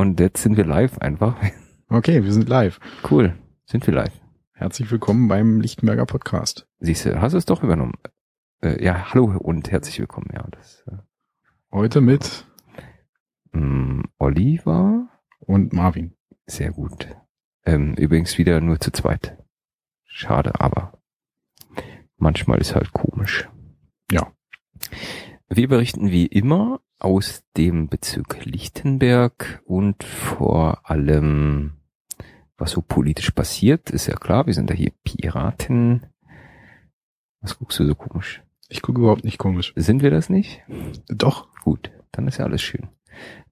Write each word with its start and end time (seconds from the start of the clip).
Und 0.00 0.18
jetzt 0.18 0.42
sind 0.42 0.56
wir 0.56 0.64
live 0.64 0.96
einfach. 0.96 1.36
Okay, 1.90 2.24
wir 2.24 2.32
sind 2.32 2.48
live. 2.48 2.80
Cool. 3.10 3.36
Sind 3.66 3.86
wir 3.86 3.92
live. 3.92 4.18
Herzlich 4.54 4.90
willkommen 4.90 5.28
beim 5.28 5.60
Lichtenberger 5.60 6.06
Podcast. 6.06 6.66
Siehst 6.78 7.04
du, 7.04 7.20
hast 7.20 7.32
du 7.32 7.36
es 7.36 7.44
doch 7.44 7.62
übernommen. 7.62 7.98
Äh, 8.62 8.82
ja, 8.82 9.12
hallo 9.12 9.24
und 9.38 9.70
herzlich 9.70 9.98
willkommen. 9.98 10.30
Ja, 10.32 10.46
das, 10.52 10.84
äh, 10.86 10.96
Heute 11.70 12.00
mit 12.00 12.46
ähm, 13.52 14.04
Oliver. 14.18 15.06
und 15.40 15.74
Marvin. 15.74 16.16
Sehr 16.46 16.70
gut. 16.70 17.06
Ähm, 17.66 17.92
übrigens 17.92 18.38
wieder 18.38 18.62
nur 18.62 18.80
zu 18.80 18.92
zweit. 18.92 19.36
Schade, 20.06 20.60
aber 20.60 20.98
manchmal 22.16 22.58
ist 22.58 22.74
halt 22.74 22.94
komisch. 22.94 23.50
Ja. 24.10 24.32
Wir 25.50 25.68
berichten 25.68 26.10
wie 26.10 26.24
immer 26.24 26.80
aus 27.00 27.44
dem 27.56 27.88
Bezirk 27.88 28.44
Lichtenberg 28.44 29.62
und 29.64 30.04
vor 30.04 30.88
allem, 30.88 31.72
was 32.56 32.72
so 32.72 32.82
politisch 32.82 33.30
passiert, 33.30 33.90
ist 33.90 34.06
ja 34.06 34.16
klar, 34.16 34.46
wir 34.46 34.54
sind 34.54 34.70
da 34.70 34.74
hier 34.74 34.92
Piraten. 35.04 36.06
Was 37.40 37.58
guckst 37.58 37.78
du 37.78 37.86
so 37.86 37.94
komisch? 37.94 38.42
Ich 38.68 38.82
gucke 38.82 39.00
überhaupt 39.00 39.24
nicht 39.24 39.38
komisch. 39.38 39.72
Sind 39.76 40.02
wir 40.02 40.10
das 40.10 40.28
nicht? 40.28 40.62
Doch. 41.08 41.48
Gut, 41.62 41.90
dann 42.12 42.28
ist 42.28 42.38
ja 42.38 42.44
alles 42.44 42.62
schön. 42.62 42.88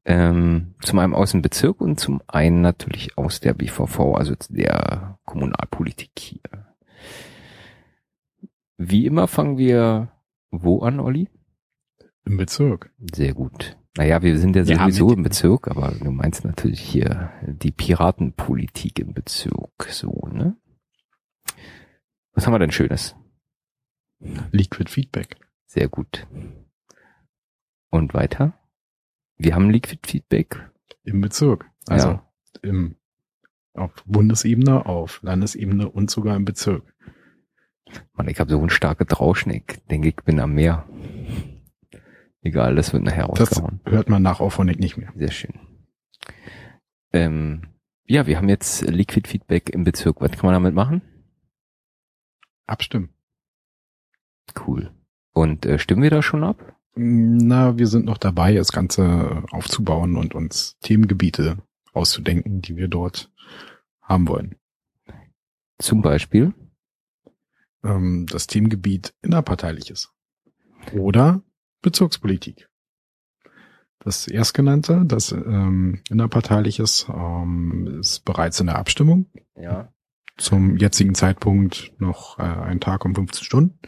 Ähm, 0.04 0.74
zum 0.80 0.98
einen 0.98 1.12
aus 1.12 1.32
dem 1.32 1.42
Bezirk 1.42 1.80
und 1.80 2.00
zum 2.00 2.22
einen 2.26 2.62
natürlich 2.62 3.18
aus 3.18 3.40
der 3.40 3.52
BVV, 3.52 4.14
also 4.14 4.34
der 4.48 5.18
Kommunalpolitik 5.24 6.12
hier. 6.16 6.66
Wie 8.78 9.06
immer 9.06 9.26
fangen 9.26 9.58
wir 9.58 10.12
wo 10.50 10.80
an, 10.80 11.00
Olli? 11.00 11.28
Im 12.28 12.36
Bezirk. 12.36 12.90
Sehr 13.14 13.32
gut. 13.32 13.78
Naja, 13.96 14.20
wir 14.22 14.38
sind 14.38 14.54
ja 14.54 14.62
sowieso 14.64 15.12
im 15.14 15.22
Bezirk, 15.22 15.66
aber 15.68 15.92
du 15.92 16.10
meinst 16.10 16.44
natürlich 16.44 16.78
hier 16.80 17.32
die 17.42 17.70
Piratenpolitik 17.70 18.98
im 18.98 19.14
Bezirk, 19.14 19.88
so, 19.88 20.28
ne? 20.30 20.54
Was 22.34 22.46
haben 22.46 22.52
wir 22.52 22.58
denn 22.58 22.70
Schönes? 22.70 23.16
Liquid 24.52 24.90
Feedback. 24.90 25.36
Sehr 25.64 25.88
gut. 25.88 26.26
Und 27.90 28.12
weiter? 28.12 28.52
Wir 29.38 29.54
haben 29.54 29.70
Liquid 29.70 30.00
Feedback. 30.06 30.70
Im 31.04 31.22
Bezirk. 31.22 31.64
Also 31.86 32.08
Ja. 32.08 32.30
im, 32.62 32.96
auf 33.72 33.92
Bundesebene, 34.04 34.84
auf 34.84 35.22
Landesebene 35.22 35.88
und 35.88 36.10
sogar 36.10 36.36
im 36.36 36.44
Bezirk. 36.44 36.94
Mann, 38.12 38.28
ich 38.28 38.38
habe 38.38 38.50
so 38.50 38.58
einen 38.60 38.68
starken 38.70 39.08
Rauschen, 39.08 39.50
ich 39.50 39.64
denke, 39.90 40.08
ich 40.08 40.16
bin 40.16 40.40
am 40.40 40.52
Meer. 40.52 40.86
Egal, 42.42 42.76
das 42.76 42.92
wird 42.92 43.02
nachher 43.02 43.26
Das 43.28 43.50
rausgehauen. 43.50 43.80
hört 43.84 44.08
man 44.08 44.22
nach 44.22 44.40
Auphonic 44.40 44.78
nicht 44.78 44.96
mehr. 44.96 45.12
Sehr 45.16 45.30
schön. 45.32 45.54
Ähm, 47.12 47.62
ja, 48.04 48.26
wir 48.26 48.36
haben 48.36 48.48
jetzt 48.48 48.82
Liquid 48.82 49.28
Feedback 49.28 49.70
im 49.70 49.84
Bezirk. 49.84 50.20
Was 50.20 50.32
kann 50.32 50.44
man 50.44 50.54
damit 50.54 50.74
machen? 50.74 51.02
Abstimmen. 52.66 53.10
Cool. 54.66 54.92
Und 55.32 55.66
äh, 55.66 55.78
stimmen 55.78 56.02
wir 56.02 56.10
da 56.10 56.22
schon 56.22 56.44
ab? 56.44 56.76
Na, 56.94 57.78
wir 57.78 57.86
sind 57.86 58.06
noch 58.06 58.18
dabei, 58.18 58.54
das 58.54 58.72
Ganze 58.72 59.44
aufzubauen 59.50 60.16
und 60.16 60.34
uns 60.34 60.78
Themengebiete 60.80 61.58
auszudenken, 61.92 62.60
die 62.60 62.76
wir 62.76 62.88
dort 62.88 63.30
haben 64.02 64.26
wollen. 64.28 64.56
Zum 65.78 66.02
Beispiel? 66.02 66.54
ähm, 67.84 68.26
das 68.28 68.48
Themengebiet 68.48 69.14
innerparteiliches 69.22 70.12
oder 70.92 71.42
Bezirkspolitik. 71.82 72.68
Das 74.00 74.28
erstgenannte, 74.28 75.04
das 75.04 75.32
ähm, 75.32 76.00
innerparteiliches, 76.08 77.06
ähm, 77.12 77.98
ist 78.00 78.24
bereits 78.24 78.60
in 78.60 78.66
der 78.66 78.78
Abstimmung. 78.78 79.26
Ja. 79.56 79.92
Zum 80.36 80.76
jetzigen 80.76 81.14
Zeitpunkt 81.14 81.92
noch 81.98 82.38
äh, 82.38 82.42
ein 82.42 82.80
Tag 82.80 83.04
um 83.04 83.14
15 83.14 83.44
Stunden. 83.44 83.78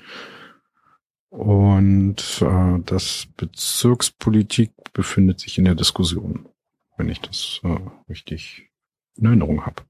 Und 1.30 2.42
äh, 2.42 2.80
das 2.84 3.28
Bezirkspolitik 3.36 4.72
befindet 4.92 5.38
sich 5.38 5.58
in 5.58 5.64
der 5.64 5.76
Diskussion, 5.76 6.48
wenn 6.96 7.08
ich 7.08 7.20
das 7.20 7.60
äh, 7.62 7.78
richtig 8.08 8.68
in 9.14 9.26
Erinnerung 9.26 9.64
habe. 9.64 9.84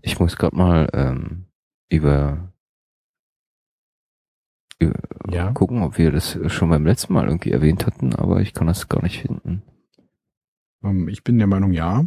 Ich 0.00 0.18
muss 0.18 0.36
gerade 0.36 0.56
mal 0.56 0.88
ähm, 0.94 1.44
über, 1.90 1.98
über 1.98 2.52
Ja. 5.30 5.50
gucken, 5.52 5.82
ob 5.82 5.98
wir 5.98 6.12
das 6.12 6.38
schon 6.46 6.70
beim 6.70 6.86
letzten 6.86 7.12
Mal 7.12 7.26
irgendwie 7.26 7.50
erwähnt 7.50 7.84
hatten, 7.86 8.14
aber 8.14 8.40
ich 8.40 8.54
kann 8.54 8.66
das 8.66 8.88
gar 8.88 9.02
nicht 9.02 9.20
finden. 9.20 9.62
Ähm, 10.84 11.08
ich 11.08 11.24
bin 11.24 11.38
der 11.38 11.46
Meinung, 11.48 11.72
ja. 11.72 12.04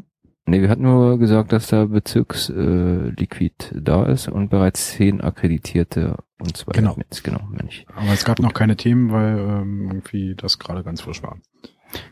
Nee, 0.47 0.61
wir 0.61 0.69
hatten 0.69 0.81
nur 0.83 1.19
gesagt, 1.19 1.51
dass 1.53 1.67
da 1.67 1.85
Bezirksliquid 1.85 3.73
äh, 3.75 3.81
da 3.81 4.05
ist 4.05 4.27
und 4.27 4.49
bereits 4.49 4.91
zehn 4.93 5.21
akkreditierte 5.21 6.17
und 6.39 6.57
zwei 6.57 6.71
Genau. 6.71 6.91
Admins. 6.91 7.21
Genau, 7.23 7.41
Mensch. 7.51 7.85
Aber 7.93 8.11
es 8.11 8.25
gab 8.25 8.39
noch 8.39 8.53
keine 8.53 8.75
Themen, 8.75 9.11
weil 9.11 9.37
ähm, 9.37 9.87
irgendwie 9.87 10.35
das 10.35 10.57
gerade 10.57 10.83
ganz 10.83 11.01
frisch 11.01 11.21
war. 11.21 11.37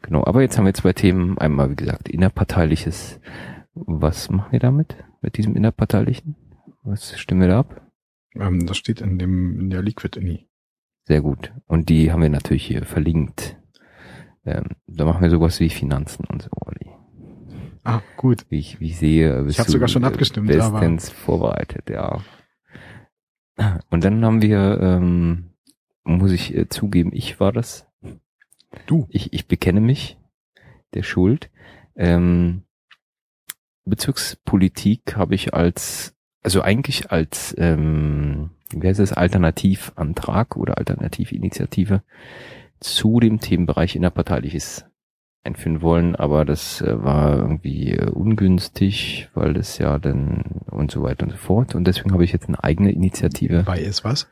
Genau, 0.03 0.23
aber 0.25 0.41
jetzt 0.41 0.57
haben 0.57 0.65
wir 0.65 0.73
zwei 0.73 0.93
Themen. 0.93 1.37
Einmal, 1.37 1.71
wie 1.71 1.75
gesagt, 1.75 2.09
innerparteiliches. 2.09 3.19
Was 3.73 4.29
machen 4.29 4.51
wir 4.51 4.59
damit? 4.59 4.95
Mit 5.21 5.37
diesem 5.37 5.55
innerparteilichen? 5.55 6.35
Was 6.83 7.17
stimmen 7.19 7.41
wir 7.41 7.47
da 7.47 7.59
ab? 7.61 7.81
Ähm, 8.35 8.65
das 8.67 8.77
steht 8.77 9.01
in 9.01 9.17
dem 9.17 9.59
in 9.59 9.69
der 9.69 9.81
Liquid 9.81 10.19
Inni. 10.19 10.48
Sehr 11.09 11.21
gut. 11.21 11.51
Und 11.65 11.89
die 11.89 12.11
haben 12.11 12.21
wir 12.21 12.29
natürlich 12.29 12.67
hier 12.67 12.85
verlinkt. 12.85 13.57
Ähm, 14.45 14.75
da 14.85 15.05
machen 15.05 15.23
wir 15.23 15.31
sowas 15.31 15.59
wie 15.59 15.71
Finanzen 15.71 16.23
und 16.25 16.43
so, 16.43 16.49
Olli. 16.51 16.91
Ah, 17.83 18.01
gut. 18.15 18.45
Wie 18.49 18.59
ich, 18.59 18.79
wie 18.79 18.89
ich 18.89 18.99
sehe, 18.99 19.41
bist 19.41 19.57
hab 19.57 19.65
du, 19.65 19.71
sogar 19.71 19.87
schon 19.87 20.03
abgestimmt, 20.03 20.49
bestens 20.49 21.09
vorbereitet, 21.09 21.89
ja. 21.89 22.21
Und 23.89 24.03
dann 24.03 24.23
haben 24.23 24.43
wir, 24.43 24.79
ähm, 24.81 25.55
muss 26.03 26.31
ich 26.31 26.55
äh, 26.55 26.69
zugeben, 26.69 27.09
ich 27.11 27.39
war 27.39 27.53
das. 27.53 27.87
Du. 28.85 29.07
Ich, 29.09 29.33
ich 29.33 29.47
bekenne 29.47 29.81
mich 29.81 30.19
der 30.93 31.01
Schuld. 31.01 31.49
Ähm, 31.95 32.65
Bezirkspolitik 33.83 35.15
habe 35.15 35.33
ich 35.33 35.55
als, 35.55 36.15
also 36.43 36.61
eigentlich 36.61 37.09
als, 37.09 37.55
ähm, 37.57 38.51
wie 38.73 38.87
heißt 38.87 38.99
es, 38.99 39.13
Alternativantrag 39.13 40.55
oder 40.57 40.77
Alternativinitiative 40.77 42.01
zu 42.79 43.19
dem 43.19 43.39
Themenbereich 43.39 43.95
innerparteiliches 43.95 44.85
einführen 45.43 45.81
wollen, 45.81 46.15
aber 46.15 46.45
das 46.45 46.81
äh, 46.81 47.03
war 47.03 47.37
irgendwie 47.37 47.93
äh, 47.93 48.09
ungünstig, 48.09 49.29
weil 49.33 49.53
das 49.53 49.77
ja 49.77 49.97
dann 49.97 50.43
und 50.69 50.91
so 50.91 51.01
weiter 51.01 51.23
und 51.23 51.31
so 51.31 51.37
fort. 51.37 51.75
Und 51.75 51.85
deswegen 51.85 52.11
habe 52.11 52.23
ich 52.25 52.33
jetzt 52.33 52.47
eine 52.47 52.63
eigene 52.63 52.91
Initiative. 52.91 53.63
Bei 53.63 53.79
ist 53.79 54.03
was? 54.03 54.27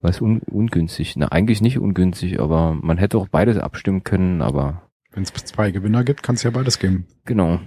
Was 0.00 0.20
un 0.20 0.40
ungünstig? 0.40 1.14
Na, 1.16 1.28
eigentlich 1.28 1.60
nicht 1.60 1.78
ungünstig, 1.78 2.40
aber 2.40 2.74
man 2.74 2.98
hätte 2.98 3.18
auch 3.18 3.28
beides 3.28 3.58
abstimmen 3.58 4.02
können, 4.02 4.42
aber 4.42 4.82
Wenn 5.12 5.22
es 5.22 5.32
zwei 5.32 5.70
Gewinner 5.70 6.04
gibt, 6.04 6.22
kann 6.22 6.36
es 6.36 6.42
ja 6.42 6.50
beides 6.50 6.78
geben. 6.78 7.06
genau. 7.24 7.60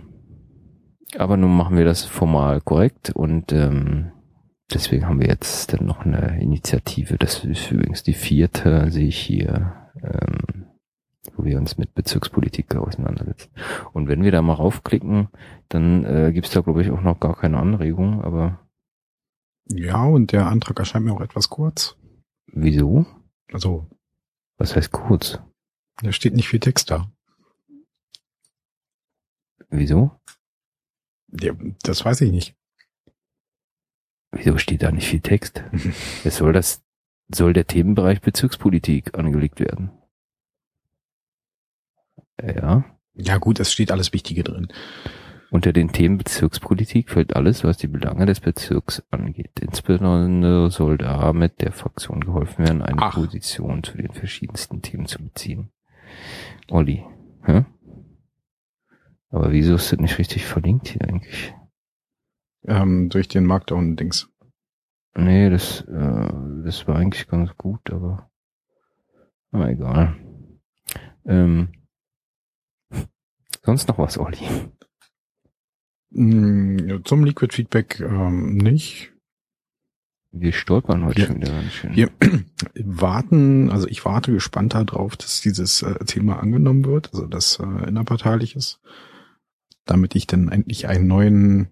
Aber 1.18 1.38
nun 1.38 1.56
machen 1.58 1.76
wir 1.76 1.86
das 1.86 2.06
formal 2.06 2.62
korrekt 2.62 3.10
und 3.10 3.52
ähm, 3.52 4.12
deswegen 4.74 5.06
haben 5.08 5.20
wir 5.20 5.28
jetzt 5.28 5.74
dann 5.74 5.86
noch 5.86 6.00
eine 6.06 6.40
Initiative. 6.42 7.18
Das 7.18 7.44
ist 7.44 7.72
übrigens 7.72 8.04
die 8.04 8.14
vierte, 8.14 8.92
sehe 8.92 9.08
ich 9.08 9.18
hier, 9.20 9.90
ähm, 10.02 10.66
wo 11.36 11.44
wir 11.46 11.58
uns 11.58 11.78
mit 11.78 11.94
Bezirkspolitik 11.94 12.76
auseinandersetzen. 12.76 13.50
Und 13.94 14.08
wenn 14.08 14.24
wir 14.24 14.32
da 14.32 14.42
mal 14.42 14.54
raufklicken, 14.54 15.30
dann 15.70 16.04
äh, 16.06 16.32
gibt's 16.34 16.52
da, 16.52 16.62
glaube 16.62 16.82
ich, 16.82 16.92
auch 16.92 17.02
noch 17.02 17.20
gar 17.20 17.36
keine 17.36 17.58
Anregung, 17.58 18.22
aber 18.24 18.60
Ja, 19.68 20.04
und 20.04 20.32
der 20.32 20.48
Antrag 20.48 20.80
erscheint 20.80 21.06
mir 21.06 21.14
auch 21.14 21.22
etwas 21.22 21.50
kurz. 21.50 21.96
wieso? 22.48 23.06
Also, 23.52 23.88
Was 24.58 24.76
heißt 24.76 24.92
kurz? 24.92 25.40
da 26.02 26.12
steht 26.14 26.34
nicht 26.34 26.48
viel 26.48 26.60
Text 26.62 26.92
da. 26.92 27.12
Wieso? 29.70 30.12
Ja, 31.32 31.54
das 31.84 32.04
weiß 32.06 32.22
ich 32.22 32.32
nicht. 32.32 32.56
Wieso 34.32 34.58
steht 34.58 34.84
da 34.84 34.92
nicht 34.92 35.08
viel 35.08 35.22
Text? 35.22 35.64
Es 36.24 36.38
soll 36.38 36.54
das, 36.54 36.84
soll 37.30 37.54
der 37.54 37.68
Themenbereich 37.68 38.22
Bezirkspolitik 38.22 39.18
angelegt 39.18 39.60
werden. 39.60 39.92
Ja. 42.42 42.86
Ja 43.16 43.38
gut, 43.38 43.60
es 43.60 43.72
steht 43.72 43.92
alles 43.92 44.14
Wichtige 44.14 44.44
drin. 44.44 44.70
Unter 45.52 45.74
den 45.74 45.92
Themen 45.92 46.20
Bezirkspolitik 46.20 47.10
fällt 47.10 47.36
alles, 47.36 47.64
was 47.64 47.78
die 47.78 47.88
Belange 47.88 48.28
des 48.28 48.40
Bezirks 48.40 49.04
angeht. 49.10 49.60
Insbesondere 49.60 50.70
soll 50.70 51.00
damit 51.00 51.62
der 51.62 51.72
Fraktion 51.72 52.22
geholfen 52.22 52.66
werden, 52.66 52.84
eine 52.84 53.02
Ach. 53.02 53.16
Position 53.16 53.84
zu 53.84 53.98
den 53.98 54.12
verschiedensten 54.12 54.84
Themen 54.84 55.08
zu 55.08 55.24
beziehen. 55.24 55.72
Olli, 56.70 57.04
hä? 57.46 57.66
Aber 59.32 59.52
wieso 59.52 59.76
ist 59.76 59.92
das 59.92 60.00
nicht 60.00 60.20
richtig 60.20 60.46
verlinkt 60.46 60.88
hier 60.88 61.02
eigentlich? 61.02 61.54
Ähm, 62.66 63.10
durch 63.10 63.28
den 63.28 63.46
Markdown-Dings. 63.46 64.30
Nee, 65.16 65.50
das, 65.50 65.82
äh, 65.82 66.30
das 66.66 66.88
war 66.88 66.96
eigentlich 66.98 67.28
ganz 67.28 67.56
gut, 67.58 67.90
aber, 67.92 68.30
aber 69.52 69.70
egal. 69.70 70.16
Ähm, 71.26 71.70
Sonst 73.64 73.88
noch 73.88 73.98
was, 74.00 74.18
Olli? 74.18 74.38
Mm, 76.12 77.04
Zum 77.04 77.24
Liquid 77.24 77.54
Feedback 77.54 78.00
ähm, 78.00 78.58
nicht. 78.58 79.12
Wir 80.32 80.54
stolpern 80.54 81.06
heute 81.06 81.18
Wir- 81.18 81.28
schon 81.28 81.36
wieder 81.42 81.52
ganz 81.52 81.72
schön. 81.74 81.96
Wir 81.96 82.10
warten, 82.76 83.70
also 83.72 83.88
ich 83.88 84.06
warte 84.06 84.32
gespannt 84.32 84.74
darauf, 84.76 85.18
dass 85.18 85.42
dieses 85.42 85.82
äh, 85.82 86.04
Thema 86.06 86.40
angenommen 86.40 86.86
wird, 86.86 87.10
also 87.14 87.26
das 87.28 87.60
äh, 87.60 87.88
innerparteilich 87.88 88.56
ist, 88.56 88.80
damit 89.86 90.16
ich 90.16 90.26
dann 90.28 90.50
endlich 90.50 90.88
einen 90.88 91.08
neuen 91.08 91.68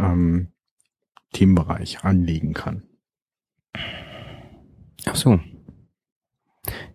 ähm, 0.00 0.48
Themenbereich 1.32 2.04
anlegen 2.04 2.54
kann. 2.54 2.82
Ach 5.06 5.14
so. 5.16 5.40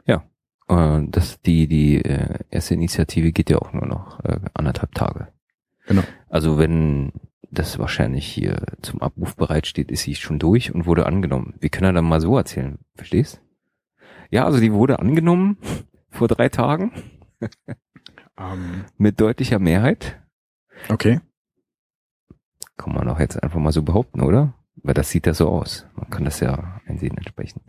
Ja. 0.05 0.23
Äh, 0.67 1.03
das, 1.09 1.41
die, 1.41 1.67
die 1.67 2.03
äh, 2.03 2.39
erste 2.49 2.73
Initiative 2.73 3.31
geht 3.31 3.49
ja 3.49 3.57
auch 3.59 3.73
nur 3.73 3.85
noch 3.85 4.23
äh, 4.23 4.39
anderthalb 4.53 4.93
Tage. 4.93 5.27
Genau. 5.87 6.03
Also 6.29 6.57
wenn 6.57 7.11
das 7.51 7.79
wahrscheinlich 7.79 8.25
hier 8.25 8.61
zum 8.81 9.01
Abruf 9.01 9.35
bereitsteht, 9.35 9.91
ist 9.91 10.01
sie 10.01 10.15
schon 10.15 10.39
durch 10.39 10.73
und 10.73 10.85
wurde 10.85 11.05
angenommen. 11.05 11.55
Wir 11.59 11.69
können 11.69 11.85
ja 11.85 11.91
dann 11.93 12.05
mal 12.05 12.19
so 12.21 12.37
erzählen, 12.37 12.79
verstehst? 12.95 13.41
Ja, 14.31 14.45
also 14.45 14.59
die 14.59 14.73
wurde 14.73 14.99
angenommen 14.99 15.57
vor 16.09 16.27
drei 16.27 16.49
Tagen 16.49 16.91
Ähm, 18.37 18.85
mit 18.97 19.21
deutlicher 19.21 19.59
Mehrheit. 19.59 20.19
okay. 20.89 21.21
Kann 22.77 22.93
man 22.93 23.07
auch 23.07 23.19
jetzt 23.19 23.41
einfach 23.41 23.59
mal 23.59 23.71
so 23.71 23.83
behaupten, 23.83 24.21
oder? 24.21 24.53
Weil 24.77 24.93
das 24.93 25.09
sieht 25.09 25.25
ja 25.27 25.33
so 25.33 25.49
aus. 25.49 25.85
Man 25.95 26.09
kann 26.09 26.25
das 26.25 26.39
ja 26.41 26.81
einsehen 26.85 27.15
entsprechend. 27.17 27.63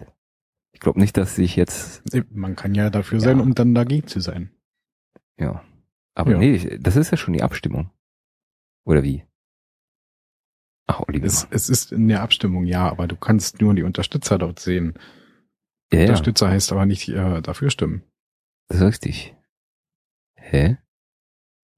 Ich 0.73 0.81
glaube 0.81 0.99
nicht, 1.01 1.17
dass 1.17 1.37
sich 1.37 1.57
jetzt, 1.57 2.03
Man 2.31 2.57
kann 2.57 2.75
ja 2.75 2.91
dafür 2.91 3.21
sein, 3.21 3.39
Ja. 3.39 3.43
um 3.43 3.55
dann 3.55 3.75
dagegen 3.75 4.07
zu 4.07 4.21
sein. 4.21 4.51
ja. 5.39 5.63
Aber 6.15 6.33
Ja. 6.33 6.39
nee, 6.39 6.79
das 6.79 6.97
ist 6.97 7.11
ja 7.11 7.17
schon 7.19 7.35
die 7.35 7.43
Abstimmung. 7.43 7.91
Oder 8.85 9.03
wie? 9.03 9.23
Ach, 10.87 11.01
Oliver. 11.01 11.27
Es, 11.27 11.47
es 11.51 11.69
ist 11.69 11.93
in 11.93 12.09
der 12.09 12.23
Abstimmung, 12.23 12.65
ja, 12.65 12.89
aber 12.89 13.07
du 13.07 13.17
kannst 13.17 13.61
nur 13.61 13.75
die 13.75 13.83
Unterstützer 13.83 14.39
dort 14.39 14.59
sehen. 14.61 14.95
ja, 15.93 16.01
Unterstützer 16.03 16.49
heißt 16.49 16.73
aber 16.73 16.87
nicht 16.87 17.09
äh, 17.09 17.43
dafür 17.43 17.71
stimmen. 17.71 18.03
das 18.69 18.79
ist 18.79 18.85
richtig. 18.87 19.37
Hä? 20.37 20.79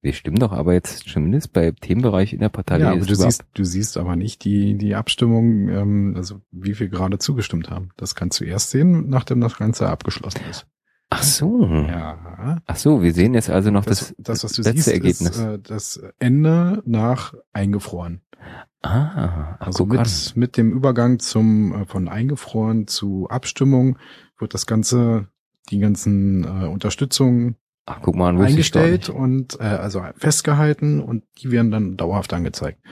Wir 0.01 0.13
stimmen 0.13 0.39
doch 0.39 0.53
aber 0.53 0.75
jetzt 0.75 1.09
zumindest 1.09 1.53
bei 1.53 1.73
Themenbereich 1.73 2.33
in 2.33 2.39
der 2.39 2.51
Partei. 2.51 2.79
ja, 2.79 2.93
aber 2.93 3.01
du 3.05 3.15
siehst, 3.17 3.45
du 3.55 3.65
siehst 3.65 3.97
aber 3.97 4.15
nicht 4.15 4.45
die, 4.45 4.77
die 4.79 4.95
Abstimmung, 4.95 5.69
ähm, 5.69 6.15
also 6.17 6.41
wie 6.53 6.79
wir 6.79 6.89
gerade 6.89 7.19
zugestimmt 7.19 7.69
haben. 7.71 7.91
Das 7.97 8.15
kannst 8.15 8.39
du 8.41 8.45
erst 8.45 8.71
sehen, 8.71 9.09
nachdem 9.09 9.41
das 9.41 9.59
Ganze 9.59 9.89
abgeschlossen 9.89 10.43
ist. 10.49 10.67
Ach 11.11 11.23
so. 11.23 11.65
Ja. 11.67 12.61
Ach 12.67 12.77
so, 12.77 13.03
wir 13.03 13.13
sehen 13.15 13.35
jetzt 13.35 13.49
also 13.51 13.71
noch 13.71 13.85
Das, 13.87 14.15
das, 14.19 14.43
das, 14.43 14.45
was 14.45 14.53
du 14.53 14.63
letzte 14.63 14.75
siehst, 14.83 14.89
Ergebnis. 14.89 15.21
ist 15.21 15.39
äh, 15.39 15.59
das 15.59 16.01
Ende 16.19 16.83
nach 16.87 17.35
eingefroren. 17.53 18.21
ah, 18.83 19.57
ach, 19.59 19.67
Also 19.67 19.85
guck 19.87 19.97
an. 19.99 20.03
mit, 20.05 20.37
mit 20.37 20.57
dem 20.59 20.71
Übergang 20.71 21.19
zum 21.19 21.73
äh, 21.73 21.87
von 21.87 22.09
eingefroren 22.09 22.87
zu 22.87 23.27
Abstimmung 23.31 23.99
wird 24.39 24.55
das 24.55 24.67
Ganze, 24.67 25.29
die 25.71 25.79
ganzen 25.81 26.45
äh, 26.45 26.67
Unterstützungen 26.67 27.57
Ach, 27.91 28.03
guck 28.03 28.17
mal 28.17 28.39
eingestellt 28.39 29.09
und 29.09 29.59
äh, 29.61 29.65
also 29.65 30.05
festgehalten 30.17 31.01
und 31.01 31.25
die 31.39 31.51
werden 31.51 31.71
dann 31.71 31.97
dauerhaft 31.97 32.35
angezeigt, 32.35 32.85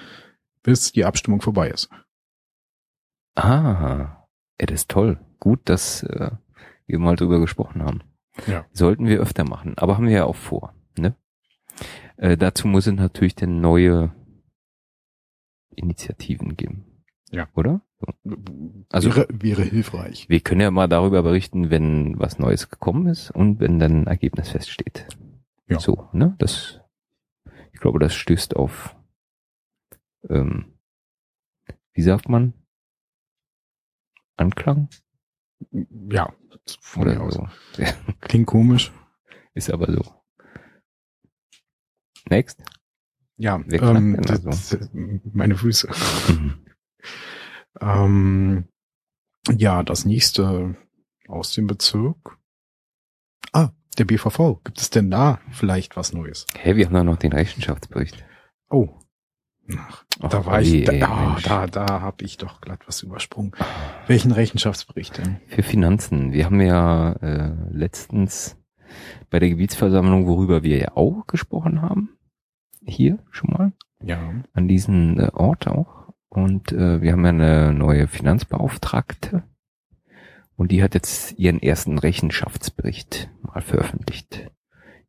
bis 0.62 0.90
die 0.90 1.04
Abstimmung 1.04 1.42
vorbei 1.42 1.68
ist. 1.68 1.90
Ah, 3.34 4.24
ja, 4.58 4.66
das 4.66 4.80
ist 4.80 4.90
toll. 4.90 5.20
Gut, 5.38 5.60
dass 5.68 6.02
äh, 6.02 6.30
wir 6.86 6.98
mal 6.98 7.14
drüber 7.14 7.40
gesprochen 7.40 7.82
haben. 7.82 8.04
Ja. 8.46 8.64
Sollten 8.72 9.04
wir 9.04 9.20
öfter 9.20 9.44
machen, 9.44 9.76
aber 9.76 9.98
haben 9.98 10.06
wir 10.06 10.14
ja 10.14 10.24
auch 10.24 10.36
vor. 10.36 10.74
Ne? 10.96 11.14
Äh, 12.16 12.38
dazu 12.38 12.66
muss 12.66 12.86
es 12.86 12.94
natürlich 12.94 13.34
dann 13.34 13.60
neue 13.60 14.14
Initiativen 15.74 16.56
geben. 16.56 17.04
Ja. 17.30 17.48
Oder? 17.54 17.82
Also- 18.90 19.14
wäre, 19.14 19.26
wäre 19.30 19.62
hilfreich. 19.62 20.28
Wir 20.28 20.40
können 20.40 20.60
ja 20.60 20.70
mal 20.70 20.88
darüber 20.88 21.22
berichten, 21.22 21.70
wenn 21.70 22.18
was 22.18 22.38
Neues 22.38 22.68
gekommen 22.68 23.06
ist 23.06 23.30
und 23.30 23.60
wenn 23.60 23.78
dann 23.78 24.02
ein 24.02 24.06
Ergebnis 24.06 24.50
feststeht. 24.50 25.06
Ja. 25.68 25.78
So, 25.80 26.08
ne? 26.12 26.34
Das, 26.38 26.80
ich 27.72 27.80
glaube, 27.80 27.98
das 27.98 28.14
stößt 28.14 28.54
auf, 28.56 28.94
ähm, 30.28 30.78
wie 31.94 32.02
sagt 32.02 32.28
man? 32.28 32.52
Anklang? 34.36 34.88
Ja, 35.70 36.32
von 36.80 37.04
mir 37.04 37.12
Oder 37.14 37.22
aus. 37.22 37.34
so. 37.34 37.48
Klingt 38.20 38.46
komisch. 38.46 38.92
Ist 39.54 39.70
aber 39.70 39.90
so. 39.90 40.02
Next. 42.28 42.62
Ja, 43.38 43.56
ähm, 43.70 44.20
das, 44.22 44.42
das, 44.42 44.90
meine 45.32 45.56
Füße. 45.56 45.88
Mhm. 46.28 46.66
Ähm, 47.80 48.64
ja, 49.56 49.82
das 49.82 50.04
nächste 50.04 50.76
aus 51.28 51.52
dem 51.52 51.66
Bezirk. 51.66 52.38
Ah, 53.52 53.70
der 53.98 54.04
BVV. 54.04 54.60
Gibt 54.64 54.80
es 54.80 54.90
denn 54.90 55.10
da 55.10 55.40
vielleicht 55.52 55.96
was 55.96 56.12
Neues? 56.12 56.46
Hä, 56.58 56.76
wir 56.76 56.86
haben 56.86 56.94
da 56.94 57.04
noch 57.04 57.16
den 57.18 57.32
Rechenschaftsbericht. 57.32 58.24
Oh. 58.70 58.88
Ach, 59.76 60.04
Ach, 60.22 60.28
da 60.28 60.46
war 60.46 60.54
Olli, 60.58 60.80
ich, 60.80 60.84
da, 60.84 60.92
ey, 60.92 61.02
ah, 61.02 61.30
Mensch. 61.30 61.42
da, 61.42 61.66
da 61.66 62.00
habe 62.00 62.24
ich 62.24 62.36
doch 62.36 62.60
glatt 62.60 62.82
was 62.86 63.02
übersprungen. 63.02 63.52
Welchen 64.06 64.30
Rechenschaftsbericht 64.30 65.18
denn? 65.18 65.40
Für 65.48 65.64
Finanzen. 65.64 66.32
Wir 66.32 66.44
haben 66.44 66.60
ja 66.60 67.12
äh, 67.14 67.52
letztens 67.70 68.56
bei 69.30 69.40
der 69.40 69.48
Gebietsversammlung, 69.48 70.26
worüber 70.26 70.62
wir 70.62 70.78
ja 70.78 70.96
auch 70.96 71.26
gesprochen 71.26 71.82
haben, 71.82 72.16
hier 72.84 73.18
schon 73.32 73.50
mal, 73.50 73.72
Ja. 74.00 74.32
an 74.52 74.68
diesen 74.68 75.18
äh, 75.18 75.30
Ort 75.32 75.66
auch. 75.66 76.05
Und 76.28 76.72
äh, 76.72 77.00
wir 77.00 77.12
haben 77.12 77.22
ja 77.24 77.30
eine 77.30 77.72
neue 77.72 78.08
Finanzbeauftragte. 78.08 79.44
Und 80.56 80.72
die 80.72 80.82
hat 80.82 80.94
jetzt 80.94 81.32
ihren 81.38 81.60
ersten 81.62 81.98
Rechenschaftsbericht 81.98 83.30
mal 83.42 83.60
veröffentlicht. 83.60 84.50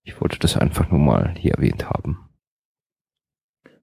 Ich 0.04 0.20
wollte 0.22 0.40
das 0.40 0.58
einfach 0.58 0.90
nur 0.90 1.00
mal 1.00 1.34
hier 1.38 1.54
erwähnt 1.56 1.90
haben. 1.90 2.20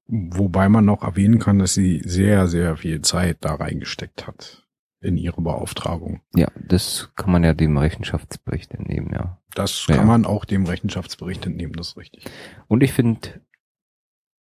Wobei 0.07 0.69
man 0.69 0.85
noch 0.85 1.03
erwähnen 1.03 1.39
kann, 1.39 1.59
dass 1.59 1.75
sie 1.75 2.03
sehr, 2.05 2.47
sehr 2.49 2.77
viel 2.77 3.01
Zeit 3.03 3.39
da 3.41 3.55
reingesteckt 3.55 4.27
hat 4.27 4.67
in 5.01 5.17
ihre 5.17 5.41
Beauftragung. 5.41 6.21
Ja, 6.35 6.49
das 6.67 7.11
kann 7.17 7.31
man 7.31 7.45
ja 7.45 7.53
dem 7.55 7.77
Rechenschaftsbericht 7.77 8.73
entnehmen, 8.73 9.13
ja. 9.13 9.39
Das 9.55 9.87
Ja. 9.87 9.97
kann 9.97 10.07
man 10.07 10.25
auch 10.27 10.45
dem 10.45 10.67
Rechenschaftsbericht 10.67 11.47
entnehmen, 11.47 11.75
das 11.75 11.89
ist 11.89 11.97
richtig. 11.97 12.25
Und 12.69 12.83
ich 12.83 12.93
finde 12.93 13.41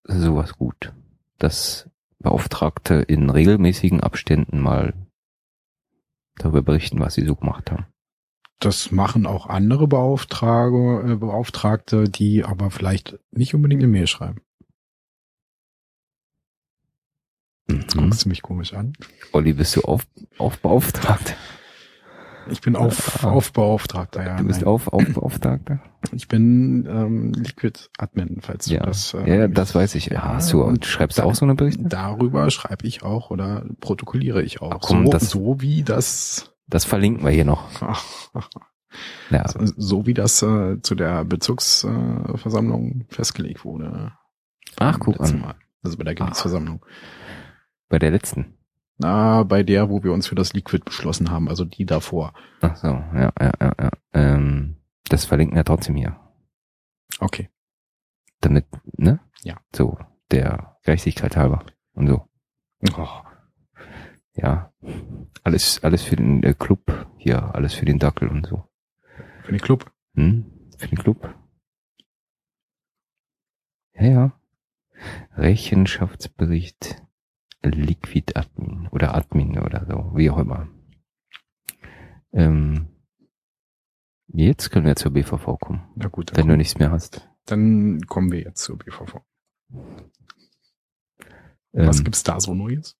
sowas 0.04 0.54
gut, 0.56 0.92
dass 1.38 1.88
Beauftragte 2.24 2.94
in 2.94 3.30
regelmäßigen 3.30 4.00
Abständen 4.00 4.60
mal 4.60 4.94
darüber 6.36 6.62
berichten, 6.62 6.98
was 6.98 7.14
sie 7.14 7.24
so 7.24 7.36
gemacht 7.36 7.70
haben. 7.70 7.86
Das 8.60 8.90
machen 8.90 9.26
auch 9.26 9.46
andere 9.46 9.86
Beauftrage, 9.86 11.12
äh, 11.12 11.16
Beauftragte, 11.16 12.04
die 12.08 12.44
aber 12.44 12.70
vielleicht 12.70 13.18
nicht 13.30 13.54
unbedingt 13.54 13.82
eine 13.82 13.92
Mail 13.92 14.06
schreiben. 14.06 14.40
Jetzt 17.68 17.94
Mhm. 17.94 18.00
guckst 18.00 18.24
du 18.24 18.28
mich 18.28 18.42
komisch 18.42 18.72
an. 18.74 18.94
Olli, 19.32 19.52
bist 19.52 19.76
du 19.76 19.82
auf, 19.82 20.06
aufbeauftragt? 20.38 21.36
Ich 22.50 22.60
bin 22.60 22.76
auf, 22.76 23.24
Ah. 23.24 23.30
Aufbeauftragter, 23.30 24.24
ja. 24.24 24.36
du 24.36 24.44
bist 24.44 24.60
nein. 24.60 24.68
auf, 24.68 24.88
aufbeauftragter? 24.92 25.80
Ich 26.12 26.28
bin 26.28 26.86
ähm, 26.88 27.32
Liquid 27.32 27.88
Admin, 27.98 28.38
falls 28.42 28.66
Ja. 28.68 28.80
du 28.80 28.86
das. 28.86 29.14
äh, 29.14 29.38
ja, 29.38 29.48
das 29.48 29.74
weiß 29.74 29.94
ich. 29.94 30.06
Ja, 30.06 30.34
hast 30.34 30.52
du, 30.52 30.62
und 30.62 30.84
schreibst 30.84 31.18
da- 31.18 31.24
auch 31.24 31.34
so 31.34 31.44
eine 31.44 31.54
Berichte? 31.54 31.82
Darüber 31.84 32.50
schreibe 32.50 32.86
ich 32.86 33.02
auch 33.02 33.30
oder 33.30 33.64
protokolliere 33.80 34.42
ich 34.42 34.60
auch. 34.60 34.72
Ach 34.74 34.78
komm, 34.80 35.06
so, 35.06 35.12
das- 35.12 35.30
so 35.30 35.60
wie 35.60 35.82
das 35.82 36.54
Das 36.66 36.84
verlinken 36.84 37.24
wir 37.24 37.30
hier 37.32 37.44
noch. 37.44 37.64
Ja, 39.28 39.48
so, 39.48 39.58
so 39.76 40.06
wie 40.06 40.14
das 40.14 40.40
äh, 40.42 40.80
zu 40.80 40.94
der 40.94 41.24
Bezirksversammlung 41.24 43.00
äh, 43.10 43.14
festgelegt 43.14 43.64
wurde. 43.64 44.12
Ach, 44.78 44.98
guck 45.00 45.20
an. 45.20 45.40
Mal. 45.40 45.54
Also 45.82 45.96
bei 45.98 46.04
der 46.04 46.14
Gebietsversammlung. 46.14 46.84
bei 47.88 47.98
der 47.98 48.12
letzten. 48.12 48.54
Na, 48.98 49.42
bei 49.42 49.62
der, 49.62 49.90
wo 49.90 50.02
wir 50.04 50.12
uns 50.12 50.26
für 50.28 50.34
das 50.36 50.52
Liquid 50.52 50.84
beschlossen 50.84 51.30
haben, 51.30 51.48
also 51.48 51.64
die 51.64 51.84
davor. 51.84 52.32
Ach 52.60 52.76
so, 52.76 52.86
ja, 52.88 53.32
ja, 53.40 53.52
ja, 53.60 53.72
ja. 53.80 53.90
Ähm, 54.12 54.76
das 55.08 55.24
verlinken 55.24 55.56
wir 55.56 55.64
trotzdem 55.64 55.96
hier. 55.96 56.16
Okay. 57.18 57.50
Damit, 58.40 58.66
ne? 58.96 59.20
Ja. 59.42 59.56
So, 59.74 59.98
der 60.30 60.76
Gerechtigkeit 60.84 61.36
halber 61.36 61.64
und 61.94 62.06
so. 62.06 62.28
Oh, 62.96 63.22
Ja. 64.34 64.72
Alles, 65.42 65.82
alles 65.82 66.02
für 66.02 66.16
den 66.16 66.42
äh, 66.42 66.54
Club 66.54 67.06
hier, 67.18 67.54
alles 67.54 67.74
für 67.74 67.84
den 67.84 67.98
Dackel 67.98 68.28
und 68.28 68.46
so. 68.46 68.64
für 69.42 69.52
den 69.52 69.60
Club. 69.60 69.90
Hm? 70.14 70.70
Für 70.78 70.88
den 70.88 70.98
Club. 70.98 71.34
Ja, 73.94 74.06
ja. 74.06 74.40
Rechenschaftsbericht 75.36 77.02
Liquid 77.70 78.36
Admin 78.36 78.88
oder 78.90 79.14
Admin 79.14 79.58
oder 79.58 79.86
so, 79.86 80.12
wie 80.16 80.30
auch 80.30 80.38
immer. 80.38 80.68
Ähm, 82.32 82.88
jetzt 84.28 84.70
können 84.70 84.86
wir 84.86 84.96
zur 84.96 85.12
BVV 85.12 85.58
kommen, 85.58 85.82
Na 85.96 86.08
gut, 86.08 86.36
wenn 86.36 86.48
du 86.48 86.56
nichts 86.56 86.78
mehr 86.78 86.90
hast. 86.90 87.28
Dann 87.46 88.00
kommen 88.06 88.32
wir 88.32 88.40
jetzt 88.40 88.62
zur 88.62 88.78
BVV. 88.78 89.20
Was 91.72 91.98
Ähm, 91.98 92.04
gibt's 92.04 92.22
da 92.22 92.40
so 92.40 92.54
Neues? 92.54 92.96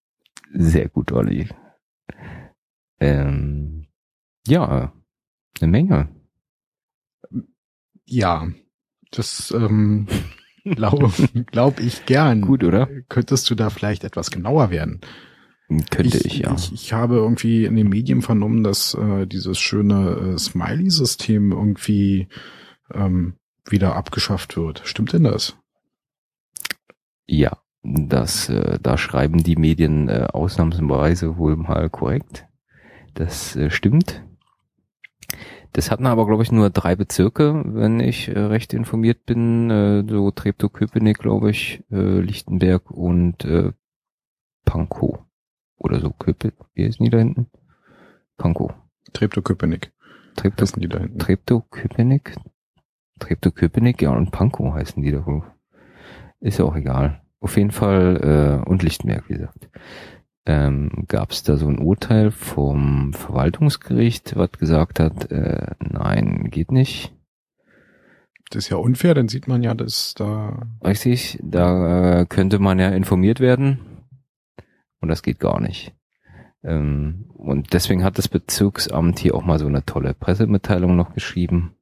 Sehr 0.52 0.88
gut, 0.88 1.12
Olli. 1.12 1.48
Ähm, 3.00 3.88
ja, 4.46 4.92
eine 5.60 5.70
Menge. 5.70 6.08
Ja, 8.06 8.48
das 9.10 9.50
ähm, 9.52 10.06
glaube 10.64 11.12
glaub 11.46 11.80
ich 11.80 12.06
gern. 12.06 12.40
Gut, 12.40 12.64
oder? 12.64 12.88
Könntest 13.08 13.48
du 13.50 13.54
da 13.54 13.70
vielleicht 13.70 14.04
etwas 14.04 14.30
genauer 14.30 14.70
werden? 14.70 15.00
Könnte 15.90 16.18
ich, 16.18 16.38
ja. 16.38 16.54
Ich, 16.54 16.72
ich 16.72 16.92
habe 16.92 17.16
irgendwie 17.16 17.64
in 17.64 17.76
den 17.76 17.88
Medien 17.88 18.20
vernommen, 18.20 18.62
dass 18.62 18.94
äh, 18.94 19.26
dieses 19.26 19.58
schöne 19.58 20.34
äh, 20.34 20.38
Smiley-System 20.38 21.52
irgendwie 21.52 22.28
ähm, 22.92 23.34
wieder 23.66 23.96
abgeschafft 23.96 24.56
wird. 24.56 24.82
Stimmt 24.84 25.14
denn 25.14 25.24
das? 25.24 25.56
Ja, 27.26 27.56
das, 27.82 28.50
äh, 28.50 28.78
da 28.82 28.98
schreiben 28.98 29.42
die 29.42 29.56
Medien 29.56 30.08
äh, 30.08 30.26
ausnahmsweise 30.30 31.38
wohl 31.38 31.56
mal 31.56 31.88
korrekt. 31.88 32.46
Das 33.14 33.56
äh, 33.56 33.70
stimmt. 33.70 34.22
Das 35.74 35.90
hatten 35.90 36.06
aber, 36.06 36.24
glaube 36.24 36.44
ich, 36.44 36.52
nur 36.52 36.70
drei 36.70 36.94
Bezirke, 36.94 37.60
wenn 37.66 37.98
ich 37.98 38.28
äh, 38.28 38.38
recht 38.38 38.72
informiert 38.72 39.26
bin. 39.26 39.70
Äh, 39.70 40.04
so 40.08 40.30
Treptow-Köpenick, 40.30 41.18
glaube 41.18 41.50
ich, 41.50 41.82
äh, 41.90 42.20
Lichtenberg 42.20 42.92
und 42.92 43.44
äh, 43.44 43.72
Pankow. 44.64 45.18
Oder 45.76 45.98
so 45.98 46.10
Köpenick. 46.10 46.54
Wie 46.74 46.84
ist 46.84 47.00
die 47.00 47.10
da 47.10 47.18
hinten? 47.18 47.48
Pankow. 48.36 48.72
Treptow-Köpenick. 49.14 49.90
Treptow, 50.36 50.68
sind 50.68 50.84
die 50.84 50.88
da 50.88 51.00
hinten. 51.00 51.18
Treptow-Köpenick? 51.18 52.36
Treptow-Köpenick, 53.18 54.00
ja, 54.00 54.10
und 54.10 54.30
Pankow 54.30 54.74
heißen 54.74 55.02
die 55.02 55.10
da 55.10 55.26
wohl. 55.26 55.42
Ist 56.38 56.60
ja 56.60 56.66
auch 56.66 56.76
egal. 56.76 57.20
Auf 57.40 57.56
jeden 57.56 57.72
Fall, 57.72 58.62
äh, 58.64 58.68
und 58.68 58.84
Lichtenberg, 58.84 59.28
wie 59.28 59.34
gesagt. 59.34 59.68
Ähm, 60.46 61.04
Gab 61.08 61.30
es 61.30 61.42
da 61.42 61.56
so 61.56 61.68
ein 61.68 61.78
Urteil 61.78 62.30
vom 62.30 63.14
Verwaltungsgericht, 63.14 64.36
was 64.36 64.52
gesagt 64.52 65.00
hat, 65.00 65.30
äh, 65.30 65.74
nein, 65.78 66.50
geht 66.50 66.70
nicht. 66.70 67.14
Das 68.50 68.64
ist 68.64 68.68
ja 68.68 68.76
unfair, 68.76 69.14
dann 69.14 69.28
sieht 69.28 69.48
man 69.48 69.62
ja, 69.62 69.74
dass 69.74 70.14
da 70.14 70.66
Richtig, 70.84 71.38
da 71.42 72.20
äh, 72.20 72.26
könnte 72.26 72.58
man 72.58 72.78
ja 72.78 72.90
informiert 72.90 73.40
werden. 73.40 73.80
Und 75.00 75.08
das 75.08 75.22
geht 75.22 75.40
gar 75.40 75.60
nicht. 75.60 75.94
Ähm, 76.62 77.26
und 77.34 77.72
deswegen 77.72 78.04
hat 78.04 78.18
das 78.18 78.28
Bezirksamt 78.28 79.18
hier 79.18 79.34
auch 79.34 79.44
mal 79.44 79.58
so 79.58 79.66
eine 79.66 79.84
tolle 79.84 80.14
Pressemitteilung 80.14 80.96
noch 80.96 81.14
geschrieben, 81.14 81.76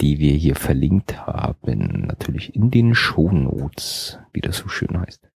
die 0.00 0.18
wir 0.18 0.32
hier 0.32 0.54
verlinkt 0.54 1.26
haben. 1.26 2.06
Natürlich 2.06 2.54
in 2.54 2.70
den 2.70 2.94
Shownotes, 2.94 4.18
wie 4.32 4.40
das 4.40 4.56
so 4.56 4.68
schön 4.68 5.00
heißt. 5.00 5.31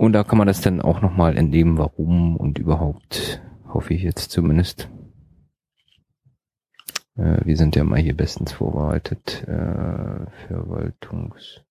Und 0.00 0.14
da 0.14 0.24
kann 0.24 0.38
man 0.38 0.46
das 0.46 0.62
dann 0.62 0.80
auch 0.80 1.02
nochmal 1.02 1.36
entnehmen, 1.36 1.76
warum 1.76 2.34
und 2.38 2.58
überhaupt, 2.58 3.42
hoffe 3.68 3.92
ich 3.92 4.00
jetzt 4.02 4.30
zumindest. 4.30 4.88
Äh, 7.16 7.44
wir 7.44 7.54
sind 7.58 7.76
ja 7.76 7.84
mal 7.84 8.00
hier 8.00 8.16
bestens 8.16 8.50
vorbereitet. 8.50 9.44
Äh, 9.46 10.24
Verwaltungsgericht. 10.46 11.68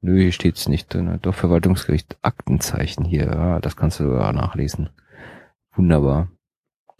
Nö, 0.00 0.20
hier 0.20 0.30
steht's 0.30 0.68
nicht 0.68 0.94
drin. 0.94 1.18
Doch, 1.20 1.34
Verwaltungsgericht 1.34 2.16
Aktenzeichen 2.22 3.04
hier. 3.04 3.24
Ja, 3.24 3.58
das 3.58 3.74
kannst 3.74 3.98
du 3.98 4.04
sogar 4.04 4.32
nachlesen. 4.32 4.90
Wunderbar. 5.74 6.28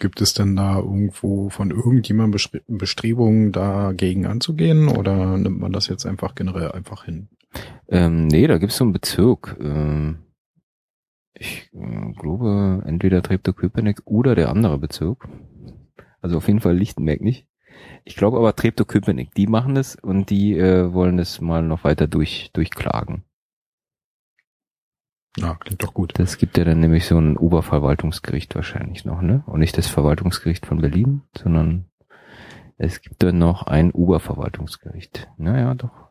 gibt 0.01 0.21
es 0.21 0.35
denn 0.35 0.57
da 0.57 0.79
irgendwo 0.79 1.51
von 1.51 1.71
irgendjemandem 1.71 2.37
Bestre- 2.37 2.65
Bestrebungen 2.67 3.53
dagegen 3.53 4.27
anzugehen 4.27 4.89
oder 4.89 5.39
nimmt 5.39 5.61
man 5.61 5.73
das 5.73 5.87
jetzt 5.87 6.05
einfach 6.05 6.35
generell 6.35 6.73
einfach 6.73 7.05
hin? 7.05 7.29
Ähm, 7.95 8.27
nee, 8.27 8.49
da 8.49 8.59
gibt's 8.59 8.77
so 8.77 8.85
einen 8.85 8.93
Bezirk. 8.93 9.57
Ähm, 9.61 10.19
ich 11.33 11.71
äh, 11.73 12.13
glaube, 12.13 12.83
entweder 12.85 13.23
Treptow-Köpenick 13.23 14.03
oder 14.05 14.35
der 14.35 14.49
andere 14.49 14.79
Bezirk. 14.79 15.29
Also 16.21 16.39
auf 16.39 16.49
jeden 16.49 16.61
Fall 16.61 16.77
Lichtenberg 16.77 17.21
nicht. 17.21 17.47
Ich 18.05 18.17
glaube 18.17 18.39
aber 18.39 18.57
Treptow-Köpenick, 18.57 19.33
die 19.35 19.47
machen 19.47 19.77
das 19.77 19.95
und 19.95 20.31
die 20.31 20.59
äh, 20.59 20.93
wollen 20.93 21.19
das 21.19 21.41
mal 21.41 21.63
noch 21.63 21.85
weiter 21.85 22.09
durch, 22.09 22.51
durchklagen. 22.53 23.23
Ja, 25.37 25.55
klingt 25.55 25.83
doch 25.83 25.95
gut. 25.95 26.15
Das 26.19 26.37
gibt 26.37 26.59
ja 26.59 26.65
dann 26.65 26.81
nämlich 26.81 27.07
so 27.07 27.17
ein 27.17 27.37
Oberverwaltungsgericht 27.37 28.57
wahrscheinlich 28.57 29.05
noch, 29.05 29.23
ne? 29.23 29.45
Und 29.47 29.61
nicht 29.61 29.79
das 29.79 29.87
Verwaltungsgericht 29.87 30.67
von 30.67 30.81
Berlin, 30.81 31.23
sondern 31.37 31.87
es 32.77 33.03
gibt 33.03 33.23
dann 33.23 33.39
noch 33.39 33.69
ein 33.69 33.93
Oberverwaltungsgericht. 33.93 35.29
Naja, 35.37 35.75
doch. 35.75 36.04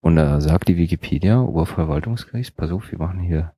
Und 0.00 0.16
da 0.16 0.42
sagt 0.42 0.68
die 0.68 0.76
Wikipedia, 0.76 1.40
Oberverwaltungsgericht, 1.40 2.54
pass 2.56 2.72
auf, 2.72 2.90
wir 2.90 2.98
machen 2.98 3.20
hier, 3.20 3.56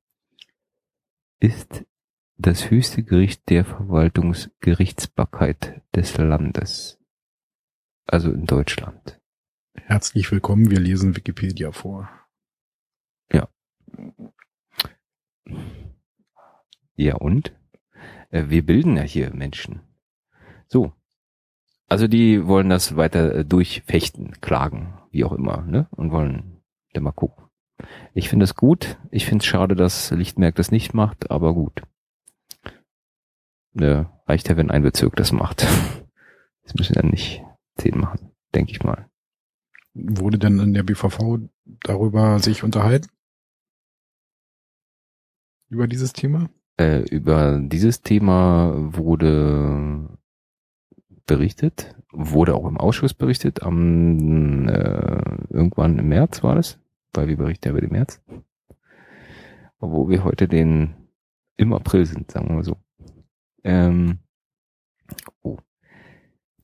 ist 1.39 1.83
das 2.37 2.69
höchste 2.69 3.03
Gericht 3.03 3.49
der 3.49 3.65
Verwaltungsgerichtsbarkeit 3.65 5.81
des 5.93 6.17
Landes. 6.17 7.01
Also 8.05 8.31
in 8.31 8.45
Deutschland. 8.45 9.19
Herzlich 9.73 10.31
willkommen, 10.31 10.71
wir 10.71 10.79
lesen 10.79 11.17
Wikipedia 11.17 11.73
vor. 11.73 12.09
Ja 16.95 17.15
und? 17.15 17.53
Äh, 18.33 18.49
Wir 18.49 18.65
bilden 18.65 18.97
ja 18.97 19.03
hier 19.03 19.33
Menschen. 19.33 19.81
So. 20.67 20.91
Also 21.87 22.07
die 22.07 22.47
wollen 22.47 22.69
das 22.69 22.95
weiter 22.95 23.35
äh, 23.35 23.45
durchfechten, 23.45 24.41
klagen, 24.41 24.97
wie 25.11 25.23
auch 25.23 25.33
immer, 25.33 25.61
ne? 25.61 25.87
Und 25.91 26.11
wollen 26.11 26.63
dann 26.93 27.03
mal 27.03 27.11
gucken. 27.11 27.45
Ich 28.13 28.29
finde 28.29 28.45
es 28.45 28.55
gut. 28.55 28.97
Ich 29.11 29.25
finde 29.25 29.43
es 29.43 29.45
schade, 29.45 29.75
dass 29.75 30.11
Lichtenberg 30.11 30.55
das 30.55 30.71
nicht 30.71 30.93
macht, 30.93 31.29
aber 31.29 31.53
gut. 31.53 31.83
Ne, 33.73 34.09
reicht 34.27 34.49
ja, 34.49 34.57
wenn 34.57 34.71
ein 34.71 34.83
Bezirk 34.83 35.15
das 35.15 35.31
macht. 35.31 35.65
Das 36.65 36.75
müssen 36.75 36.93
ja 36.93 37.03
nicht 37.03 37.43
zehn 37.75 37.99
machen, 37.99 38.31
denke 38.55 38.71
ich 38.71 38.81
mal. 38.83 39.09
Wurde 39.93 40.39
denn 40.39 40.59
in 40.59 40.73
der 40.73 40.83
BVV 40.83 41.39
darüber 41.65 42.39
sich 42.39 42.63
unterhalten? 42.63 43.09
Über 45.67 45.87
dieses 45.89 46.13
Thema? 46.13 46.49
Äh, 46.77 47.01
über 47.09 47.59
dieses 47.61 48.01
Thema 48.01 48.73
wurde 48.75 50.09
berichtet, 51.27 51.95
wurde 52.11 52.55
auch 52.55 52.67
im 52.67 52.77
Ausschuss 52.77 53.13
berichtet, 53.13 53.61
am 53.61 54.67
äh, 54.67 55.21
irgendwann 55.49 55.99
im 55.99 56.09
März 56.09 56.43
war 56.43 56.55
das, 56.55 56.79
weil 57.13 57.27
wir 57.27 57.37
berichten 57.37 57.67
ja 57.67 57.71
über 57.71 57.81
den 57.81 57.91
März. 57.91 58.21
Obwohl 59.79 60.09
wir 60.09 60.23
heute 60.23 60.47
den 60.47 60.95
im 61.57 61.73
April 61.73 62.05
sind, 62.05 62.31
sagen 62.31 62.47
wir 62.47 62.55
mal 62.55 62.63
so. 62.63 62.77
Ähm. 63.63 64.22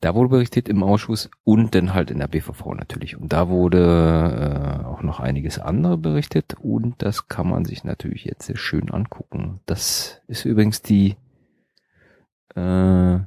Da 0.01 0.15
wurde 0.15 0.29
berichtet 0.29 0.69
im 0.69 0.81
Ausschuss 0.81 1.29
und 1.43 1.75
dann 1.75 1.93
halt 1.93 2.09
in 2.09 2.19
der 2.19 2.27
BVV 2.27 2.73
natürlich. 2.73 3.17
Und 3.17 3.33
da 3.33 3.49
wurde 3.49 4.81
äh, 4.81 4.85
auch 4.85 5.01
noch 5.01 5.19
einiges 5.19 5.59
andere 5.59 5.97
berichtet 5.97 6.55
und 6.61 6.95
das 7.01 7.27
kann 7.27 7.49
man 7.49 7.65
sich 7.65 7.83
natürlich 7.83 8.23
jetzt 8.23 8.45
sehr 8.45 8.55
schön 8.55 8.91
angucken. 8.91 9.59
Das 9.65 10.21
ist 10.27 10.45
übrigens 10.45 10.81
die 10.81 11.17
äh, 12.55 13.19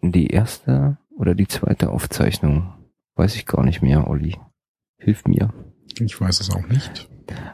die 0.00 0.28
erste 0.28 0.98
oder 1.10 1.34
die 1.34 1.48
zweite 1.48 1.90
Aufzeichnung. 1.90 2.74
Weiß 3.16 3.34
ich 3.36 3.46
gar 3.46 3.64
nicht 3.64 3.82
mehr, 3.82 4.08
Olli. 4.08 4.36
Hilf 4.98 5.24
mir. 5.24 5.52
Ich 5.98 6.20
weiß 6.20 6.40
es 6.40 6.50
auch 6.50 6.66
nicht. 6.68 7.08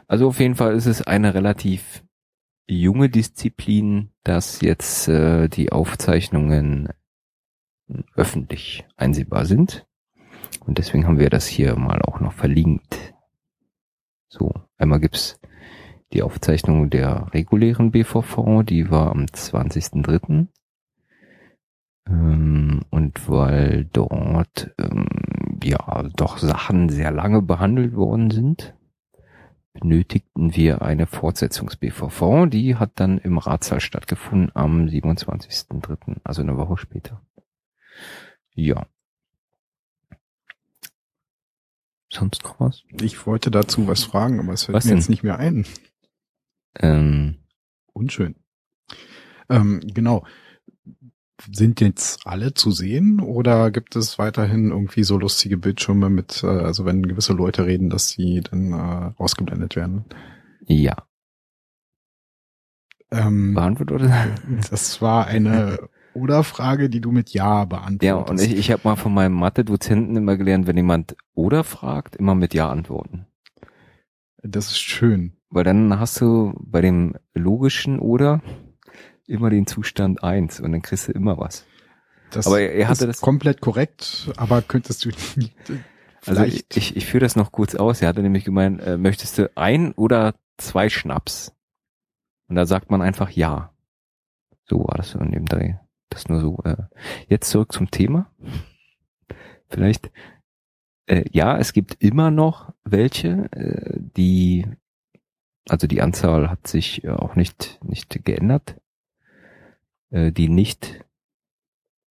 Also 0.07 0.27
auf 0.27 0.39
jeden 0.39 0.55
Fall 0.55 0.75
ist 0.75 0.85
es 0.85 1.01
eine 1.01 1.33
relativ 1.33 2.03
junge 2.67 3.09
Disziplin, 3.09 4.11
dass 4.23 4.61
jetzt 4.61 5.07
äh, 5.07 5.47
die 5.49 5.71
Aufzeichnungen 5.71 6.89
öffentlich 8.15 8.85
einsehbar 8.97 9.45
sind. 9.45 9.85
Und 10.65 10.77
deswegen 10.77 11.07
haben 11.07 11.19
wir 11.19 11.29
das 11.29 11.47
hier 11.47 11.75
mal 11.75 12.01
auch 12.01 12.19
noch 12.19 12.33
verlinkt. 12.33 13.13
So, 14.29 14.53
einmal 14.77 14.99
gibt's 14.99 15.39
die 16.13 16.23
Aufzeichnung 16.23 16.89
der 16.89 17.33
regulären 17.33 17.91
BVV, 17.91 18.63
die 18.63 18.89
war 18.91 19.11
am 19.11 19.25
20.03. 19.25 20.47
Ähm, 22.07 22.81
und 22.89 23.29
weil 23.29 23.85
dort 23.93 24.73
ähm, 24.77 25.07
ja 25.63 26.03
doch 26.15 26.37
Sachen 26.37 26.89
sehr 26.89 27.11
lange 27.11 27.41
behandelt 27.41 27.95
worden 27.95 28.29
sind, 28.31 28.75
benötigten 29.73 30.55
wir 30.55 30.81
eine 30.81 31.07
Fortsetzungs-BVV. 31.07 32.47
Die 32.49 32.75
hat 32.75 32.91
dann 32.95 33.17
im 33.17 33.37
Ratssaal 33.37 33.79
stattgefunden 33.79 34.51
am 34.53 34.85
27.03., 34.85 36.17
also 36.23 36.41
eine 36.41 36.57
Woche 36.57 36.77
später. 36.77 37.21
Ja. 38.53 38.85
Sonst 42.09 42.43
noch 42.43 42.59
was? 42.59 42.83
Ich 43.01 43.25
wollte 43.25 43.51
dazu 43.51 43.87
was 43.87 44.03
fragen, 44.03 44.39
aber 44.39 44.53
es 44.53 44.63
fällt 44.63 44.75
mir 44.75 44.89
denn? 44.89 44.97
jetzt 44.97 45.09
nicht 45.09 45.23
mehr 45.23 45.39
ein. 45.39 45.65
Ähm, 46.79 47.37
Unschön. 47.93 48.35
Ähm, 49.49 49.81
genau. 49.93 50.25
Sind 51.51 51.81
jetzt 51.81 52.27
alle 52.27 52.53
zu 52.53 52.71
sehen 52.71 53.19
oder 53.19 53.71
gibt 53.71 53.95
es 53.95 54.19
weiterhin 54.19 54.69
irgendwie 54.69 55.03
so 55.03 55.17
lustige 55.17 55.57
Bildschirme 55.57 56.09
mit, 56.09 56.43
äh, 56.43 56.47
also 56.47 56.85
wenn 56.85 57.07
gewisse 57.07 57.33
Leute 57.33 57.65
reden, 57.65 57.89
dass 57.89 58.09
sie 58.09 58.41
dann 58.41 58.73
äh, 58.73 59.11
ausgeblendet 59.17 59.75
werden? 59.75 60.05
ja. 60.65 60.95
Ähm, 63.13 63.55
Beantwortet 63.55 63.95
oder? 63.95 64.37
das 64.69 65.01
war 65.01 65.27
eine 65.27 65.89
Oder-Frage, 66.13 66.89
die 66.89 66.99
du 67.01 67.11
mit 67.11 67.29
Ja 67.31 67.65
beantwortest. 67.65 68.03
Ja, 68.03 68.15
und 68.15 68.41
ich, 68.41 68.57
ich 68.57 68.71
habe 68.71 68.81
mal 68.83 68.95
von 68.95 69.13
meinem 69.13 69.33
Mathe-Dozenten 69.33 70.15
immer 70.15 70.37
gelernt, 70.37 70.67
wenn 70.67 70.75
jemand 70.77 71.15
oder 71.33 71.63
fragt, 71.63 72.15
immer 72.15 72.35
mit 72.35 72.53
Ja 72.53 72.69
antworten. 72.69 73.27
Das 74.43 74.67
ist 74.67 74.79
schön. 74.81 75.33
Weil 75.49 75.63
dann 75.63 75.99
hast 75.99 76.19
du 76.21 76.53
bei 76.59 76.81
dem 76.81 77.15
logischen 77.33 77.99
oder 77.99 78.41
immer 79.27 79.49
den 79.49 79.67
Zustand 79.67 80.23
eins 80.23 80.59
und 80.59 80.71
dann 80.71 80.81
kriegst 80.81 81.07
du 81.07 81.11
immer 81.11 81.37
was. 81.37 81.65
Das 82.31 82.47
Aber 82.47 82.59
er 82.61 82.87
hatte 82.87 83.05
ist 83.05 83.09
das- 83.09 83.21
komplett 83.21 83.61
korrekt, 83.61 84.31
aber 84.37 84.61
könntest 84.61 85.05
du 85.05 85.09
Also 86.25 86.43
ich, 86.43 86.65
ich, 86.75 86.95
ich 86.95 87.05
führe 87.07 87.23
das 87.23 87.35
noch 87.35 87.51
kurz 87.51 87.73
aus. 87.75 88.01
Er 88.01 88.07
hatte 88.07 88.21
nämlich 88.21 88.45
gemeint, 88.45 88.79
äh, 88.81 88.97
möchtest 88.97 89.37
du 89.39 89.49
ein 89.57 89.91
oder 89.93 90.35
zwei 90.57 90.87
Schnaps? 90.87 91.51
Und 92.47 92.55
da 92.55 92.65
sagt 92.67 92.91
man 92.91 93.01
einfach 93.01 93.31
ja. 93.31 93.73
So 94.69 94.79
war 94.87 94.97
das 94.97 95.15
in 95.15 95.31
dem 95.31 95.45
Dreh. 95.45 95.73
Das 96.11 96.27
nur 96.27 96.41
so. 96.41 96.59
Äh. 96.63 96.77
Jetzt 97.27 97.49
zurück 97.49 97.71
zum 97.71 97.89
Thema. 97.89 98.31
Vielleicht. 99.69 100.11
Äh, 101.07 101.23
ja, 101.31 101.57
es 101.57 101.73
gibt 101.73 101.95
immer 102.03 102.29
noch 102.29 102.73
welche, 102.83 103.51
äh, 103.53 103.97
die, 103.97 104.67
also 105.67 105.87
die 105.87 106.01
Anzahl 106.01 106.49
hat 106.49 106.67
sich 106.67 107.03
äh, 107.03 107.09
auch 107.09 107.35
nicht, 107.35 107.79
nicht 107.83 108.23
geändert, 108.23 108.79
äh, 110.11 110.31
die 110.31 110.49
nicht 110.49 111.03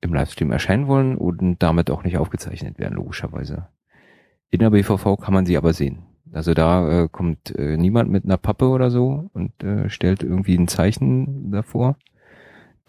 im 0.00 0.14
Livestream 0.14 0.50
erscheinen 0.50 0.88
wollen 0.88 1.16
und 1.16 1.62
damit 1.62 1.90
auch 1.90 2.02
nicht 2.02 2.16
aufgezeichnet 2.16 2.78
werden, 2.78 2.94
logischerweise. 2.94 3.68
In 4.50 4.60
der 4.60 4.70
BVV 4.70 5.16
kann 5.20 5.34
man 5.34 5.46
sie 5.46 5.56
aber 5.56 5.72
sehen. 5.72 6.02
Also 6.32 6.54
da 6.54 7.04
äh, 7.04 7.08
kommt 7.08 7.54
äh, 7.56 7.76
niemand 7.76 8.10
mit 8.10 8.24
einer 8.24 8.38
Pappe 8.38 8.68
oder 8.68 8.90
so 8.90 9.30
und 9.34 9.62
äh, 9.62 9.90
stellt 9.90 10.22
irgendwie 10.22 10.56
ein 10.56 10.68
Zeichen 10.68 11.50
davor, 11.50 11.96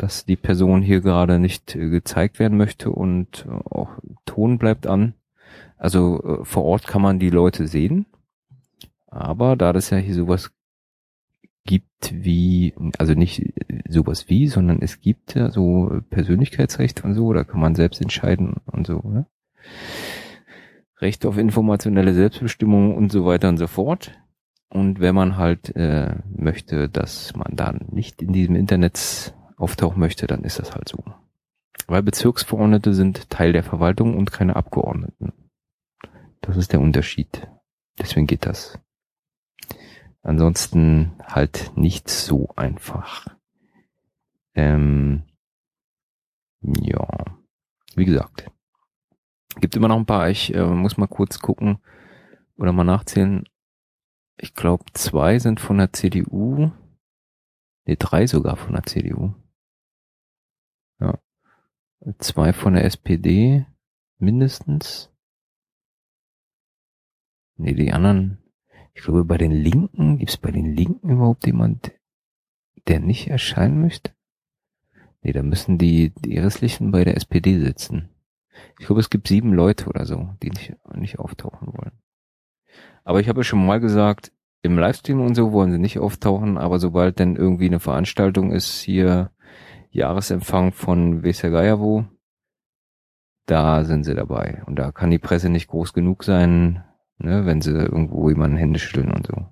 dass 0.01 0.25
die 0.25 0.35
Person 0.35 0.81
hier 0.81 1.01
gerade 1.01 1.37
nicht 1.37 1.75
äh, 1.75 1.89
gezeigt 1.89 2.39
werden 2.39 2.57
möchte 2.57 2.89
und 2.91 3.45
äh, 3.47 3.51
auch 3.51 3.89
Ton 4.25 4.57
bleibt 4.57 4.87
an. 4.87 5.13
Also 5.77 6.23
äh, 6.23 6.45
vor 6.45 6.63
Ort 6.63 6.87
kann 6.87 7.03
man 7.03 7.19
die 7.19 7.29
Leute 7.29 7.67
sehen, 7.67 8.07
aber 9.05 9.55
da 9.55 9.73
das 9.73 9.91
ja 9.91 9.97
hier 9.97 10.15
sowas 10.15 10.51
gibt 11.65 12.11
wie, 12.11 12.73
also 12.97 13.13
nicht 13.13 13.53
sowas 13.87 14.27
wie, 14.27 14.47
sondern 14.47 14.81
es 14.81 15.01
gibt 15.01 15.35
ja 15.35 15.51
so 15.51 16.01
Persönlichkeitsrechte 16.09 17.03
und 17.03 17.13
so, 17.13 17.31
da 17.33 17.43
kann 17.43 17.59
man 17.59 17.75
selbst 17.75 18.01
entscheiden 18.01 18.55
und 18.65 18.87
so. 18.87 19.01
Ne? 19.03 19.27
Recht 20.97 21.27
auf 21.27 21.37
informationelle 21.37 22.15
Selbstbestimmung 22.15 22.95
und 22.95 23.11
so 23.11 23.25
weiter 23.25 23.49
und 23.49 23.57
so 23.57 23.67
fort. 23.67 24.13
Und 24.69 24.99
wenn 24.99 25.13
man 25.13 25.37
halt 25.37 25.75
äh, 25.75 26.15
möchte, 26.35 26.89
dass 26.89 27.35
man 27.35 27.55
dann 27.55 27.85
nicht 27.91 28.23
in 28.23 28.33
diesem 28.33 28.55
Internet 28.55 29.35
auftauchen 29.61 29.99
möchte, 29.99 30.27
dann 30.27 30.43
ist 30.43 30.59
das 30.59 30.73
halt 30.73 30.89
so. 30.89 31.03
Weil 31.87 32.03
Bezirksverordnete 32.03 32.93
sind 32.93 33.29
Teil 33.29 33.53
der 33.53 33.63
Verwaltung 33.63 34.17
und 34.17 34.31
keine 34.31 34.55
Abgeordneten. 34.55 35.33
Das 36.41 36.57
ist 36.57 36.73
der 36.73 36.81
Unterschied. 36.81 37.47
Deswegen 37.99 38.27
geht 38.27 38.45
das. 38.45 38.79
Ansonsten 40.23 41.13
halt 41.23 41.71
nicht 41.75 42.09
so 42.09 42.49
einfach. 42.55 43.27
Ähm, 44.53 45.23
ja, 46.61 47.07
wie 47.95 48.05
gesagt, 48.05 48.51
gibt 49.59 49.75
immer 49.75 49.87
noch 49.87 49.97
ein 49.97 50.05
paar. 50.05 50.29
Ich 50.29 50.53
äh, 50.53 50.65
muss 50.65 50.97
mal 50.97 51.07
kurz 51.07 51.39
gucken 51.39 51.79
oder 52.57 52.71
mal 52.71 52.83
nachzählen. 52.83 53.47
Ich 54.37 54.53
glaube, 54.53 54.85
zwei 54.93 55.39
sind 55.39 55.59
von 55.59 55.77
der 55.77 55.93
CDU. 55.93 56.71
Ne, 57.85 57.95
drei 57.97 58.27
sogar 58.27 58.57
von 58.57 58.73
der 58.73 58.83
CDU. 58.83 59.33
Ja. 61.01 61.19
Zwei 62.19 62.53
von 62.53 62.73
der 62.73 62.85
SPD 62.85 63.65
mindestens. 64.17 65.11
Nee, 67.57 67.73
die 67.73 67.91
anderen. 67.91 68.37
Ich 68.93 69.03
glaube, 69.03 69.25
bei 69.25 69.37
den 69.37 69.51
Linken, 69.51 70.17
gibt's 70.17 70.37
bei 70.37 70.51
den 70.51 70.75
Linken 70.75 71.09
überhaupt 71.09 71.45
jemand, 71.45 71.91
der 72.87 72.99
nicht 72.99 73.27
erscheinen 73.27 73.81
möchte? 73.81 74.11
Nee, 75.21 75.33
da 75.33 75.43
müssen 75.43 75.77
die, 75.77 76.11
die 76.17 76.39
restlichen 76.39 76.91
bei 76.91 77.03
der 77.03 77.15
SPD 77.15 77.59
sitzen. 77.59 78.09
Ich 78.79 78.87
glaube, 78.87 79.01
es 79.01 79.09
gibt 79.09 79.27
sieben 79.27 79.53
Leute 79.53 79.87
oder 79.87 80.05
so, 80.05 80.35
die 80.41 80.49
nicht, 80.49 80.75
nicht 80.95 81.19
auftauchen 81.19 81.67
wollen. 81.73 81.91
Aber 83.03 83.19
ich 83.19 83.29
habe 83.29 83.41
ja 83.41 83.43
schon 83.43 83.65
mal 83.65 83.79
gesagt, 83.79 84.31
im 84.63 84.77
Livestream 84.77 85.21
und 85.21 85.35
so 85.35 85.51
wollen 85.51 85.71
sie 85.71 85.79
nicht 85.79 85.99
auftauchen, 85.99 86.57
aber 86.57 86.79
sobald 86.79 87.19
denn 87.19 87.35
irgendwie 87.35 87.65
eine 87.65 87.79
Veranstaltung 87.79 88.51
ist, 88.51 88.81
hier 88.81 89.31
Jahresempfang 89.91 90.71
von 90.71 91.23
wo, 91.23 92.05
da 93.45 93.83
sind 93.83 94.03
sie 94.05 94.15
dabei. 94.15 94.63
Und 94.65 94.77
da 94.77 94.91
kann 94.91 95.11
die 95.11 95.19
Presse 95.19 95.49
nicht 95.49 95.67
groß 95.67 95.93
genug 95.93 96.23
sein, 96.23 96.83
ne, 97.17 97.45
wenn 97.45 97.61
sie 97.61 97.71
irgendwo 97.71 98.29
jemanden 98.29 98.57
Hände 98.57 98.79
schütteln 98.79 99.11
und 99.11 99.27
so. 99.27 99.45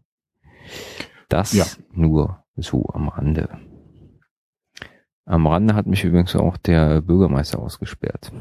Das 1.28 1.54
Ja. 1.54 1.65
nur 1.91 2.43
so 2.56 2.86
am 2.93 3.10
Rande. 3.10 3.49
Am 5.25 5.45
Rande 5.45 5.75
hat 5.75 5.86
mich 5.86 6.04
übrigens 6.04 6.36
auch 6.36 6.58
der 6.58 7.02
Bürgermeister 7.02 7.60
ausgesperrt. 7.60 8.32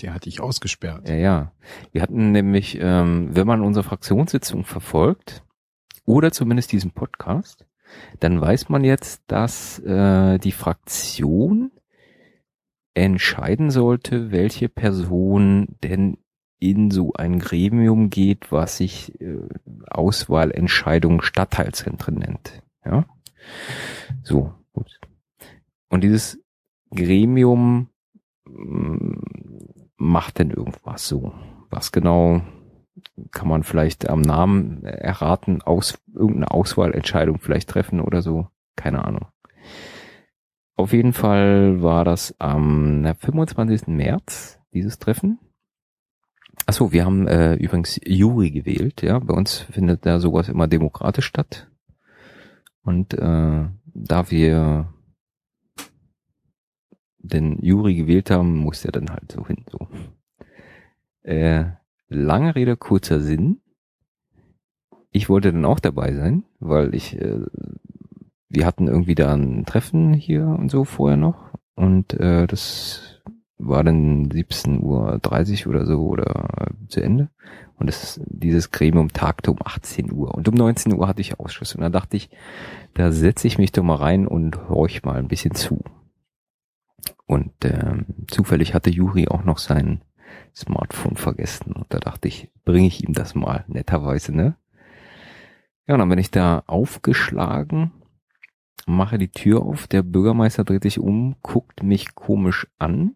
Der 0.00 0.14
hat 0.14 0.24
dich 0.24 0.40
ausgesperrt. 0.40 1.08
Ja, 1.08 1.14
ja. 1.16 1.52
Wir 1.92 2.00
hatten 2.00 2.32
nämlich, 2.32 2.78
ähm, 2.80 3.28
wenn 3.34 3.46
man 3.46 3.60
unsere 3.62 3.84
Fraktionssitzung 3.84 4.64
verfolgt, 4.64 5.44
oder 6.06 6.32
zumindest 6.32 6.72
diesen 6.72 6.92
Podcast, 6.92 7.66
dann 8.20 8.40
weiß 8.40 8.68
man 8.68 8.84
jetzt, 8.84 9.22
dass 9.26 9.78
äh, 9.80 10.38
die 10.38 10.52
Fraktion 10.52 11.70
entscheiden 12.94 13.70
sollte, 13.70 14.30
welche 14.32 14.68
Person 14.68 15.76
denn 15.82 16.18
in 16.58 16.90
so 16.90 17.14
ein 17.14 17.38
Gremium 17.38 18.10
geht, 18.10 18.52
was 18.52 18.76
sich 18.76 19.18
äh, 19.20 19.38
Auswahlentscheidung 19.88 21.22
Stadtteilzentren 21.22 22.16
nennt. 22.16 22.62
Ja, 22.84 23.06
so 24.22 24.52
gut. 24.72 25.00
Und 25.88 26.04
dieses 26.04 26.38
Gremium 26.94 27.88
mm, 28.44 29.14
macht 29.96 30.38
denn 30.38 30.50
irgendwas 30.50 31.08
so. 31.08 31.32
Was 31.70 31.92
genau 31.92 32.42
kann 33.30 33.48
man 33.48 33.62
vielleicht 33.62 34.08
am 34.08 34.20
Namen 34.20 34.84
erraten, 34.84 35.62
aus 35.62 35.98
irgendeine 36.12 36.50
Auswahlentscheidung 36.50 37.38
vielleicht 37.38 37.68
treffen 37.68 38.00
oder 38.00 38.22
so. 38.22 38.48
Keine 38.76 39.04
Ahnung. 39.04 39.26
Auf 40.76 40.92
jeden 40.92 41.12
Fall 41.12 41.82
war 41.82 42.04
das 42.04 42.34
am 42.38 43.02
na, 43.02 43.14
25. 43.14 43.88
März, 43.88 44.58
dieses 44.72 44.98
Treffen. 44.98 45.38
Achso, 46.66 46.92
wir 46.92 47.04
haben 47.04 47.26
äh, 47.26 47.54
übrigens 47.54 48.00
Juri 48.04 48.50
gewählt, 48.50 49.02
ja. 49.02 49.18
Bei 49.18 49.34
uns 49.34 49.58
findet 49.58 50.06
da 50.06 50.20
sowas 50.20 50.48
immer 50.48 50.68
demokratisch 50.68 51.26
statt. 51.26 51.68
Und 52.82 53.14
äh, 53.14 53.68
da 53.84 54.30
wir 54.30 54.92
den 57.18 57.58
Juri 57.62 57.94
gewählt 57.94 58.30
haben, 58.30 58.56
muss 58.56 58.84
er 58.84 58.92
dann 58.92 59.10
halt 59.10 59.32
so 59.32 59.46
hin. 59.46 59.64
So. 59.70 59.88
Äh, 61.22 61.64
lange 62.10 62.54
Rede, 62.54 62.76
kurzer 62.76 63.20
Sinn. 63.20 63.60
Ich 65.12 65.28
wollte 65.28 65.52
dann 65.52 65.64
auch 65.64 65.80
dabei 65.80 66.14
sein, 66.14 66.44
weil 66.58 66.94
ich, 66.94 67.16
äh, 67.18 67.40
wir 68.48 68.66
hatten 68.66 68.88
irgendwie 68.88 69.14
da 69.14 69.34
ein 69.34 69.64
Treffen 69.64 70.12
hier 70.12 70.46
und 70.46 70.70
so 70.70 70.84
vorher 70.84 71.16
noch. 71.16 71.50
Und 71.74 72.12
äh, 72.14 72.46
das 72.46 73.22
war 73.58 73.84
dann 73.84 74.28
17.30 74.28 75.66
Uhr 75.66 75.70
oder 75.70 75.86
so 75.86 76.06
oder 76.06 76.48
äh, 76.58 76.88
zu 76.88 77.02
Ende. 77.02 77.30
Und 77.76 77.86
das, 77.86 78.20
dieses 78.26 78.70
Gremium 78.70 79.12
tagte 79.12 79.50
um 79.50 79.58
18 79.64 80.12
Uhr. 80.12 80.34
Und 80.34 80.48
um 80.48 80.54
19 80.54 80.92
Uhr 80.92 81.08
hatte 81.08 81.22
ich 81.22 81.40
Ausschuss. 81.40 81.74
Und 81.74 81.80
da 81.80 81.88
dachte 81.88 82.16
ich, 82.16 82.28
da 82.94 83.10
setze 83.10 83.46
ich 83.46 83.56
mich 83.56 83.72
doch 83.72 83.82
mal 83.82 83.96
rein 83.96 84.26
und 84.26 84.68
horch 84.68 85.02
mal 85.02 85.16
ein 85.16 85.28
bisschen 85.28 85.54
zu. 85.54 85.82
Und 87.26 87.52
ähm, 87.62 88.06
zufällig 88.26 88.74
hatte 88.74 88.90
Juri 88.90 89.28
auch 89.28 89.44
noch 89.44 89.58
sein 89.58 90.02
Smartphone 90.54 91.16
vergessen. 91.16 91.72
Und 91.72 91.86
da 91.88 91.98
dachte 91.98 92.28
ich, 92.28 92.50
bringe 92.64 92.86
ich 92.86 93.04
ihm 93.04 93.12
das 93.12 93.34
mal, 93.34 93.64
netterweise, 93.68 94.34
ne? 94.34 94.56
Ja, 95.86 95.94
und 95.94 96.00
dann 96.00 96.08
bin 96.08 96.18
ich 96.18 96.30
da 96.30 96.62
aufgeschlagen, 96.66 97.92
mache 98.86 99.18
die 99.18 99.30
Tür 99.30 99.62
auf, 99.62 99.88
der 99.88 100.02
Bürgermeister 100.02 100.64
dreht 100.64 100.82
sich 100.82 100.98
um, 100.98 101.36
guckt 101.42 101.82
mich 101.82 102.14
komisch 102.14 102.66
an 102.78 103.14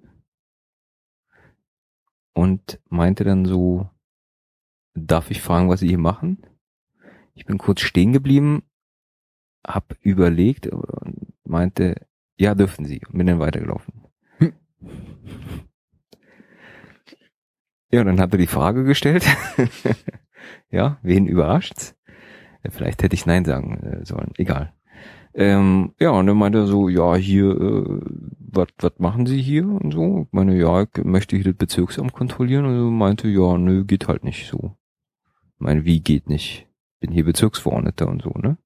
und 2.33 2.81
meinte 2.88 3.25
dann 3.25 3.44
so, 3.44 3.88
darf 4.94 5.31
ich 5.31 5.40
fragen, 5.40 5.68
was 5.68 5.81
Sie 5.81 5.88
hier 5.88 5.99
machen? 5.99 6.44
Ich 7.35 7.47
bin 7.47 7.59
kurz 7.59 7.81
stehen 7.81 8.12
geblieben, 8.12 8.62
hab 9.66 9.97
überlegt 10.03 10.66
und 10.66 11.33
meinte, 11.44 12.07
ja, 12.37 12.55
dürfen 12.55 12.85
Sie. 12.85 13.01
Und 13.07 13.18
bin 13.18 13.27
dann 13.27 13.38
weitergelaufen. 13.38 13.94
Hm. 14.38 14.53
Ja, 17.94 18.02
dann 18.02 18.18
hat 18.18 18.33
er 18.33 18.38
die 18.38 18.48
Frage 18.48 18.83
gestellt. 18.83 19.24
ja, 20.72 20.98
wen 21.02 21.28
überrascht's? 21.28 21.94
Vielleicht 22.68 23.04
hätte 23.04 23.14
ich 23.14 23.24
Nein 23.24 23.44
sagen 23.44 23.76
äh, 23.85 24.04
sollen. 24.04 24.33
Egal. 24.37 24.72
Ähm, 25.33 25.92
ja, 26.00 26.11
und 26.11 26.26
dann 26.26 26.37
meinte 26.37 26.59
er 26.59 26.66
so, 26.66 26.88
ja, 26.88 27.14
hier, 27.14 27.50
äh, 27.52 28.00
was 28.40 28.66
was 28.78 28.98
machen 28.98 29.26
Sie 29.26 29.40
hier 29.40 29.68
und 29.68 29.92
so? 29.92 30.22
Ich 30.26 30.33
meine, 30.33 30.59
ja, 30.59 30.83
ich 30.83 31.04
möchte 31.04 31.37
hier 31.37 31.44
das 31.44 31.54
Bezirksamt 31.54 32.12
kontrollieren 32.12 32.64
und 32.64 32.76
so 32.76 32.90
meinte, 32.90 33.28
ja, 33.28 33.57
nö, 33.59 33.85
geht 33.85 34.09
halt 34.09 34.24
nicht 34.24 34.48
so. 34.48 34.76
Ich 35.54 35.61
meine, 35.61 35.85
wie 35.85 36.00
geht 36.00 36.28
nicht? 36.28 36.66
Bin 36.98 37.12
hier 37.12 37.24
Bezirksverordneter 37.24 38.09
und 38.09 38.22
so, 38.22 38.30
ne? 38.30 38.59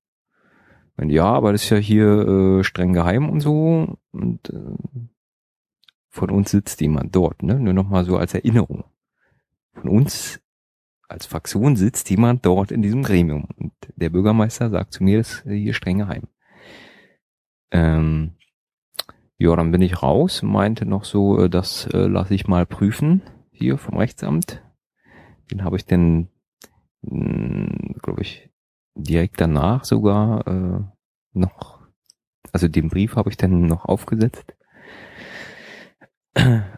Ich 0.93 0.97
meine, 0.97 1.13
ja, 1.13 1.27
aber 1.27 1.53
das 1.53 1.65
ist 1.65 1.71
ja 1.71 1.77
hier 1.77 2.61
äh, 2.61 2.65
streng 2.65 2.95
geheim 2.95 3.29
und 3.29 3.41
so 3.41 3.99
und 4.11 4.49
äh, 4.49 5.07
von 6.09 6.31
uns 6.31 6.51
sitzt 6.51 6.81
jemand 6.81 7.15
dort, 7.15 7.43
ne? 7.43 7.61
Nur 7.61 7.75
nochmal 7.75 8.07
so 8.07 8.17
als 8.17 8.33
Erinnerung. 8.33 8.85
Von 9.81 9.91
uns 9.91 10.41
als 11.09 11.27
Fraktion 11.27 11.77
sitzt 11.77 12.11
jemand 12.11 12.45
dort 12.45 12.71
in 12.71 12.83
diesem 12.83 13.03
Gremium 13.03 13.49
und 13.57 13.73
der 13.97 14.11
Bürgermeister 14.11 14.71
sagt 14.71 14.93
zu 14.93 15.05
mir, 15.05 15.19
das 15.19 15.35
ist 15.37 15.45
hier 15.45 15.73
streng 15.73 15.99
geheim. 15.99 16.25
Ähm, 17.71 18.33
ja, 19.39 19.55
dann 19.55 19.71
bin 19.71 19.83
ich 19.83 20.03
raus, 20.03 20.43
meinte 20.43 20.85
noch 20.85 21.05
so, 21.05 21.39
äh, 21.45 21.49
das 21.49 21.87
äh, 21.87 22.07
lasse 22.07 22.35
ich 22.35 22.49
mal 22.49 22.67
prüfen 22.67 23.23
hier 23.53 23.79
vom 23.79 23.97
Rechtsamt. 23.97 24.63
Den 25.51 25.65
habe 25.65 25.77
ich 25.77 25.87
dann, 25.87 26.29
hm, 27.07 27.95
glaube 28.03 28.23
ich, 28.23 28.51
direkt 28.97 29.41
danach 29.41 29.85
sogar 29.85 30.47
äh, 30.47 30.81
noch, 31.33 31.87
also 32.53 32.67
den 32.67 32.89
Brief 32.89 33.15
habe 33.15 33.31
ich 33.31 33.37
dann 33.37 33.67
noch 33.67 33.85
aufgesetzt. 33.85 34.55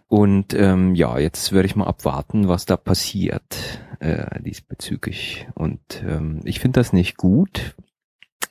Und 0.08 0.54
ähm, 0.54 0.94
ja, 0.94 1.18
jetzt 1.18 1.52
werde 1.52 1.66
ich 1.66 1.76
mal 1.76 1.86
abwarten, 1.86 2.48
was 2.48 2.66
da 2.66 2.76
passiert 2.76 3.80
äh, 4.00 4.42
diesbezüglich. 4.42 5.48
Und 5.54 5.80
ähm, 6.06 6.40
ich 6.44 6.60
finde 6.60 6.80
das 6.80 6.92
nicht 6.92 7.16
gut, 7.16 7.74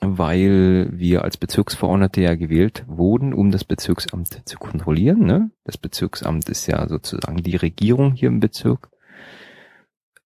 weil 0.01 0.89
wir 0.91 1.23
als 1.23 1.38
Bezirksverordnete 1.38 2.21
ja 2.21 2.33
gewählt 2.35 2.83
wurden, 2.88 3.33
um 3.33 3.51
das 3.51 3.65
Bezirksamt 3.65 4.47
zu 4.47 4.57
kontrollieren. 4.57 5.25
Ne? 5.25 5.51
Das 5.65 5.77
Bezirksamt 5.77 6.47
ist 6.49 6.65
ja 6.67 6.88
sozusagen 6.88 7.43
die 7.43 7.57
Regierung 7.57 8.13
hier 8.13 8.29
im 8.29 8.39
Bezirk. 8.39 8.89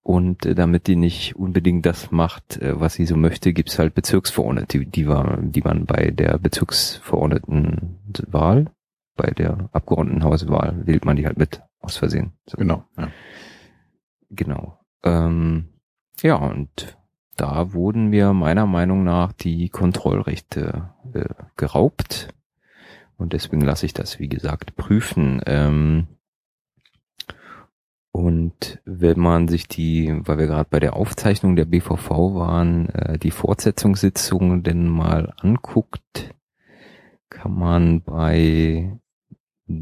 Und 0.04 0.46
äh, 0.46 0.54
damit 0.54 0.86
die 0.88 0.98
nicht 0.98 1.36
unbedingt 1.36 1.86
das 1.86 2.12
macht, 2.12 2.62
äh, 2.62 2.78
was 2.80 2.94
sie 2.96 3.06
so 3.06 3.16
möchte, 3.16 3.54
gibt's 3.54 3.80
halt 3.80 3.96
Bezirksverordnete, 3.96 4.80
die, 4.80 4.86
die, 4.86 5.08
war, 5.08 5.38
die 5.42 5.62
man 5.62 5.86
bei 5.86 6.12
der 6.12 6.38
Bezirksverordnetenwahl, 6.38 8.68
bei 9.16 9.32
der 9.32 9.70
Abgeordnetenhauswahl, 9.72 10.86
wählt 10.86 11.06
man 11.06 11.16
die 11.16 11.26
halt 11.26 11.38
mit, 11.38 11.62
aus 11.80 11.98
Versehen. 11.98 12.34
So. 12.46 12.58
Genau. 12.58 12.84
Ja. 12.98 13.10
Genau. 14.30 14.80
Ähm, 15.04 15.70
ja, 16.22 16.36
und 16.36 16.98
da 17.36 17.74
wurden 17.74 18.08
mir 18.08 18.34
meiner 18.34 18.66
Meinung 18.66 19.04
nach 19.04 19.32
die 19.34 19.70
Kontrollrechte 19.70 20.90
äh, 21.14 21.26
geraubt. 21.56 22.30
Und 23.18 23.34
deswegen 23.34 23.62
lasse 23.62 23.86
ich 23.86 23.94
das, 23.94 24.20
wie 24.20 24.30
gesagt, 24.30 24.76
prüfen. 24.76 25.42
Ähm, 25.46 26.08
und 28.12 28.80
wenn 28.86 29.20
man 29.20 29.48
sich 29.48 29.68
die, 29.68 30.14
weil 30.26 30.38
wir 30.38 30.46
gerade 30.46 30.70
bei 30.70 30.80
der 30.80 30.96
Aufzeichnung 30.96 31.56
der 31.56 31.66
BVV 31.66 32.10
waren, 32.36 32.90
äh, 32.90 33.18
die 33.18 33.32
Fortsetzungssitzungen 33.32 34.62
denn 34.62 34.88
mal 34.88 35.34
anguckt, 35.38 36.36
kann 37.30 37.58
man 37.58 38.02
bei 38.04 39.00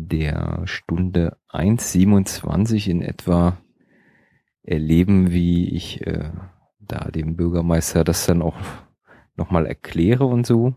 der 0.07 0.61
Stunde 0.65 1.37
1,27 1.49 2.89
in 2.89 3.01
etwa 3.01 3.57
erleben, 4.63 5.31
wie 5.31 5.69
ich 5.69 6.05
äh, 6.05 6.31
da 6.79 7.09
dem 7.11 7.35
Bürgermeister 7.35 8.03
das 8.03 8.25
dann 8.25 8.41
auch 8.41 8.57
nochmal 9.35 9.65
erkläre 9.65 10.25
und 10.25 10.45
so. 10.45 10.75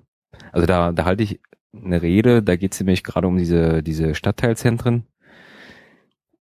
Also 0.52 0.66
da, 0.66 0.92
da 0.92 1.04
halte 1.04 1.22
ich 1.22 1.40
eine 1.72 2.02
Rede, 2.02 2.42
da 2.42 2.56
geht 2.56 2.72
es 2.72 2.80
nämlich 2.80 3.04
gerade 3.04 3.26
um 3.26 3.36
diese, 3.36 3.82
diese 3.82 4.14
Stadtteilzentren. 4.14 5.06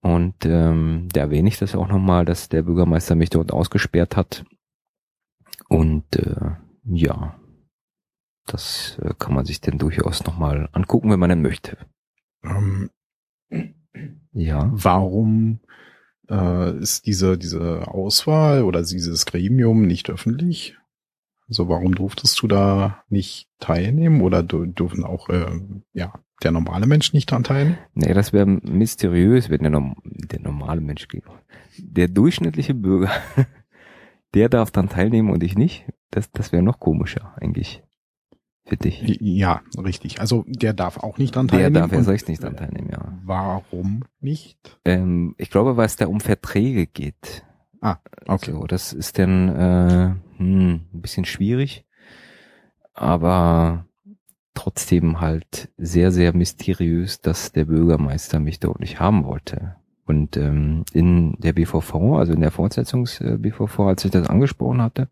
Und 0.01 0.45
ähm, 0.45 1.08
da 1.12 1.21
erwähne 1.21 1.49
ich 1.49 1.60
das 1.60 1.75
auch 1.75 1.88
nochmal, 1.88 2.25
dass 2.25 2.49
der 2.49 2.63
Bürgermeister 2.63 3.15
mich 3.15 3.29
dort 3.29 3.51
ausgesperrt 3.51 4.15
hat. 4.15 4.45
Und 5.67 6.15
äh, 6.15 6.51
ja, 6.86 7.36
das 8.45 8.97
äh, 9.01 9.13
kann 9.19 9.34
man 9.34 9.45
sich 9.45 9.62
denn 9.62 9.77
durchaus 9.77 10.23
nochmal 10.25 10.69
angucken, 10.71 11.12
wenn 11.12 11.19
man 11.19 11.29
denn 11.29 11.41
möchte. 11.41 11.77
Ähm, 12.43 12.89
ja. 14.34 14.69
Warum 14.73 15.60
äh, 16.30 16.78
ist 16.78 17.06
diese, 17.06 17.38
diese 17.38 17.88
Auswahl 17.88 18.63
oder 18.63 18.84
dieses 18.84 19.25
Gremium 19.25 19.86
nicht 19.86 20.10
öffentlich? 20.10 20.78
Also 21.47 21.67
warum 21.67 21.95
durftest 21.95 22.41
du 22.41 22.47
da 22.47 23.04
nicht 23.10 23.49
teilnehmen 23.60 24.21
oder 24.21 24.43
dürfen 24.43 25.04
auch 25.04 25.30
äh, 25.30 25.60
ja 25.93 26.13
der 26.43 26.52
normale 26.52 26.86
Mensch 26.86 27.12
nicht 27.12 27.32
daran 27.32 27.43
teilnehmen? 27.43 27.80
Nee, 27.95 28.13
das 28.13 28.34
wäre 28.34 28.45
mysteriös, 28.45 29.49
wenn 29.49 29.63
der, 29.63 29.95
der 30.04 30.39
normale 30.41 30.80
Mensch 30.80 31.08
geht. 31.08 31.23
Der 31.80 32.08
durchschnittliche 32.08 32.75
Bürger, 32.75 33.10
der 34.36 34.47
darf 34.47 34.69
dann 34.69 34.89
teilnehmen 34.89 35.32
und 35.32 35.43
ich 35.43 35.58
nicht. 35.58 35.86
Das, 36.12 36.32
das 36.32 36.52
wäre 36.52 36.63
noch 36.63 36.80
komischer 36.80 37.36
eigentlich 37.41 37.82
für 38.69 38.77
dich. 38.77 39.17
Ja, 39.19 39.62
richtig. 39.77 40.21
Also 40.21 40.45
der 40.47 40.73
darf 40.73 40.97
auch 40.97 41.17
nicht 41.17 41.36
dran 41.36 41.47
teilnehmen. 41.47 41.73
Der 41.73 41.84
darf 41.84 41.91
erst 41.91 42.10
recht 42.10 42.27
nicht 42.27 42.43
dran 42.43 42.55
teilnehmen, 42.55 42.89
ja. 42.91 43.13
Warum 43.25 44.03
nicht? 44.21 44.77
Ähm, 44.86 45.36
ich 45.38 45.49
glaube, 45.49 45.75
weil 45.77 45.88
es 45.88 45.95
da 45.95 46.08
um 46.08 46.19
Verträge 46.19 46.88
geht. 46.88 47.43
Ah, 47.82 47.97
okay. 48.27 48.51
Also, 48.51 48.67
das 48.67 48.93
ist 48.93 49.19
dann 49.19 49.49
äh, 49.49 50.15
hm, 50.38 50.82
ein 50.93 51.01
bisschen 51.01 51.25
schwierig, 51.25 51.86
aber 52.93 53.86
trotzdem 54.53 55.21
halt 55.21 55.69
sehr, 55.77 56.12
sehr 56.12 56.36
mysteriös, 56.36 57.21
dass 57.21 57.51
der 57.51 57.65
Bürgermeister 57.65 58.39
mich 58.39 58.60
dort 58.60 58.79
nicht 58.79 58.99
haben 58.99 59.23
wollte. 59.23 59.75
Und 60.05 60.38
ähm, 60.38 60.84
in 60.91 61.36
der 61.39 61.53
BVV, 61.53 62.17
also 62.17 62.34
in 62.34 62.41
der 62.41 62.51
Fortsetzungs-BVV, 62.51 63.79
als 63.79 64.05
ich 64.05 64.12
das 64.12 64.27
angesprochen 64.27 64.82
hatte, 64.82 65.08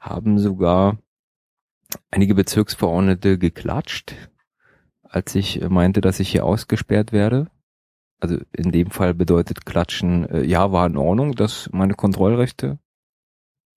haben 0.00 0.38
sogar 0.38 0.98
einige 2.10 2.34
Bezirksverordnete 2.34 3.38
geklatscht, 3.38 4.14
als 5.02 5.34
ich 5.34 5.60
meinte, 5.68 6.00
dass 6.00 6.20
ich 6.20 6.30
hier 6.30 6.44
ausgesperrt 6.44 7.12
werde. 7.12 7.50
Also 8.18 8.38
in 8.52 8.72
dem 8.72 8.90
Fall 8.90 9.14
bedeutet 9.14 9.66
Klatschen, 9.66 10.28
äh, 10.28 10.42
ja, 10.42 10.72
war 10.72 10.86
in 10.86 10.96
Ordnung, 10.96 11.34
dass 11.34 11.68
meine 11.72 11.94
Kontrollrechte 11.94 12.78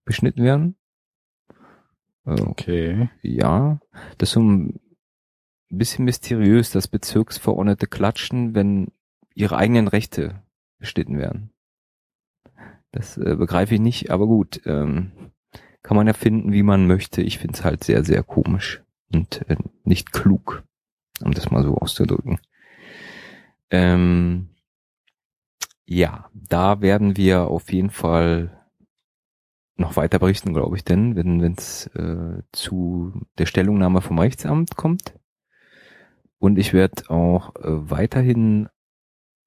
beschnitten 0.05 0.43
werden. 0.43 0.75
Äh, 2.25 2.41
okay. 2.41 3.09
Ja, 3.21 3.79
das 4.17 4.29
ist 4.29 4.33
so 4.33 4.41
ein 4.41 4.79
bisschen 5.69 6.05
mysteriös, 6.05 6.71
dass 6.71 6.87
Bezirksverordnete 6.87 7.87
klatschen, 7.87 8.55
wenn 8.55 8.87
ihre 9.33 9.57
eigenen 9.57 9.87
Rechte 9.87 10.41
beschnitten 10.79 11.17
werden. 11.17 11.51
Das 12.91 13.17
äh, 13.17 13.35
begreife 13.35 13.75
ich 13.75 13.81
nicht, 13.81 14.09
aber 14.09 14.25
gut. 14.25 14.61
Ähm, 14.65 15.11
kann 15.89 15.97
man 15.97 16.05
ja 16.05 16.13
finden, 16.13 16.53
wie 16.53 16.61
man 16.61 16.85
möchte. 16.85 17.23
Ich 17.23 17.39
finde 17.39 17.55
es 17.55 17.63
halt 17.63 17.83
sehr, 17.83 18.03
sehr 18.03 18.21
komisch 18.21 18.83
und 19.11 19.43
äh, 19.49 19.55
nicht 19.83 20.11
klug, 20.11 20.63
um 21.19 21.33
das 21.33 21.49
mal 21.49 21.63
so 21.63 21.73
auszudrücken. 21.77 22.37
Ähm, 23.71 24.49
ja, 25.87 26.29
da 26.31 26.81
werden 26.81 27.17
wir 27.17 27.47
auf 27.47 27.73
jeden 27.73 27.89
Fall 27.89 28.55
noch 29.77 29.95
weiter 29.95 30.19
berichten, 30.19 30.53
glaube 30.53 30.77
ich, 30.77 30.83
denn 30.83 31.15
wenn 31.15 31.41
es 31.57 31.87
äh, 31.95 32.43
zu 32.51 33.25
der 33.39 33.47
Stellungnahme 33.47 34.01
vom 34.01 34.19
Rechtsamt 34.19 34.75
kommt. 34.75 35.15
Und 36.37 36.59
ich 36.59 36.71
werde 36.71 37.09
auch 37.09 37.55
äh, 37.55 37.89
weiterhin 37.89 38.69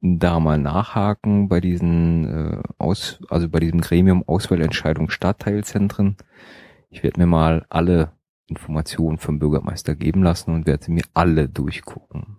da 0.03 0.41
mal 0.41 0.59
nachhaken 0.59 1.49
bei 1.49 1.61
diesen 1.61 2.27
äh, 2.27 2.63
aus, 2.77 3.21
also 3.31 3.49
bei 3.49 3.61
diesem 3.61 3.81
Gremium 3.81 4.25
Auswahlentscheidung 4.27 5.11
Stadtteilzentren. 5.11 6.17
Ich 6.91 7.03
werde 7.05 7.21
mir 7.21 7.27
mal 7.27 7.65
alle 7.71 8.13
Informationen 8.49 9.19
vom 9.19 9.39
Bürgermeister 9.39 9.95
geben 9.95 10.23
lassen 10.23 10.53
und 10.53 10.67
werde 10.67 10.85
sie 10.85 10.91
mir 10.91 11.05
alle 11.15 11.49
durchgucken. 11.49 12.39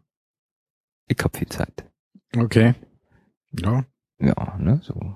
Ich 1.08 1.18
habe 1.24 1.38
viel 1.38 1.48
Zeit. 1.48 1.90
Okay. 2.38 2.76
Ja. 3.52 3.86
Ja, 4.20 4.58
ne, 4.60 4.80
so. 4.84 5.16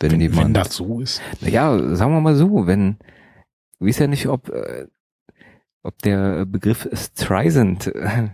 Wenn, 0.00 0.12
wenn, 0.12 0.20
jemand, 0.20 0.46
wenn 0.46 0.54
das 0.54 0.74
so 0.74 1.00
ist. 1.00 1.20
Naja, 1.40 1.94
sagen 1.94 2.12
wir 2.12 2.20
mal 2.20 2.34
so, 2.34 2.66
wenn, 2.66 2.98
ich 3.78 3.86
weiß 3.86 3.98
ja 4.00 4.06
nicht, 4.06 4.26
ob, 4.28 4.48
äh, 4.48 4.86
ob 5.82 5.98
der 5.98 6.46
Begriff 6.46 6.88
Streisand 6.92 7.86
äh, 7.94 8.30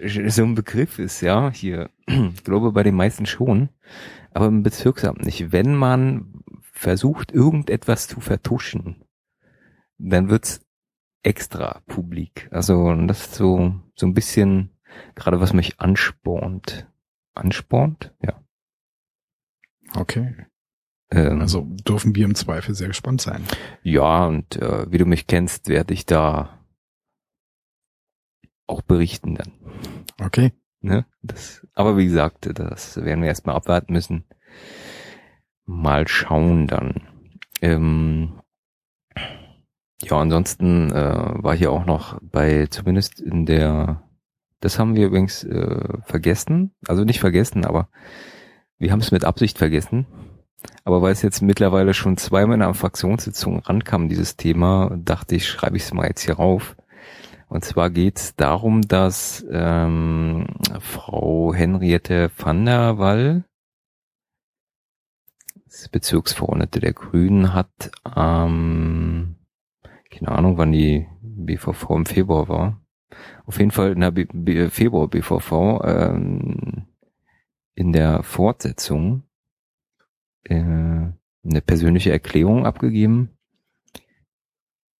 so 0.00 0.44
ein 0.44 0.54
Begriff 0.54 0.98
ist, 0.98 1.20
ja, 1.20 1.50
hier, 1.50 1.90
ich 2.06 2.34
glaube 2.44 2.72
bei 2.72 2.82
den 2.82 2.94
meisten 2.94 3.26
schon, 3.26 3.70
aber 4.32 4.46
im 4.46 4.62
Bezirksamt 4.62 5.24
nicht. 5.24 5.52
Wenn 5.52 5.74
man 5.74 6.42
versucht, 6.72 7.32
irgendetwas 7.32 8.06
zu 8.06 8.20
vertuschen, 8.20 9.04
dann 9.98 10.28
wird's 10.30 10.60
extra 11.22 11.82
publik. 11.86 12.48
Also 12.52 12.94
das 13.06 13.26
ist 13.26 13.34
so, 13.34 13.74
so 13.94 14.06
ein 14.06 14.14
bisschen 14.14 14.70
gerade 15.14 15.40
was 15.40 15.52
mich 15.52 15.80
anspornt. 15.80 16.86
Anspornt? 17.34 18.14
Ja. 18.22 18.40
Okay. 19.94 20.46
Ähm, 21.10 21.40
also 21.40 21.62
dürfen 21.86 22.14
wir 22.14 22.24
im 22.24 22.34
Zweifel 22.34 22.74
sehr 22.74 22.88
gespannt 22.88 23.20
sein. 23.20 23.44
Ja, 23.82 24.26
und 24.26 24.56
äh, 24.56 24.90
wie 24.90 24.98
du 24.98 25.06
mich 25.06 25.26
kennst, 25.26 25.68
werde 25.68 25.94
ich 25.94 26.06
da 26.06 26.57
auch 28.68 28.82
berichten 28.82 29.34
dann. 29.34 29.52
Okay. 30.20 30.52
Ne? 30.80 31.06
Das, 31.22 31.66
aber 31.74 31.96
wie 31.96 32.06
gesagt, 32.06 32.48
das 32.54 32.96
werden 32.96 33.22
wir 33.22 33.28
erstmal 33.28 33.56
abwarten 33.56 33.92
müssen. 33.92 34.24
Mal 35.64 36.06
schauen 36.06 36.66
dann. 36.66 37.02
Ähm, 37.60 38.40
ja, 40.02 40.16
ansonsten 40.16 40.92
äh, 40.92 41.42
war 41.42 41.56
hier 41.56 41.72
auch 41.72 41.84
noch 41.84 42.20
bei, 42.22 42.66
zumindest 42.70 43.20
in 43.20 43.46
der, 43.46 44.02
das 44.60 44.78
haben 44.78 44.94
wir 44.94 45.06
übrigens 45.06 45.42
äh, 45.42 45.98
vergessen, 46.04 46.72
also 46.86 47.04
nicht 47.04 47.18
vergessen, 47.18 47.64
aber 47.64 47.88
wir 48.78 48.92
haben 48.92 49.00
es 49.00 49.10
mit 49.10 49.24
Absicht 49.24 49.58
vergessen. 49.58 50.06
Aber 50.84 51.02
weil 51.02 51.12
es 51.12 51.22
jetzt 51.22 51.42
mittlerweile 51.42 51.94
schon 51.94 52.16
zweimal 52.16 52.56
in 52.56 52.62
einer 52.62 52.74
Fraktionssitzung 52.74 53.60
rankam, 53.60 54.08
dieses 54.08 54.36
Thema, 54.36 54.96
dachte 54.96 55.36
ich, 55.36 55.48
schreibe 55.48 55.76
ich 55.76 55.84
es 55.84 55.92
mal 55.92 56.06
jetzt 56.06 56.22
hier 56.22 56.34
rauf. 56.34 56.76
Und 57.48 57.64
zwar 57.64 57.90
geht 57.90 58.18
es 58.18 58.36
darum, 58.36 58.82
dass 58.82 59.44
ähm, 59.50 60.46
Frau 60.80 61.54
Henriette 61.54 62.30
van 62.36 62.66
der 62.66 62.98
Wall, 62.98 63.44
Bezirksverordnete 65.92 66.80
der 66.80 66.92
Grünen, 66.92 67.54
hat 67.54 67.90
ähm, 68.16 69.36
keine 70.10 70.32
Ahnung, 70.32 70.58
wann 70.58 70.72
die 70.72 71.06
BVV 71.22 71.90
im 71.90 72.06
Februar 72.06 72.48
war. 72.48 72.80
Auf 73.46 73.58
jeden 73.58 73.70
Fall 73.70 73.92
in 73.92 74.00
der 74.00 74.10
B 74.10 74.26
B 74.32 74.68
Februar 74.68 75.08
BVV 75.08 75.80
ähm, 75.84 76.86
in 77.74 77.92
der 77.92 78.22
Fortsetzung 78.22 79.22
äh, 80.44 80.54
eine 80.54 81.60
persönliche 81.64 82.10
Erklärung 82.10 82.66
abgegeben, 82.66 83.37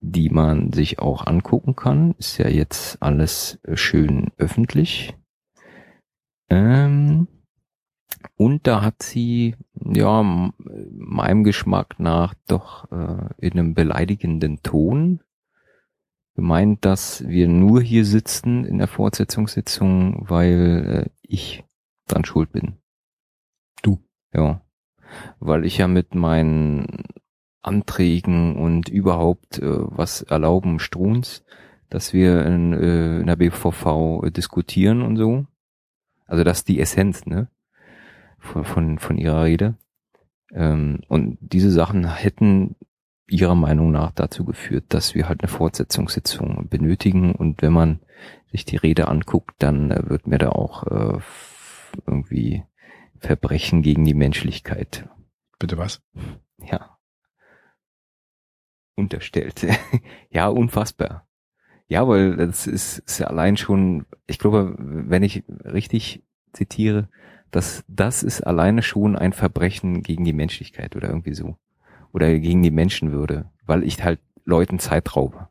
die 0.01 0.31
man 0.31 0.73
sich 0.73 0.99
auch 0.99 1.27
angucken 1.27 1.77
kann. 1.77 2.15
Ist 2.19 2.39
ja 2.39 2.49
jetzt 2.49 3.03
alles 3.03 3.61
schön 3.75 4.31
öffentlich. 4.37 5.17
Ähm, 6.49 7.29
und 8.37 8.67
da 8.67 8.83
hat 8.83 9.03
sie, 9.03 9.57
ja, 9.75 10.23
meinem 10.23 11.45
Geschmack 11.45 11.99
nach 11.99 12.35
doch 12.47 12.91
äh, 12.91 13.29
in 13.39 13.53
einem 13.53 13.75
beleidigenden 13.75 14.63
Ton 14.63 15.21
gemeint, 16.35 16.85
dass 16.85 17.27
wir 17.27 17.49
nur 17.49 17.83
hier 17.83 18.05
sitzen 18.05 18.65
in 18.65 18.79
der 18.79 18.87
Fortsetzungssitzung, 18.87 20.29
weil 20.29 21.07
äh, 21.07 21.11
ich 21.23 21.65
dran 22.07 22.25
schuld 22.25 22.53
bin. 22.53 22.79
Du? 23.83 23.99
Ja. 24.33 24.63
Weil 25.41 25.65
ich 25.65 25.79
ja 25.79 25.89
mit 25.89 26.15
meinen 26.15 27.05
Anträgen 27.63 28.57
und 28.57 28.89
überhaupt 28.89 29.59
äh, 29.59 29.67
was 29.67 30.23
erlauben 30.23 30.79
Struns, 30.79 31.45
dass 31.91 32.13
wir 32.13 32.45
in, 32.47 32.73
äh, 32.73 33.21
in 33.21 33.27
der 33.27 33.37
BVV 33.37 34.23
äh, 34.25 34.31
diskutieren 34.31 35.03
und 35.03 35.17
so. 35.17 35.47
Also 36.27 36.45
das 36.45 36.59
ist 36.59 36.69
die 36.69 36.81
Essenz, 36.81 37.27
ne? 37.27 37.49
von, 38.39 38.65
von, 38.65 38.99
von 38.99 39.19
ihrer 39.19 39.45
Rede. 39.45 39.75
Ähm, 40.53 41.01
und 41.09 41.39
diese 41.41 41.71
Sachen 41.71 42.07
hätten 42.15 42.77
ihrer 43.29 43.55
Meinung 43.55 43.91
nach 43.91 44.13
dazu 44.13 44.45
geführt, 44.45 44.87
dass 44.89 45.15
wir 45.15 45.29
halt 45.29 45.43
eine 45.43 45.49
Fortsetzungssitzung 45.49 46.69
benötigen. 46.69 47.35
Und 47.35 47.63
wenn 47.63 47.73
man 47.73 48.01
sich 48.51 48.65
die 48.65 48.77
Rede 48.77 49.09
anguckt, 49.09 49.55
dann 49.59 49.91
äh, 49.91 50.09
wird 50.09 50.27
mir 50.27 50.39
da 50.39 50.51
auch 50.51 50.87
äh, 50.87 51.19
irgendwie 52.07 52.65
Verbrechen 53.19 53.83
gegen 53.83 54.05
die 54.05 54.15
Menschlichkeit. 54.15 55.09
Bitte 55.59 55.77
was? 55.77 56.01
Ja. 56.59 56.98
Unterstellt. 58.99 59.65
ja, 60.31 60.49
unfassbar. 60.49 61.29
Ja, 61.87 62.09
weil 62.09 62.37
das 62.37 62.67
ist, 62.67 62.99
ist 62.99 63.21
ja 63.21 63.29
allein 63.29 63.57
schon, 63.57 64.07
ich 64.27 64.41
glaube, 64.41 64.75
wenn 64.77 65.23
ich 65.23 65.45
richtig 65.65 66.25
zitiere, 66.53 67.09
dass 67.53 67.85
das 67.87 68.25
ist 68.25 68.43
alleine 68.43 68.83
schon 68.83 69.15
ein 69.17 69.33
Verbrechen 69.33 70.03
gegen 70.03 70.25
die 70.25 70.33
Menschlichkeit 70.33 70.97
oder 70.97 71.09
irgendwie 71.09 71.35
so. 71.35 71.57
Oder 72.13 72.37
gegen 72.41 72.61
die 72.63 72.73
Menschenwürde, 72.73 73.51
weil 73.67 73.85
ich 73.85 74.03
halt 74.03 74.19
Leuten 74.45 74.81
Zeit 74.81 75.15
raube. 75.15 75.49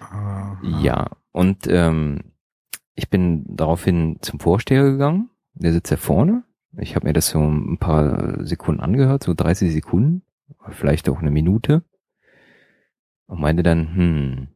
Aha. 0.00 0.58
Ja, 0.82 1.10
und 1.32 1.66
ähm, 1.68 2.20
ich 2.94 3.08
bin 3.08 3.44
daraufhin 3.48 4.18
zum 4.20 4.40
Vorsteher 4.40 4.82
gegangen. 4.82 5.30
Der 5.54 5.72
sitzt 5.72 5.90
ja 5.90 5.96
vorne. 5.96 6.44
Ich 6.76 6.96
habe 6.96 7.06
mir 7.06 7.14
das 7.14 7.30
so 7.30 7.40
ein 7.40 7.78
paar 7.78 8.44
Sekunden 8.44 8.82
angehört, 8.82 9.22
so 9.22 9.32
30 9.32 9.72
Sekunden, 9.72 10.22
vielleicht 10.70 11.08
auch 11.08 11.18
eine 11.18 11.30
Minute. 11.30 11.84
Und 13.26 13.40
meinte 13.40 13.62
dann, 13.62 13.94
hm, 13.94 14.48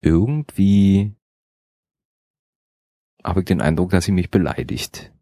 irgendwie 0.00 1.14
habe 3.22 3.40
ich 3.40 3.46
den 3.46 3.60
Eindruck, 3.60 3.90
dass 3.90 4.04
sie 4.04 4.12
mich 4.12 4.30
beleidigt. 4.30 5.12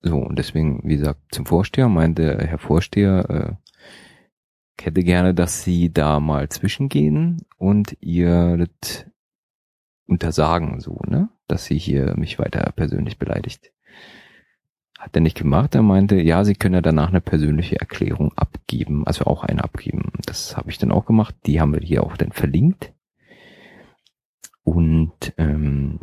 So, 0.00 0.18
und 0.18 0.38
deswegen, 0.38 0.80
wie 0.84 0.96
gesagt, 0.96 1.20
zum 1.32 1.46
Vorsteher 1.46 1.88
meinte 1.88 2.38
Herr 2.38 2.58
Vorsteher, 2.58 3.28
äh, 3.28 3.68
ich 4.78 4.86
hätte 4.86 5.02
gerne, 5.02 5.34
dass 5.34 5.64
Sie 5.64 5.92
da 5.92 6.20
mal 6.20 6.48
zwischengehen 6.48 7.44
und 7.56 7.96
ihr 8.00 8.56
das 8.56 9.06
untersagen, 10.06 10.80
so, 10.80 11.00
ne? 11.06 11.28
Dass 11.48 11.64
sie 11.64 11.78
hier 11.78 12.14
mich 12.16 12.38
weiter 12.38 12.72
persönlich 12.76 13.18
beleidigt. 13.18 13.72
Hat 14.98 15.14
er 15.14 15.20
nicht 15.20 15.38
gemacht. 15.38 15.76
Er 15.76 15.82
meinte, 15.82 16.16
ja, 16.16 16.44
Sie 16.44 16.54
können 16.54 16.74
ja 16.74 16.80
danach 16.80 17.08
eine 17.08 17.20
persönliche 17.20 17.78
Erklärung 17.78 18.32
abgeben, 18.36 19.06
also 19.06 19.26
auch 19.26 19.44
eine 19.44 19.62
abgeben. 19.62 20.10
Das 20.26 20.56
habe 20.56 20.70
ich 20.70 20.78
dann 20.78 20.90
auch 20.90 21.06
gemacht. 21.06 21.36
Die 21.46 21.60
haben 21.60 21.72
wir 21.72 21.80
hier 21.80 22.02
auch 22.02 22.16
dann 22.16 22.32
verlinkt. 22.32 22.92
Und 24.64 25.32
ähm, 25.38 26.00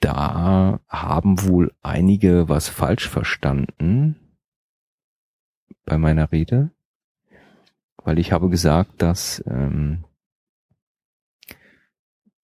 da 0.00 0.80
haben 0.88 1.42
wohl 1.44 1.72
einige 1.82 2.48
was 2.48 2.68
falsch 2.68 3.08
verstanden 3.08 4.16
bei 5.84 5.96
meiner 5.96 6.32
Rede, 6.32 6.72
weil 8.04 8.18
ich 8.18 8.32
habe 8.32 8.50
gesagt, 8.50 9.00
dass 9.00 9.42
ähm, 9.46 10.04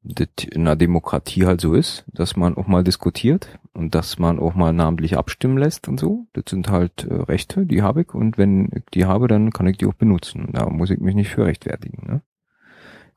in 0.05 0.63
einer 0.63 0.77
Demokratie 0.77 1.47
halt 1.47 1.61
so 1.61 1.75
ist, 1.75 2.05
dass 2.09 2.37
man 2.37 2.57
auch 2.57 2.67
mal 2.67 2.83
diskutiert 2.83 3.59
und 3.73 3.95
dass 3.95 4.19
man 4.19 4.41
auch 4.41 4.55
mal 4.55 4.73
namentlich 4.73 5.17
abstimmen 5.17 5.59
lässt 5.59 5.87
und 5.87 6.01
so. 6.01 6.27
Das 6.33 6.45
sind 6.49 6.69
halt 6.69 7.05
äh, 7.05 7.15
Rechte, 7.15 7.67
die 7.67 7.83
habe 7.83 8.03
ich 8.03 8.13
und 8.13 8.37
wenn 8.37 8.69
ich 8.75 8.85
die 8.95 9.05
habe, 9.05 9.29
dann 9.29 9.53
kann 9.53 9.67
ich 9.69 9.79
die 9.79 9.87
auch 9.87 9.95
benutzen. 9.95 10.49
Da 10.53 10.69
muss 10.69 10.91
ich 10.91 10.99
mich 10.99 11.15
nicht 11.15 11.31
für 11.31 11.47
rechtfertigen. 11.47 12.07
Ne? 12.07 12.23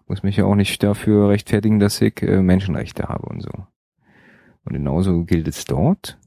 Ich 0.01 0.09
muss 0.09 0.23
mich 0.23 0.37
ja 0.37 0.45
auch 0.45 0.55
nicht 0.55 0.83
dafür 0.83 1.29
rechtfertigen, 1.29 1.79
dass 1.79 2.01
ich 2.01 2.21
äh, 2.21 2.41
Menschenrechte 2.41 3.09
habe 3.09 3.27
und 3.27 3.41
so. 3.41 3.51
Und 4.63 4.73
genauso 4.73 5.23
gilt 5.23 5.47
es 5.47 5.65
dort. 5.65 6.19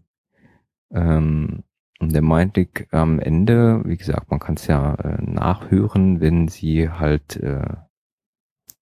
Ähm, 0.91 1.63
und 2.01 2.13
der 2.13 2.23
meinte 2.23 2.63
ich 2.63 2.87
am 2.93 3.19
Ende, 3.19 3.83
wie 3.85 3.97
gesagt, 3.97 4.31
man 4.31 4.41
kann 4.41 4.55
es 4.55 4.67
ja 4.67 4.95
äh, 4.95 5.23
nachhören, 5.23 6.21
wenn 6.21 6.49
sie 6.49 6.89
halt 6.89 7.37
äh, 7.37 7.75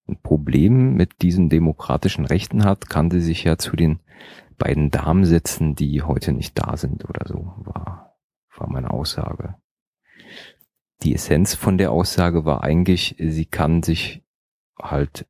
ein 0.07 0.21
Problem 0.21 0.93
mit 0.93 1.21
diesen 1.21 1.49
demokratischen 1.49 2.25
Rechten 2.25 2.63
hat, 2.63 2.89
kann 2.89 3.11
sie 3.11 3.21
sich 3.21 3.43
ja 3.43 3.57
zu 3.57 3.75
den 3.75 3.99
beiden 4.57 4.89
Damen 4.89 5.25
setzen, 5.25 5.75
die 5.75 6.01
heute 6.01 6.31
nicht 6.31 6.57
da 6.57 6.77
sind 6.77 7.07
oder 7.07 7.27
so, 7.27 7.53
war, 7.57 8.17
war 8.55 8.69
meine 8.69 8.91
Aussage. 8.91 9.55
Die 11.03 11.13
Essenz 11.13 11.53
von 11.53 11.77
der 11.77 11.91
Aussage 11.91 12.45
war 12.45 12.63
eigentlich, 12.63 13.15
sie 13.19 13.45
kann 13.45 13.83
sich 13.83 14.23
halt 14.81 15.27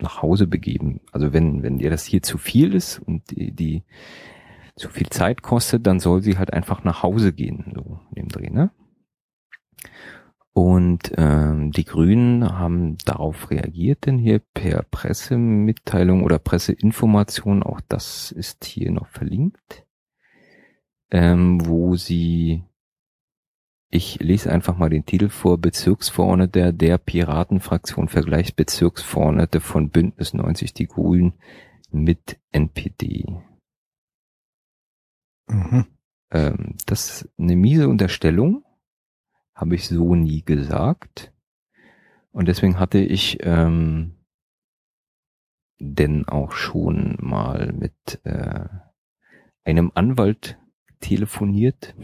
nach 0.00 0.22
Hause 0.22 0.46
begeben. 0.46 1.00
Also 1.12 1.32
wenn, 1.32 1.62
wenn 1.62 1.78
ihr 1.78 1.90
das 1.90 2.04
hier 2.04 2.22
zu 2.22 2.36
viel 2.36 2.74
ist 2.74 2.98
und 2.98 3.30
die, 3.30 3.52
die 3.52 3.84
zu 4.76 4.88
viel 4.88 5.08
Zeit 5.08 5.42
kostet, 5.42 5.86
dann 5.86 6.00
soll 6.00 6.20
sie 6.20 6.36
halt 6.36 6.52
einfach 6.52 6.82
nach 6.82 7.02
Hause 7.04 7.32
gehen, 7.32 7.72
so 7.74 8.00
in 8.10 8.24
dem 8.24 8.28
Dreh, 8.28 8.50
ne? 8.50 8.70
Und 10.54 11.12
ähm, 11.16 11.72
die 11.72 11.84
Grünen 11.84 12.56
haben 12.56 12.96
darauf 13.04 13.50
reagiert, 13.50 14.06
denn 14.06 14.18
hier 14.18 14.38
per 14.38 14.84
Pressemitteilung 14.84 16.22
oder 16.22 16.38
Presseinformation, 16.38 17.64
auch 17.64 17.80
das 17.88 18.30
ist 18.30 18.64
hier 18.64 18.92
noch 18.92 19.08
verlinkt, 19.08 19.84
ähm, 21.10 21.66
wo 21.66 21.96
sie 21.96 22.62
ich 23.94 24.18
lese 24.18 24.50
einfach 24.50 24.76
mal 24.76 24.90
den 24.90 25.06
Titel 25.06 25.28
vor. 25.28 25.56
Bezirksverordneter 25.58 26.72
der 26.72 26.98
Piratenfraktion 26.98 28.08
vergleicht 28.08 28.56
Bezirksverordnete 28.56 29.60
von 29.60 29.90
Bündnis 29.90 30.34
90 30.34 30.74
Die 30.74 30.88
Grünen 30.88 31.34
mit 31.92 32.40
NPD. 32.50 33.24
Mhm. 35.48 35.86
Ähm, 36.32 36.74
das 36.86 37.22
ist 37.22 37.28
eine 37.38 37.54
miese 37.54 37.88
Unterstellung, 37.88 38.64
habe 39.54 39.74
ich 39.74 39.88
so 39.88 40.14
nie 40.14 40.42
gesagt. 40.42 41.32
Und 42.32 42.48
deswegen 42.48 42.78
hatte 42.78 42.98
ich 42.98 43.38
ähm, 43.42 44.16
denn 45.78 46.26
auch 46.26 46.52
schon 46.52 47.16
mal 47.20 47.72
mit 47.72 48.20
äh, 48.24 48.66
einem 49.64 49.92
Anwalt 49.94 50.58
telefoniert 51.00 51.94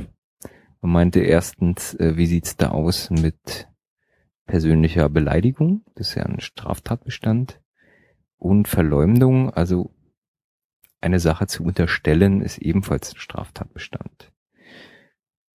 und 0.81 0.91
meinte 0.91 1.21
erstens, 1.21 1.95
äh, 1.95 2.17
wie 2.17 2.27
sieht's 2.27 2.57
da 2.57 2.71
aus 2.71 3.11
mit 3.11 3.69
persönlicher 4.47 5.09
Beleidigung? 5.09 5.85
Das 5.95 6.11
ist 6.11 6.15
ja 6.17 6.25
ein 6.25 6.41
Straftatbestand. 6.41 7.61
Und 8.37 8.69
Verleumdung, 8.69 9.51
also 9.51 9.95
eine 11.01 11.21
Sache 11.21 11.47
zu 11.47 11.63
unterstellen, 11.63 12.41
ist 12.41 12.59
ebenfalls 12.59 13.13
ein 13.13 13.19
Straftatbestand. 13.19 14.33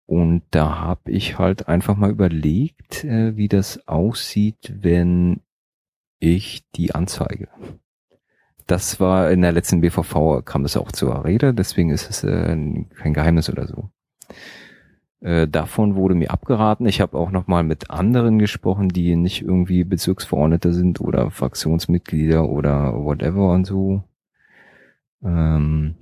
Und 0.07 0.43
da 0.51 0.79
habe 0.81 1.11
ich 1.11 1.39
halt 1.39 1.69
einfach 1.69 1.97
mal 1.97 2.11
überlegt, 2.11 3.05
äh, 3.05 3.37
wie 3.37 3.49
das 3.49 3.89
aussieht, 3.89 4.75
wenn 4.81 5.41
ich 6.19 6.65
die 6.75 6.95
anzeige. 6.95 7.49
Das 8.67 9.01
war 9.01 9.31
in 9.31 9.43
der 9.43 9.53
letzten 9.53 9.81
BVV, 9.81 10.43
kam 10.45 10.63
das 10.63 10.77
auch 10.77 10.93
zur 10.93 11.25
Rede, 11.25 11.53
deswegen 11.53 11.91
ist 11.91 12.09
es 12.09 12.25
äh, 12.25 12.57
kein 12.97 13.15
Geheimnis 13.15 13.51
oder 13.51 13.67
so. 13.67 13.91
Äh, 15.21 15.49
davon 15.49 15.97
wurde 15.97 16.15
mir 16.15 16.31
abgeraten. 16.31 16.87
Ich 16.87 17.01
habe 17.01 17.17
auch 17.17 17.31
noch 17.31 17.47
mal 17.47 17.63
mit 17.63 17.91
anderen 17.91 18.39
gesprochen, 18.39 18.91
die 18.91 19.17
nicht 19.17 19.41
irgendwie 19.43 19.85
Bezirksverordnete 19.85 20.73
sind 20.75 21.01
oder 21.01 21.31
Fraktionsmitglieder 21.31 22.47
oder 22.47 22.95
whatever 22.95 23.53
und 23.53 23.65
so. 23.65 24.05
Ähm, 25.23 25.95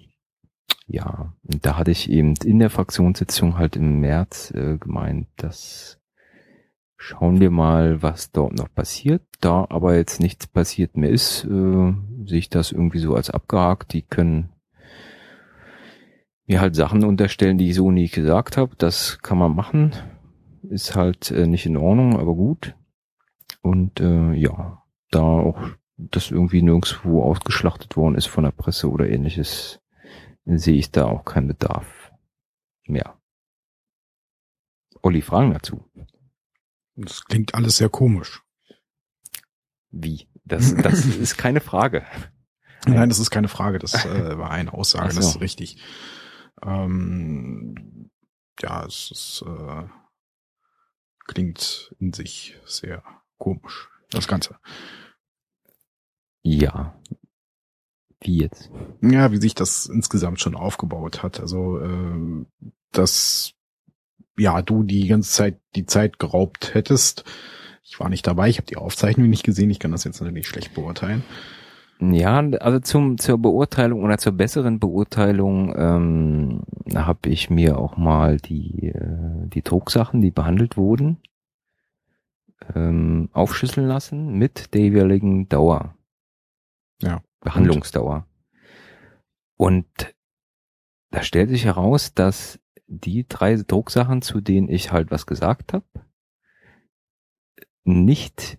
ja, 0.92 1.32
da 1.42 1.78
hatte 1.78 1.90
ich 1.90 2.10
eben 2.10 2.34
in 2.44 2.58
der 2.58 2.68
Fraktionssitzung 2.68 3.56
halt 3.56 3.76
im 3.76 4.00
März 4.00 4.52
äh, 4.54 4.76
gemeint, 4.76 5.26
dass 5.36 5.98
schauen 6.98 7.40
wir 7.40 7.50
mal, 7.50 8.02
was 8.02 8.30
dort 8.30 8.52
noch 8.52 8.72
passiert. 8.72 9.22
Da 9.40 9.66
aber 9.70 9.96
jetzt 9.96 10.20
nichts 10.20 10.46
passiert 10.46 10.96
mehr 10.96 11.08
ist, 11.08 11.44
äh, 11.44 11.94
sehe 12.26 12.38
ich 12.38 12.50
das 12.50 12.72
irgendwie 12.72 12.98
so 12.98 13.14
als 13.14 13.30
abgehakt. 13.30 13.94
Die 13.94 14.02
können 14.02 14.50
mir 16.46 16.60
halt 16.60 16.76
Sachen 16.76 17.04
unterstellen, 17.04 17.56
die 17.56 17.70
ich 17.70 17.74
so 17.74 17.90
nie 17.90 18.08
gesagt 18.08 18.58
habe. 18.58 18.76
Das 18.76 19.18
kann 19.22 19.38
man 19.38 19.56
machen. 19.56 19.92
Ist 20.68 20.94
halt 20.94 21.30
äh, 21.30 21.46
nicht 21.46 21.64
in 21.64 21.78
Ordnung, 21.78 22.18
aber 22.18 22.34
gut. 22.34 22.74
Und 23.62 23.98
äh, 24.00 24.34
ja, 24.34 24.82
da 25.10 25.22
auch 25.22 25.58
das 25.96 26.30
irgendwie 26.30 26.60
nirgendwo 26.60 27.22
ausgeschlachtet 27.22 27.96
worden 27.96 28.14
ist 28.14 28.26
von 28.26 28.44
der 28.44 28.50
Presse 28.50 28.90
oder 28.90 29.08
ähnliches, 29.08 29.81
sehe 30.44 30.76
ich 30.76 30.90
da 30.90 31.06
auch 31.06 31.24
keinen 31.24 31.48
Bedarf 31.48 32.12
mehr. 32.86 33.18
Olli, 35.02 35.22
Fragen 35.22 35.52
dazu? 35.52 35.84
Das 36.94 37.24
klingt 37.24 37.54
alles 37.54 37.78
sehr 37.78 37.88
komisch. 37.88 38.42
Wie? 39.90 40.28
Das, 40.44 40.74
das 40.74 41.04
ist 41.06 41.36
keine 41.36 41.60
Frage. 41.60 42.06
Nein, 42.86 43.08
das 43.08 43.18
ist 43.18 43.30
keine 43.30 43.48
Frage. 43.48 43.78
Das 43.78 44.04
äh, 44.04 44.38
war 44.38 44.50
eine 44.50 44.72
Aussage. 44.72 45.12
So. 45.12 45.20
Das 45.20 45.28
ist 45.36 45.40
richtig. 45.40 45.80
Ähm, 46.62 48.10
ja, 48.60 48.84
es 48.84 49.10
ist, 49.10 49.44
äh, 49.46 49.84
klingt 51.26 51.94
in 51.98 52.12
sich 52.12 52.58
sehr 52.64 53.02
komisch. 53.38 53.88
Das 54.10 54.28
Ganze. 54.28 54.58
Ja. 56.42 57.00
Wie 58.22 58.38
jetzt? 58.38 58.70
Ja, 59.00 59.32
wie 59.32 59.38
sich 59.38 59.54
das 59.54 59.86
insgesamt 59.86 60.40
schon 60.40 60.54
aufgebaut 60.54 61.22
hat. 61.22 61.40
Also, 61.40 61.78
äh, 61.78 62.44
dass 62.92 63.54
ja 64.38 64.62
du 64.62 64.82
die 64.82 65.08
ganze 65.08 65.30
Zeit 65.30 65.60
die 65.74 65.86
Zeit 65.86 66.18
geraubt 66.18 66.74
hättest. 66.74 67.24
Ich 67.84 67.98
war 68.00 68.08
nicht 68.08 68.26
dabei, 68.26 68.48
ich 68.48 68.58
habe 68.58 68.66
die 68.66 68.76
Aufzeichnung 68.76 69.28
nicht 69.28 69.44
gesehen, 69.44 69.70
ich 69.70 69.78
kann 69.78 69.92
das 69.92 70.04
jetzt 70.04 70.20
natürlich 70.20 70.48
schlecht 70.48 70.74
beurteilen. 70.74 71.24
Ja, 72.00 72.38
also 72.40 72.80
zum 72.80 73.18
zur 73.18 73.38
Beurteilung 73.38 74.02
oder 74.02 74.18
zur 74.18 74.32
besseren 74.32 74.80
Beurteilung 74.80 75.74
ähm, 75.76 76.62
habe 76.94 77.28
ich 77.28 77.48
mir 77.50 77.78
auch 77.78 77.96
mal 77.96 78.38
die 78.38 78.88
äh, 78.88 79.46
die 79.46 79.62
Drucksachen, 79.62 80.20
die 80.20 80.30
behandelt 80.30 80.76
wurden, 80.76 81.18
ähm, 82.74 83.28
aufschlüsseln 83.32 83.86
lassen 83.86 84.36
mit 84.36 84.74
der 84.74 84.80
jeweiligen 84.80 85.48
Dauer. 85.48 85.94
Ja. 87.00 87.20
Behandlungsdauer. 87.42 88.26
Und 89.56 89.86
da 91.10 91.22
stellt 91.22 91.50
sich 91.50 91.64
heraus, 91.64 92.14
dass 92.14 92.58
die 92.86 93.26
drei 93.28 93.56
Drucksachen, 93.56 94.22
zu 94.22 94.40
denen 94.40 94.68
ich 94.68 94.92
halt 94.92 95.10
was 95.10 95.26
gesagt 95.26 95.72
habe, 95.72 95.84
nicht 97.84 98.58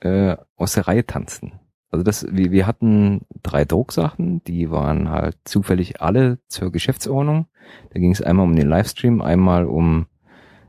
äh, 0.00 0.36
aus 0.56 0.74
der 0.74 0.86
Reihe 0.86 1.06
tanzten. 1.06 1.60
Also 1.90 2.04
das, 2.04 2.26
wir, 2.30 2.50
wir 2.50 2.66
hatten 2.66 3.22
drei 3.42 3.64
Drucksachen, 3.64 4.44
die 4.44 4.70
waren 4.70 5.08
halt 5.08 5.38
zufällig 5.44 6.02
alle 6.02 6.38
zur 6.48 6.70
Geschäftsordnung. 6.70 7.46
Da 7.90 7.98
ging 7.98 8.12
es 8.12 8.20
einmal 8.20 8.44
um 8.44 8.54
den 8.54 8.68
Livestream, 8.68 9.22
einmal 9.22 9.64
um 9.64 10.06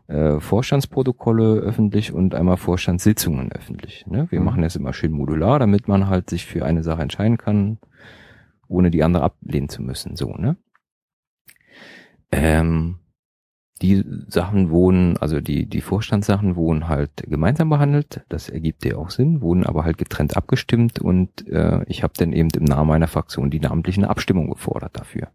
äh, 0.10 0.40
Vorstandsprotokolle 0.40 1.60
öffentlich 1.60 2.12
und 2.12 2.34
einmal 2.34 2.58
Vorstandssitzungen 2.58 3.52
öffentlich. 3.52 4.08
Ne? 4.08 4.28
Wir 4.32 4.40
mhm. 4.40 4.46
machen 4.46 4.62
das 4.64 4.76
immer 4.76 4.92
schön 4.92 5.12
modular, 5.12 5.60
damit 5.60 5.88
man 5.88 6.08
halt 6.08 6.30
sich 6.30 6.46
für 6.46 6.66
eine 6.66 6.84
Sache 6.84 7.04
entscheiden 7.04 7.38
kann, 7.38 7.78
ohne 8.68 8.90
die 8.90 9.04
andere 9.04 9.24
ablehnen 9.24 9.70
zu 9.70 9.84
müssen. 9.84 10.16
So, 10.16 10.34
ne? 10.34 10.58
Ähm, 12.32 12.98
die 13.84 14.04
Sachen 14.28 14.72
wurden, 14.72 15.16
also 15.18 15.40
die, 15.40 15.68
die 15.68 15.82
Vorstandssachen 15.82 16.56
wurden 16.56 16.88
halt 16.88 17.12
gemeinsam 17.28 17.70
behandelt, 17.70 18.26
das 18.30 18.50
ergibt 18.50 18.84
ja 18.86 18.98
auch 18.98 19.12
Sinn, 19.12 19.42
wurden 19.42 19.64
aber 19.64 19.86
halt 19.86 19.98
getrennt 19.98 20.36
abgestimmt 20.36 21.00
und 21.00 21.48
äh, 21.48 21.84
ich 21.86 22.04
habe 22.04 22.14
dann 22.18 22.34
eben 22.34 22.50
im 22.50 22.66
Namen 22.66 22.90
meiner 22.90 23.08
Fraktion 23.08 23.50
die 23.50 23.60
namentlichen 23.60 24.06
Abstimmung 24.06 24.50
gefordert 24.50 24.98
dafür. 25.00 25.30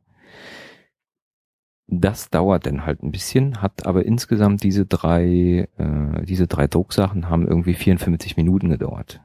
Das 1.87 2.31
dauert 2.31 2.66
dann 2.66 2.87
halt 2.87 3.03
ein 3.03 3.12
bisschen, 3.12 3.61
hat 3.61 3.87
aber 3.87 4.07
insgesamt 4.07 4.62
diese 4.62 4.87
drei, 4.87 5.68
äh, 5.77 6.25
diese 6.25 6.47
drei 6.47 6.66
Drucksachen 6.66 7.29
haben 7.29 7.47
irgendwie 7.47 7.75
54 7.75 8.37
Minuten 8.37 8.70
gedauert. 8.70 9.20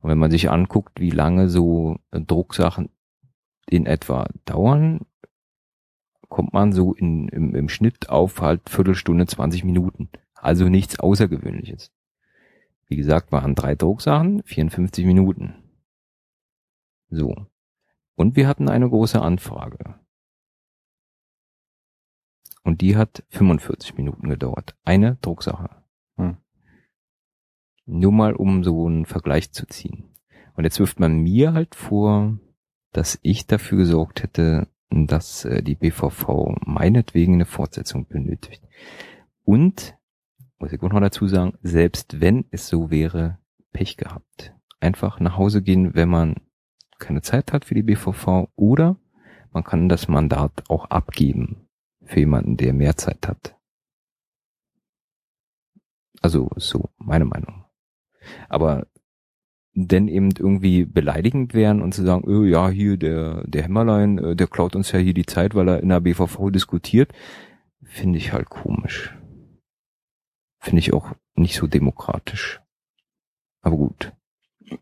Und 0.00 0.10
wenn 0.10 0.18
man 0.18 0.30
sich 0.30 0.50
anguckt, 0.50 1.00
wie 1.00 1.10
lange 1.10 1.48
so 1.48 1.98
äh, 2.12 2.20
Drucksachen 2.20 2.90
in 3.68 3.86
etwa 3.86 4.28
dauern, 4.44 5.00
kommt 6.28 6.52
man 6.52 6.72
so 6.72 6.94
in, 6.94 7.28
im, 7.28 7.54
im 7.54 7.68
Schnitt 7.68 8.08
auf 8.08 8.40
halt 8.40 8.68
Viertelstunde, 8.68 9.26
20 9.26 9.64
Minuten. 9.64 10.08
Also 10.34 10.68
nichts 10.68 10.98
Außergewöhnliches. 10.98 11.92
Wie 12.86 12.96
gesagt, 12.96 13.32
waren 13.32 13.54
drei 13.54 13.74
Drucksachen, 13.74 14.42
54 14.44 15.06
Minuten. 15.06 15.54
So. 17.10 17.46
Und 18.14 18.36
wir 18.36 18.48
hatten 18.48 18.68
eine 18.68 18.88
große 18.88 19.20
Anfrage. 19.20 19.94
Und 22.64 22.80
die 22.80 22.96
hat 22.96 23.24
45 23.30 23.96
Minuten 23.96 24.28
gedauert. 24.28 24.76
Eine 24.84 25.16
Drucksache. 25.20 25.70
Hm. 26.16 26.36
Nur 27.86 28.12
mal, 28.12 28.34
um 28.34 28.62
so 28.62 28.86
einen 28.86 29.04
Vergleich 29.04 29.52
zu 29.52 29.66
ziehen. 29.66 30.10
Und 30.54 30.64
jetzt 30.64 30.78
wirft 30.78 31.00
man 31.00 31.18
mir 31.18 31.54
halt 31.54 31.74
vor, 31.74 32.38
dass 32.92 33.18
ich 33.22 33.46
dafür 33.46 33.78
gesorgt 33.78 34.22
hätte, 34.22 34.68
dass 34.90 35.44
äh, 35.44 35.62
die 35.62 35.74
BVV 35.74 36.56
meinetwegen 36.64 37.34
eine 37.34 37.46
Fortsetzung 37.46 38.06
benötigt. 38.06 38.62
Und, 39.44 39.96
muss 40.58 40.72
ich 40.72 40.82
auch 40.82 40.90
noch 40.90 41.00
dazu 41.00 41.26
sagen, 41.26 41.54
selbst 41.62 42.20
wenn 42.20 42.44
es 42.50 42.68
so 42.68 42.90
wäre, 42.90 43.38
Pech 43.72 43.96
gehabt. 43.96 44.54
Einfach 44.78 45.18
nach 45.18 45.36
Hause 45.36 45.62
gehen, 45.62 45.94
wenn 45.94 46.10
man 46.10 46.36
keine 46.98 47.22
Zeit 47.22 47.52
hat 47.52 47.64
für 47.64 47.74
die 47.74 47.82
BVV 47.82 48.48
oder 48.54 48.96
man 49.50 49.64
kann 49.64 49.88
das 49.88 50.06
Mandat 50.06 50.64
auch 50.68 50.90
abgeben 50.90 51.66
für 52.04 52.20
jemanden, 52.20 52.56
der 52.56 52.72
mehr 52.72 52.96
Zeit 52.96 53.26
hat. 53.28 53.56
Also 56.20 56.50
so 56.56 56.90
meine 56.98 57.24
Meinung. 57.24 57.64
Aber 58.48 58.86
denn 59.74 60.08
eben 60.08 60.30
irgendwie 60.38 60.84
beleidigend 60.84 61.54
wären 61.54 61.80
und 61.80 61.94
zu 61.94 62.04
sagen, 62.04 62.24
oh, 62.26 62.44
ja, 62.44 62.68
hier 62.68 62.96
der, 62.96 63.42
der 63.46 63.62
Hämmerlein, 63.62 64.18
äh, 64.18 64.36
der 64.36 64.46
klaut 64.46 64.76
uns 64.76 64.92
ja 64.92 64.98
hier 64.98 65.14
die 65.14 65.26
Zeit, 65.26 65.54
weil 65.54 65.68
er 65.68 65.80
in 65.80 65.88
der 65.88 66.00
BVV 66.00 66.50
diskutiert, 66.50 67.12
finde 67.82 68.18
ich 68.18 68.32
halt 68.32 68.50
komisch. 68.50 69.16
Finde 70.60 70.80
ich 70.80 70.92
auch 70.92 71.12
nicht 71.34 71.56
so 71.56 71.66
demokratisch. 71.66 72.60
Aber 73.62 73.76
gut. 73.76 74.12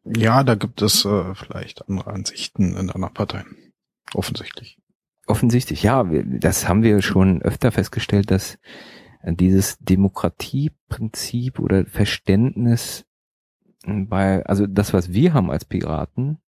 Ja, 0.05 0.43
da 0.43 0.57
gibt 0.57 0.83
es 0.83 1.05
äh, 1.05 1.35
vielleicht 1.35 1.89
andere 1.89 2.11
Ansichten 2.11 2.77
in 2.77 2.91
anderen 2.91 3.15
Parteien. 3.15 3.73
Offensichtlich. 4.15 4.80
Offensichtlich, 5.27 5.83
ja, 5.83 6.05
das 6.05 6.69
haben 6.69 6.83
wir 6.83 7.03
schon 7.03 7.43
öfter 7.43 7.71
festgestellt, 7.71 8.31
dass 8.31 8.59
dieses 9.23 9.79
Demokratieprinzip 9.79 11.59
oder 11.59 11.85
Verständnis 11.87 13.07
bei, 13.85 14.45
also 14.47 14.67
das, 14.67 14.93
was 14.93 15.13
wir 15.13 15.35
haben 15.35 15.51
als 15.51 15.65
Piraten, 15.65 16.39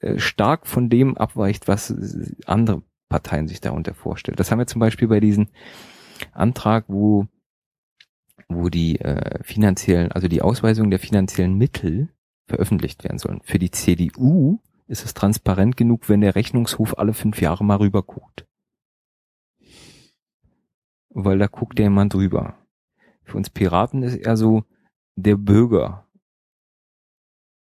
äh, 0.00 0.18
stark 0.18 0.66
von 0.66 0.90
dem 0.90 1.16
abweicht, 1.16 1.68
was 1.68 1.94
andere 2.46 2.82
Parteien 3.08 3.48
sich 3.48 3.60
darunter 3.60 3.94
vorstellen. 3.94 4.36
Das 4.36 4.50
haben 4.50 4.58
wir 4.58 4.66
zum 4.66 4.80
Beispiel 4.80 5.08
bei 5.08 5.20
diesem 5.20 5.48
Antrag, 6.32 6.84
wo 6.88 7.26
wo 8.48 8.68
die 8.68 9.00
äh, 9.00 9.42
finanziellen, 9.42 10.12
also 10.12 10.28
die 10.28 10.42
Ausweisung 10.42 10.90
der 10.90 11.00
finanziellen 11.00 11.56
Mittel 11.56 12.10
veröffentlicht 12.46 13.02
werden 13.04 13.18
sollen. 13.18 13.40
Für 13.42 13.58
die 13.58 13.70
CDU 13.70 14.60
ist 14.86 15.04
es 15.04 15.14
transparent 15.14 15.76
genug, 15.76 16.08
wenn 16.08 16.20
der 16.20 16.34
Rechnungshof 16.34 16.98
alle 16.98 17.14
fünf 17.14 17.40
Jahre 17.40 17.64
mal 17.64 17.76
rüber 17.76 18.02
guckt. 18.02 18.46
Weil 21.10 21.38
da 21.38 21.46
guckt 21.46 21.78
der 21.78 21.86
jemand 21.86 22.14
drüber. 22.14 22.58
Für 23.24 23.36
uns 23.36 23.50
Piraten 23.50 24.02
ist 24.02 24.16
eher 24.16 24.36
so, 24.36 24.64
der 25.16 25.36
Bürger. 25.36 26.06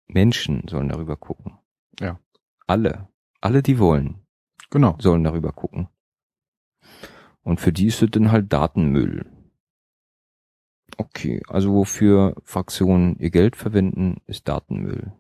Menschen 0.06 0.66
sollen 0.68 0.88
darüber 0.88 1.16
gucken. 1.16 1.58
Ja. 2.00 2.18
Alle. 2.66 3.08
Alle, 3.40 3.62
die 3.62 3.78
wollen. 3.78 4.26
Genau. 4.70 4.96
Sollen 4.98 5.24
darüber 5.24 5.52
gucken. 5.52 5.88
Und 7.42 7.60
für 7.60 7.72
die 7.72 7.86
ist 7.86 8.02
es 8.02 8.10
dann 8.10 8.32
halt 8.32 8.52
Datenmüll. 8.52 9.26
Okay, 10.96 11.42
also 11.48 11.72
wofür 11.72 12.34
Fraktionen 12.44 13.16
ihr 13.18 13.30
Geld 13.30 13.56
verwenden, 13.56 14.20
ist 14.26 14.48
Datenmüll. 14.48 15.12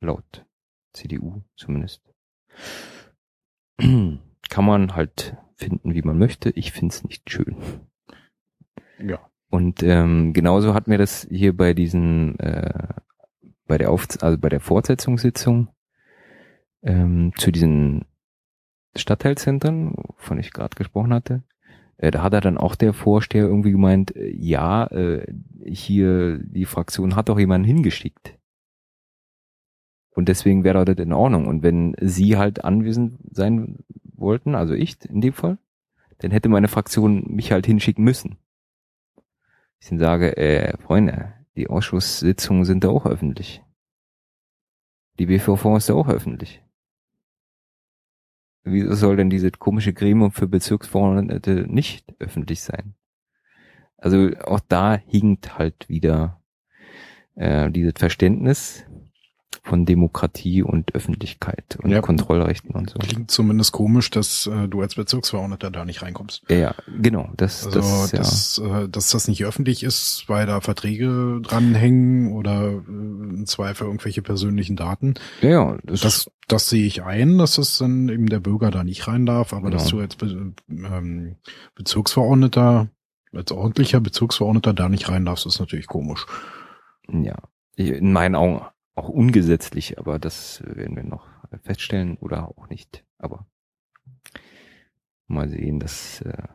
Laut 0.00 0.46
CDU 0.92 1.42
zumindest. 1.56 2.02
Kann 3.78 4.64
man 4.64 4.94
halt 4.94 5.36
finden, 5.56 5.94
wie 5.94 6.02
man 6.02 6.18
möchte. 6.18 6.50
Ich 6.50 6.72
find's 6.72 7.04
nicht 7.04 7.30
schön. 7.30 7.56
Ja. 8.98 9.18
Und 9.48 9.82
ähm, 9.82 10.32
genauso 10.32 10.74
hatten 10.74 10.90
wir 10.90 10.98
das 10.98 11.26
hier 11.30 11.56
bei 11.56 11.74
diesen, 11.74 12.38
äh, 12.38 12.94
bei 13.66 13.78
der 13.78 13.90
Auf 13.90 14.08
also 14.20 14.38
bei 14.38 14.48
der 14.48 14.60
Fortsetzungssitzung 14.60 15.68
ähm, 16.82 17.32
zu 17.36 17.50
diesen 17.50 18.06
Stadtteilzentren, 18.96 19.94
wovon 19.94 20.38
ich 20.38 20.52
gerade 20.52 20.74
gesprochen 20.76 21.14
hatte. 21.14 21.42
Äh, 21.96 22.10
da 22.10 22.22
hat 22.22 22.32
er 22.32 22.40
dann 22.40 22.58
auch 22.58 22.74
der 22.74 22.92
Vorsteher 22.92 23.44
irgendwie 23.44 23.72
gemeint, 23.72 24.14
äh, 24.16 24.28
ja, 24.28 24.86
äh, 24.86 25.26
hier 25.64 26.38
die 26.38 26.64
Fraktion 26.64 27.16
hat 27.16 27.28
doch 27.28 27.38
jemanden 27.38 27.66
hingeschickt. 27.66 28.38
Und 30.14 30.28
deswegen 30.28 30.64
wäre 30.64 30.84
das 30.84 30.98
in 30.98 31.12
Ordnung. 31.12 31.46
Und 31.46 31.62
wenn 31.62 31.96
Sie 32.00 32.36
halt 32.36 32.64
anwesend 32.64 33.18
sein 33.30 33.78
wollten, 34.14 34.54
also 34.54 34.74
ich 34.74 35.02
in 35.08 35.20
dem 35.20 35.32
Fall, 35.32 35.58
dann 36.18 36.30
hätte 36.30 36.48
meine 36.48 36.68
Fraktion 36.68 37.24
mich 37.34 37.50
halt 37.52 37.66
hinschicken 37.66 38.04
müssen. 38.04 38.36
Ich 39.80 39.88
dann 39.88 39.98
sage, 39.98 40.36
äh, 40.36 40.76
Freunde, 40.78 41.32
die 41.56 41.68
Ausschusssitzungen 41.68 42.64
sind 42.64 42.84
da 42.84 42.88
auch 42.90 43.06
öffentlich. 43.06 43.62
Die 45.18 45.26
BVV 45.26 45.76
ist 45.76 45.88
da 45.88 45.94
auch 45.94 46.08
öffentlich. 46.08 46.62
Wieso 48.64 48.94
soll 48.94 49.16
denn 49.16 49.30
dieses 49.30 49.58
komische 49.58 49.92
Gremium 49.92 50.30
für 50.30 50.46
Bezirksverordnete 50.46 51.66
nicht 51.68 52.14
öffentlich 52.20 52.62
sein? 52.62 52.94
Also 53.96 54.30
auch 54.44 54.60
da 54.60 54.96
hinkt 54.96 55.58
halt 55.58 55.88
wieder 55.88 56.40
äh, 57.34 57.70
dieses 57.70 57.94
Verständnis 57.96 58.84
von 59.64 59.86
Demokratie 59.86 60.62
und 60.62 60.92
Öffentlichkeit 60.94 61.78
und 61.80 61.90
Ja. 61.90 62.00
Kontrollrechten 62.00 62.72
und 62.72 62.90
so. 62.90 62.98
Klingt 62.98 63.30
zumindest 63.30 63.70
komisch, 63.70 64.10
dass 64.10 64.48
äh, 64.48 64.66
du 64.66 64.80
als 64.82 64.96
Bezirksverordneter 64.96 65.70
da 65.70 65.84
nicht 65.84 66.02
reinkommst. 66.02 66.42
Ja, 66.48 66.56
ja, 66.56 66.74
genau. 67.00 67.30
Das, 67.36 67.64
Also, 67.66 67.78
das, 67.78 68.10
ja. 68.12 68.18
dass, 68.18 68.58
äh, 68.58 68.88
dass 68.88 69.10
das 69.10 69.28
nicht 69.28 69.44
öffentlich 69.44 69.84
ist, 69.84 70.24
weil 70.26 70.46
da 70.46 70.60
Verträge 70.60 71.38
dranhängen 71.42 72.32
oder 72.32 72.70
äh, 72.72 72.74
im 72.76 73.46
Zweifel 73.46 73.86
irgendwelche 73.86 74.20
persönlichen 74.20 74.74
Daten. 74.74 75.14
ja, 75.42 75.50
ja, 75.50 75.78
das, 75.84 76.00
Das, 76.00 76.30
das 76.48 76.68
sehe 76.68 76.84
ich 76.84 77.04
ein, 77.04 77.38
dass 77.38 77.54
das 77.54 77.78
dann 77.78 78.08
eben 78.08 78.26
der 78.26 78.40
Bürger 78.40 78.72
da 78.72 78.82
nicht 78.82 79.06
rein 79.06 79.26
darf, 79.26 79.52
aber 79.52 79.70
Genau. 79.70 79.76
dass 79.76 79.86
du 79.88 80.00
als 80.00 80.16
Be 80.16 80.54
ähm, 80.70 81.36
Bezirksverordneter, 81.76 82.88
als 83.32 83.52
ordentlicher 83.52 84.00
Bezirksverordneter 84.00 84.74
da 84.74 84.88
nicht 84.88 85.08
rein 85.08 85.24
darfst, 85.24 85.46
ist 85.46 85.60
natürlich 85.60 85.86
komisch. 85.86 86.26
ja, 87.12 87.36
in 87.76 88.12
meinen 88.12 88.34
Augen 88.34 88.60
auch 88.94 89.08
ungesetzlich, 89.08 89.98
aber 89.98 90.18
das 90.18 90.62
werden 90.64 90.96
wir 90.96 91.04
noch 91.04 91.26
feststellen 91.62 92.16
oder 92.18 92.48
auch 92.48 92.68
nicht. 92.68 93.04
Aber 93.18 93.46
mal 95.26 95.48
sehen, 95.48 95.80
dass, 95.80 96.20
äh, 96.22 96.48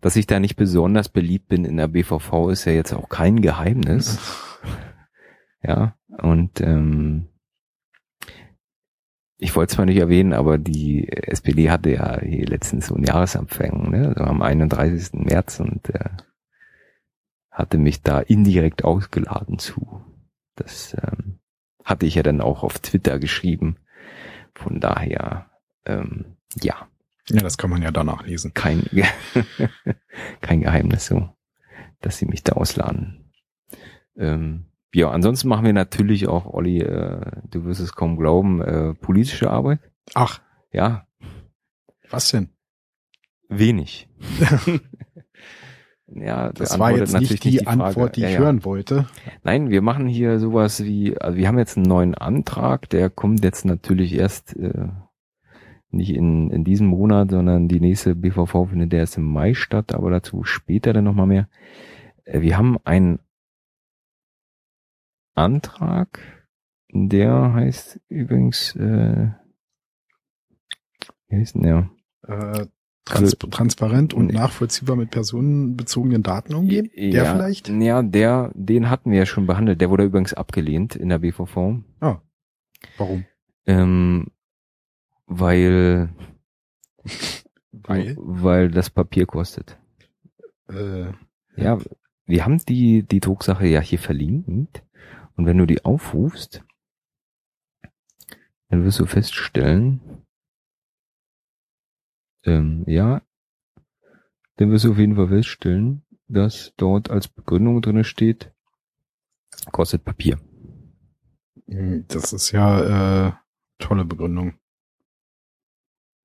dass 0.00 0.16
ich 0.16 0.26
da 0.26 0.40
nicht 0.40 0.56
besonders 0.56 1.08
beliebt 1.08 1.48
bin 1.48 1.64
in 1.64 1.76
der 1.76 1.88
BVV 1.88 2.50
ist 2.50 2.64
ja 2.64 2.72
jetzt 2.72 2.92
auch 2.92 3.08
kein 3.08 3.40
Geheimnis. 3.40 4.18
Ja, 5.62 5.96
und 6.22 6.60
ähm, 6.60 7.26
ich 9.36 9.56
wollte 9.56 9.74
zwar 9.74 9.86
nicht 9.86 9.98
erwähnen, 9.98 10.32
aber 10.32 10.58
die 10.58 11.08
SPD 11.08 11.70
hatte 11.70 11.90
ja 11.90 12.20
hier 12.20 12.46
letztens 12.46 12.86
so 12.86 12.94
ein 12.94 13.02
Jahresempfang, 13.02 13.90
ne? 13.90 14.08
also 14.08 14.22
am 14.22 14.42
31. 14.42 15.14
März 15.14 15.58
und 15.58 15.90
äh, 15.90 16.10
hatte 17.50 17.78
mich 17.78 18.02
da 18.02 18.20
indirekt 18.20 18.84
ausgeladen 18.84 19.58
zu. 19.58 20.04
Das 20.54 20.94
ähm, 21.02 21.40
hatte 21.86 22.04
ich 22.04 22.16
ja 22.16 22.22
dann 22.22 22.42
auch 22.42 22.62
auf 22.62 22.78
Twitter 22.80 23.18
geschrieben. 23.18 23.76
Von 24.54 24.80
daher, 24.80 25.50
ähm, 25.86 26.36
ja, 26.60 26.88
Ja, 27.30 27.40
das 27.40 27.56
kann 27.56 27.70
man 27.70 27.80
ja 27.82 27.90
danach 27.90 28.24
lesen. 28.26 28.52
kein, 28.54 28.82
kein 30.42 30.60
Geheimnis 30.60 31.06
so, 31.06 31.30
dass 32.00 32.18
sie 32.18 32.26
mich 32.26 32.42
da 32.44 32.52
ausladen. 32.52 33.32
Ähm, 34.16 34.66
ja, 34.94 35.10
ansonsten 35.10 35.48
machen 35.48 35.64
wir 35.66 35.72
natürlich 35.72 36.26
auch, 36.28 36.46
Olli, 36.46 36.80
äh, 36.80 37.20
du 37.50 37.64
wirst 37.64 37.80
es 37.80 37.92
kaum 37.94 38.16
glauben, 38.16 38.60
äh, 38.62 38.94
politische 38.94 39.50
Arbeit. 39.50 39.80
Ach, 40.14 40.40
Ja, 40.72 41.06
was 42.10 42.30
denn? 42.30 42.50
wenig. 43.48 44.08
ja, 46.08 46.52
Das 46.52 46.78
war 46.78 46.92
jetzt 46.96 47.18
nicht 47.18 47.42
die, 47.44 47.66
Antwort, 47.66 48.16
die 48.16 48.20
Ja, 48.20 48.28
ich 48.28 48.34
ja. 48.34 48.40
hören 48.40 48.64
wollte. 48.64 49.06
Nein, 49.42 49.70
wir 49.70 49.82
machen 49.82 50.06
hier 50.06 50.38
sowas 50.38 50.84
wie, 50.84 51.18
also 51.18 51.36
wir 51.36 51.48
haben 51.48 51.58
jetzt 51.58 51.76
einen 51.76 51.86
neuen 51.86 52.14
Antrag, 52.14 52.88
der 52.90 53.10
kommt 53.10 53.42
jetzt 53.42 53.64
natürlich 53.64 54.14
erst 54.14 54.56
äh, 54.56 54.88
nicht 55.90 56.14
in, 56.14 56.50
in 56.50 56.64
diesem 56.64 56.86
Monat, 56.86 57.30
sondern 57.30 57.68
die 57.68 57.80
nächste 57.80 58.14
BVV 58.14 58.66
findet 58.70 58.92
erst 58.94 59.16
im 59.16 59.24
Mai 59.24 59.54
statt, 59.54 59.92
aber 59.94 60.10
dazu 60.10 60.44
später 60.44 60.92
dann 60.92 61.04
nochmal 61.04 61.26
mehr. 61.26 61.48
Äh, 62.24 62.40
wir 62.40 62.56
haben 62.56 62.78
einen 62.84 63.18
Antrag, 65.34 66.20
der 66.92 67.52
heißt 67.52 68.00
übrigens, 68.08 68.76
äh, 68.76 69.30
wie 71.28 71.36
heißt 71.36 71.56
denn 71.56 71.62
der? 71.62 71.90
Äh, 72.22 72.66
trans 73.06 73.36
transparent 73.38 74.12
und 74.12 74.32
nachvollziehbar 74.32 74.96
mit 74.96 75.10
personenbezogenen 75.10 76.22
Daten 76.22 76.54
umgehen? 76.54 76.90
Der 76.94 77.08
ja, 77.08 77.34
vielleicht? 77.34 77.68
Ja, 77.68 78.02
der, 78.02 78.50
den 78.54 78.90
hatten 78.90 79.10
wir 79.12 79.18
ja 79.18 79.26
schon 79.26 79.46
behandelt. 79.46 79.80
Der 79.80 79.88
wurde 79.90 80.04
übrigens 80.04 80.34
abgelehnt 80.34 80.94
in 80.96 81.08
der 81.08 81.18
BVV. 81.20 81.76
Warum? 82.98 83.24
Ähm, 83.66 84.26
weil, 85.26 86.10
Weil? 87.72 88.14
weil 88.18 88.70
das 88.70 88.90
Papier 88.90 89.26
kostet. 89.26 89.78
Äh, 90.68 91.12
Ja, 91.56 91.78
wir 92.26 92.44
haben 92.44 92.58
die, 92.68 93.02
die 93.02 93.20
Drucksache 93.20 93.66
ja 93.66 93.80
hier 93.80 93.98
verlinkt. 93.98 94.82
Und 95.36 95.46
wenn 95.46 95.58
du 95.58 95.66
die 95.66 95.84
aufrufst, 95.84 96.64
dann 98.68 98.84
wirst 98.84 98.98
du 98.98 99.06
feststellen, 99.06 100.00
ähm, 102.46 102.84
ja, 102.86 103.22
dann 104.56 104.70
wirst 104.70 104.84
du 104.84 104.92
auf 104.92 104.98
jeden 104.98 105.16
Fall 105.16 105.28
feststellen, 105.28 106.02
dass 106.28 106.72
dort 106.76 107.10
als 107.10 107.28
Begründung 107.28 107.82
drinne 107.82 108.04
steht, 108.04 108.52
kostet 109.72 110.04
Papier. 110.04 110.38
das 111.66 112.32
ist 112.32 112.52
ja 112.52 113.28
äh, 113.28 113.32
tolle 113.78 114.04
Begründung. 114.04 114.54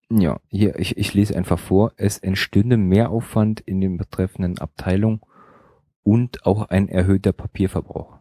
Ja, 0.10 0.40
hier, 0.50 0.78
ich, 0.78 0.98
ich 0.98 1.14
lese 1.14 1.36
einfach 1.38 1.58
vor. 1.60 1.94
Es 1.96 2.18
entstünde 2.18 2.76
Mehraufwand 2.76 3.62
in 3.62 3.80
den 3.80 3.98
betreffenden 3.98 4.60
Abteilungen 4.60 5.22
und 6.04 6.46
auch 6.46 6.70
ein 6.70 6.90
erhöhter 6.90 7.32
Papierverbrauch. 7.32 8.20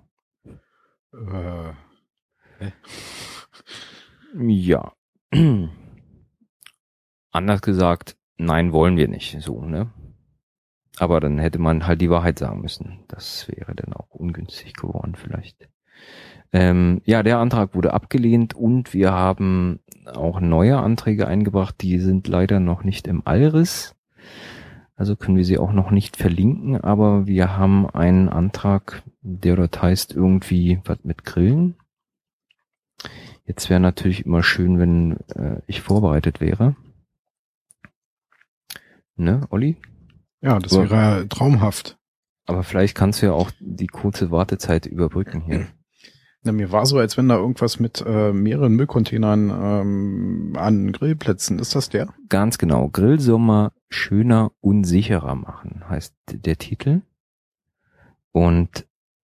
Äh, 1.13 1.73
Ja. 4.35 4.93
Anders 7.31 7.63
gesagt, 7.63 8.17
nein, 8.37 8.73
wollen 8.73 8.97
wir 8.97 9.09
nicht, 9.09 9.41
so, 9.41 9.65
ne? 9.65 9.91
Aber 10.99 11.21
dann 11.21 11.39
hätte 11.39 11.59
man 11.59 11.87
halt 11.87 12.01
die 12.01 12.11
Wahrheit 12.11 12.39
sagen 12.39 12.61
müssen. 12.61 13.05
Das 13.09 13.49
wäre 13.49 13.75
dann 13.75 13.93
auch 13.95 14.11
ungünstig 14.11 14.75
geworden 14.75 15.15
vielleicht. 15.15 15.69
Ähm, 16.53 17.01
ja, 17.05 17.23
der 17.23 17.39
Antrag 17.39 17.75
wurde 17.75 17.95
abgelehnt 17.95 18.55
und 18.55 18.93
wir 18.93 19.13
haben 19.13 19.81
auch 20.07 20.41
neue 20.41 20.79
Anträge 20.79 21.29
eingebracht, 21.29 21.77
die 21.81 21.99
sind 21.99 22.27
leider 22.27 22.59
noch 22.59 22.83
nicht 22.83 23.07
im 23.07 23.27
Allriss. 23.27 23.95
Also 24.97 25.17
können 25.17 25.37
wir 25.37 25.45
sie 25.45 25.59
auch 25.59 25.73
noch 25.73 25.91
nicht 25.91 26.17
verlinken, 26.17 26.77
aber 26.77 27.27
wir 27.27 27.57
haben 27.57 27.89
einen 27.89 28.29
Antrag, 28.29 29.03
der 29.23 29.57
dort 29.57 29.81
heißt 29.81 30.15
irgendwie 30.15 30.81
was 30.85 30.99
mit 31.05 31.25
Grillen. 31.25 31.77
Jetzt 33.47 33.71
wäre 33.71 33.81
natürlich 33.81 34.27
immer 34.27 34.43
schön, 34.43 34.79
wenn 34.79 35.17
äh, 35.35 35.63
ich 35.67 35.81
vorbereitet 35.81 36.41
wäre. 36.41 36.77
Ne, 39.21 39.47
Olli? 39.51 39.77
Ja, 40.41 40.59
das 40.59 40.73
Aber- 40.73 40.91
wäre 40.91 41.29
traumhaft. 41.29 41.99
Aber 42.47 42.63
vielleicht 42.63 42.97
kannst 42.97 43.21
du 43.21 43.27
ja 43.27 43.33
auch 43.33 43.51
die 43.61 43.87
kurze 43.87 44.31
Wartezeit 44.31 44.87
überbrücken 44.87 45.43
hier. 45.43 45.67
Na, 46.43 46.53
mir 46.53 46.73
war 46.73 46.87
so, 46.87 46.97
als 46.97 47.19
wenn 47.19 47.29
da 47.29 47.37
irgendwas 47.37 47.79
mit 47.79 48.03
äh, 48.05 48.33
mehreren 48.33 48.75
Müllcontainern 48.75 49.51
ähm, 49.51 50.53
an 50.57 50.91
Grillplätzen. 50.91 51.59
Ist 51.59 51.75
das 51.75 51.91
der? 51.91 52.15
Ganz 52.31 52.57
genau. 52.57 52.89
Grillsommer 52.89 53.73
schöner, 53.91 54.53
unsicherer 54.61 55.35
machen, 55.35 55.83
heißt 55.87 56.15
der 56.33 56.57
Titel. 56.57 57.03
Und 58.33 58.87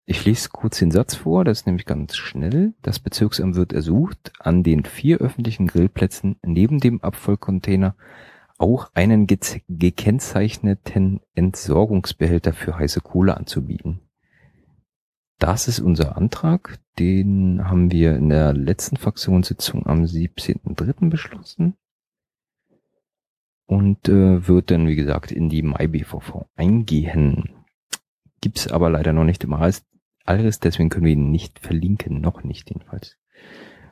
ich 0.05 0.27
lese 0.27 0.51
kurz 0.51 0.79
den 0.81 0.91
Satz 0.91 1.15
vor, 1.15 1.45
das 1.47 1.61
ist 1.61 1.67
nämlich 1.67 1.87
ganz 1.87 2.15
schnell. 2.15 2.75
Das 2.83 2.99
Bezirksamt 2.99 3.55
wird 3.57 3.73
ersucht, 3.73 4.33
an 4.39 4.63
den 4.63 4.85
vier 4.85 5.19
öffentlichen 5.19 5.67
Grillplätzen 5.67 6.37
neben 6.45 6.79
dem 6.79 7.01
Abfallcontainer 7.01 7.97
auch 8.59 8.91
einen 8.95 9.27
gekennzeichneten 9.27 11.21
Entsorgungsbehälter 11.35 12.53
für 12.53 12.77
heiße 12.77 13.01
Kohle 13.01 13.37
anzubieten. 13.37 14.01
Das 15.39 15.69
ist 15.69 15.79
unser 15.79 16.17
Antrag. 16.17 16.81
Den 16.99 17.69
haben 17.69 17.93
wir 17.93 18.17
in 18.17 18.29
der 18.29 18.53
letzten 18.53 18.97
Fraktionssitzung 18.97 19.87
am 19.87 20.03
17.03. 20.03 21.09
beschlossen 21.09 21.75
und 23.67 24.09
äh, 24.09 24.49
wird 24.49 24.73
dann, 24.73 24.89
wie 24.89 24.97
gesagt, 24.97 25.31
in 25.31 25.49
die 25.49 25.63
Mai-BVV 25.63 26.47
eingehen. 26.57 27.51
Gibt's 28.41 28.67
aber 28.67 28.91
leider 28.91 29.13
noch 29.13 29.25
nicht 29.25 29.45
im 29.45 29.53
Aris, 29.53 29.85
deswegen 30.27 30.89
können 30.89 31.05
wir 31.05 31.13
ihn 31.13 31.31
nicht 31.31 31.61
verlinken, 31.61 32.21
noch 32.21 32.43
nicht 32.43 32.71
jedenfalls. 32.71 33.17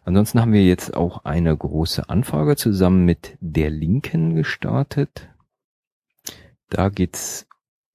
Ansonsten 0.07 0.41
haben 0.41 0.53
wir 0.53 0.65
jetzt 0.65 0.95
auch 0.95 1.25
eine 1.25 1.55
große 1.57 2.09
Anfrage 2.09 2.55
zusammen 2.55 3.05
mit 3.05 3.37
der 3.41 3.71
Linken 3.71 4.37
gestartet. 4.37 5.29
Da 6.71 6.91
geht's 6.91 7.49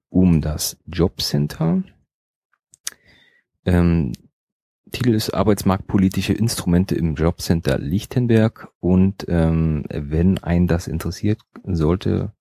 um 0.10 0.42
das 0.42 0.78
Jobcenter. 0.86 1.84
Ähm, 3.64 4.12
Titel 4.92 5.14
ist 5.14 5.34
Arbeitsmarktpolitische 5.34 6.34
Instrumente 6.34 6.96
im 6.96 7.16
Jobcenter 7.16 7.80
Lichtenberg 7.80 8.68
und 8.82 9.26
ähm, 9.30 9.86
wenn 9.90 10.38
einen 10.38 10.68
das 10.68 10.90
interessiert, 10.90 11.40
sollte 11.64 12.34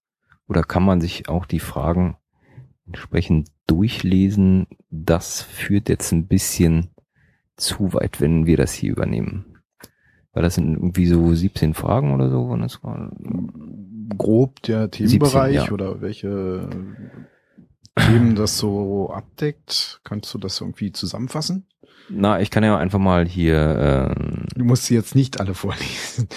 oder 0.49 0.65
kann 0.65 0.83
man 0.83 1.01
sich 1.01 1.29
auch 1.29 1.47
die 1.47 1.61
Fragen 1.61 2.17
entsprechend 2.87 3.53
durchlesen. 3.69 4.67
Das 4.91 5.43
führt 5.43 5.89
jetzt 5.89 6.11
ein 6.11 6.27
bisschen 6.27 6.91
zu 7.57 7.93
weit, 7.93 8.21
wenn 8.21 8.47
wir 8.47 8.57
das 8.57 8.73
hier 8.73 8.91
übernehmen. 8.91 9.50
Weil 10.33 10.43
das 10.43 10.55
sind 10.55 10.75
irgendwie 10.75 11.07
so 11.07 11.35
17 11.35 11.75
Fragen 11.75 12.15
oder 12.15 12.31
so. 12.31 12.43
Und 12.43 12.61
das 12.61 12.83
war, 12.85 13.11
Grob 14.17 14.63
der 14.63 14.91
Themenbereich 14.91 15.53
17, 15.53 15.67
ja. 15.67 15.73
oder 15.73 16.01
welche 16.01 16.69
Themen 17.97 18.35
das 18.35 18.59
so 18.59 19.11
abdeckt? 19.11 20.01
Kannst 20.05 20.33
du 20.35 20.39
das 20.39 20.61
irgendwie 20.61 20.93
zusammenfassen? 20.93 21.67
Na, 22.13 22.41
ich 22.41 22.51
kann 22.51 22.65
ja 22.65 22.77
einfach 22.77 22.99
mal 22.99 23.27
hier 23.27 24.15
ähm, 24.17 24.45
Du 24.57 24.65
musst 24.65 24.87
sie 24.87 24.95
jetzt 24.95 25.15
nicht 25.15 25.41
alle 25.41 25.55
vorlesen. 25.55 26.29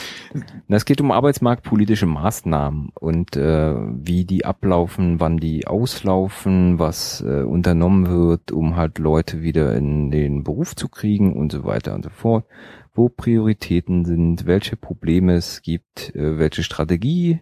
Na, 0.68 0.78
Es 0.78 0.86
geht 0.86 1.02
um 1.02 1.12
arbeitsmarktpolitische 1.12 2.06
Maßnahmen 2.06 2.92
und 3.00 3.36
äh, 3.36 3.76
wie 3.76 4.26
die 4.26 4.46
ablaufen, 4.46 5.20
wann 5.20 5.38
die 5.38 5.68
auslaufen, 5.68 6.80
was 6.80 7.22
äh, 7.22 7.44
unternommen 7.44 8.08
wird, 8.08 8.52
um 8.52 8.76
halt 8.76 9.00
Leute 9.00 9.42
wieder 9.42 9.76
in 9.76 10.12
den 10.12 10.44
Beruf 10.44 10.76
zu 10.76 10.88
kriegen 10.90 11.34
und 11.36 11.52
so 11.52 11.64
weiter 11.64 11.96
und 11.96 12.04
so 12.04 12.10
fort. 12.10 12.46
Wo 12.94 13.10
Prioritäten 13.10 14.06
sind, 14.06 14.46
welche 14.46 14.76
Probleme 14.78 15.34
es 15.34 15.62
gibt, 15.62 16.16
äh, 16.16 16.38
welche 16.38 16.64
Strategie 16.64 17.42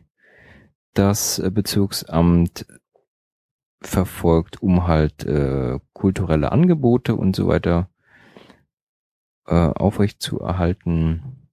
das 0.94 1.40
äh, 1.40 1.52
Bezirksamt 1.52 2.66
verfolgt, 3.82 4.62
um 4.62 4.88
halt 4.88 5.26
äh, 5.26 5.80
kulturelle 5.94 6.52
Angebote 6.52 7.16
und 7.16 7.36
so 7.36 7.48
weiter 7.48 7.90
äh, 9.52 9.54
aufrecht 9.54 10.22
zu 10.22 10.40
erhalten. 10.40 11.48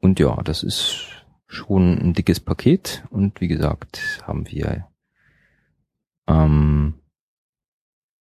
Und 0.00 0.18
ja, 0.20 0.34
das 0.42 0.62
ist 0.62 1.24
schon 1.46 1.98
ein 1.98 2.14
dickes 2.14 2.40
Paket 2.40 3.04
und 3.10 3.40
wie 3.40 3.48
gesagt, 3.48 4.22
haben 4.26 4.48
wir 4.48 4.88
ähm, 6.26 6.94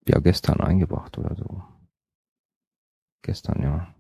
ja 0.07 0.19
gestern 0.19 0.59
eingebracht 0.59 1.17
oder 1.17 1.35
so. 1.35 1.63
Gestern, 3.21 3.61
ja. 3.61 3.93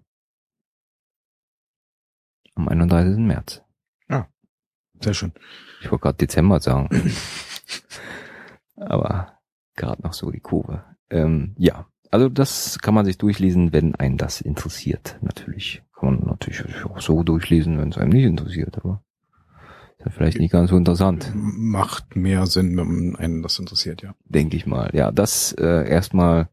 Am 2.55 2.67
31. 2.67 3.17
März. 3.19 3.61
Sehr 5.01 5.13
schön. 5.13 5.31
Ich 5.81 5.91
wollte 5.91 6.03
gerade 6.03 6.17
Dezember 6.17 6.59
sagen. 6.59 6.89
Aber 8.75 9.39
gerade 9.75 10.01
noch 10.01 10.13
so 10.13 10.31
die 10.31 10.39
Kurve. 10.39 10.83
Ähm, 11.09 11.55
ja, 11.57 11.87
also 12.11 12.29
das 12.29 12.79
kann 12.79 12.93
man 12.93 13.05
sich 13.05 13.17
durchlesen, 13.17 13.73
wenn 13.73 13.95
einen 13.95 14.17
das 14.17 14.41
interessiert. 14.41 15.17
Natürlich 15.21 15.83
kann 15.97 16.15
man 16.15 16.27
natürlich 16.27 16.63
auch 16.85 17.01
so 17.01 17.23
durchlesen, 17.23 17.77
wenn 17.79 17.89
es 17.89 17.97
einem 17.97 18.11
nicht 18.11 18.25
interessiert. 18.25 18.77
Aber 18.77 19.03
ist 19.97 20.05
ja 20.05 20.11
vielleicht 20.11 20.39
nicht 20.39 20.51
ganz 20.51 20.69
so 20.69 20.77
interessant, 20.77 21.31
Macht 21.33 22.15
mehr 22.15 22.45
Sinn, 22.45 22.77
wenn 22.77 23.15
einen 23.15 23.41
das 23.41 23.59
interessiert, 23.59 24.01
ja. 24.03 24.13
denke 24.25 24.55
ich 24.55 24.67
mal. 24.67 24.91
Ja, 24.93 25.11
das 25.11 25.53
äh, 25.53 25.89
erstmal 25.89 26.49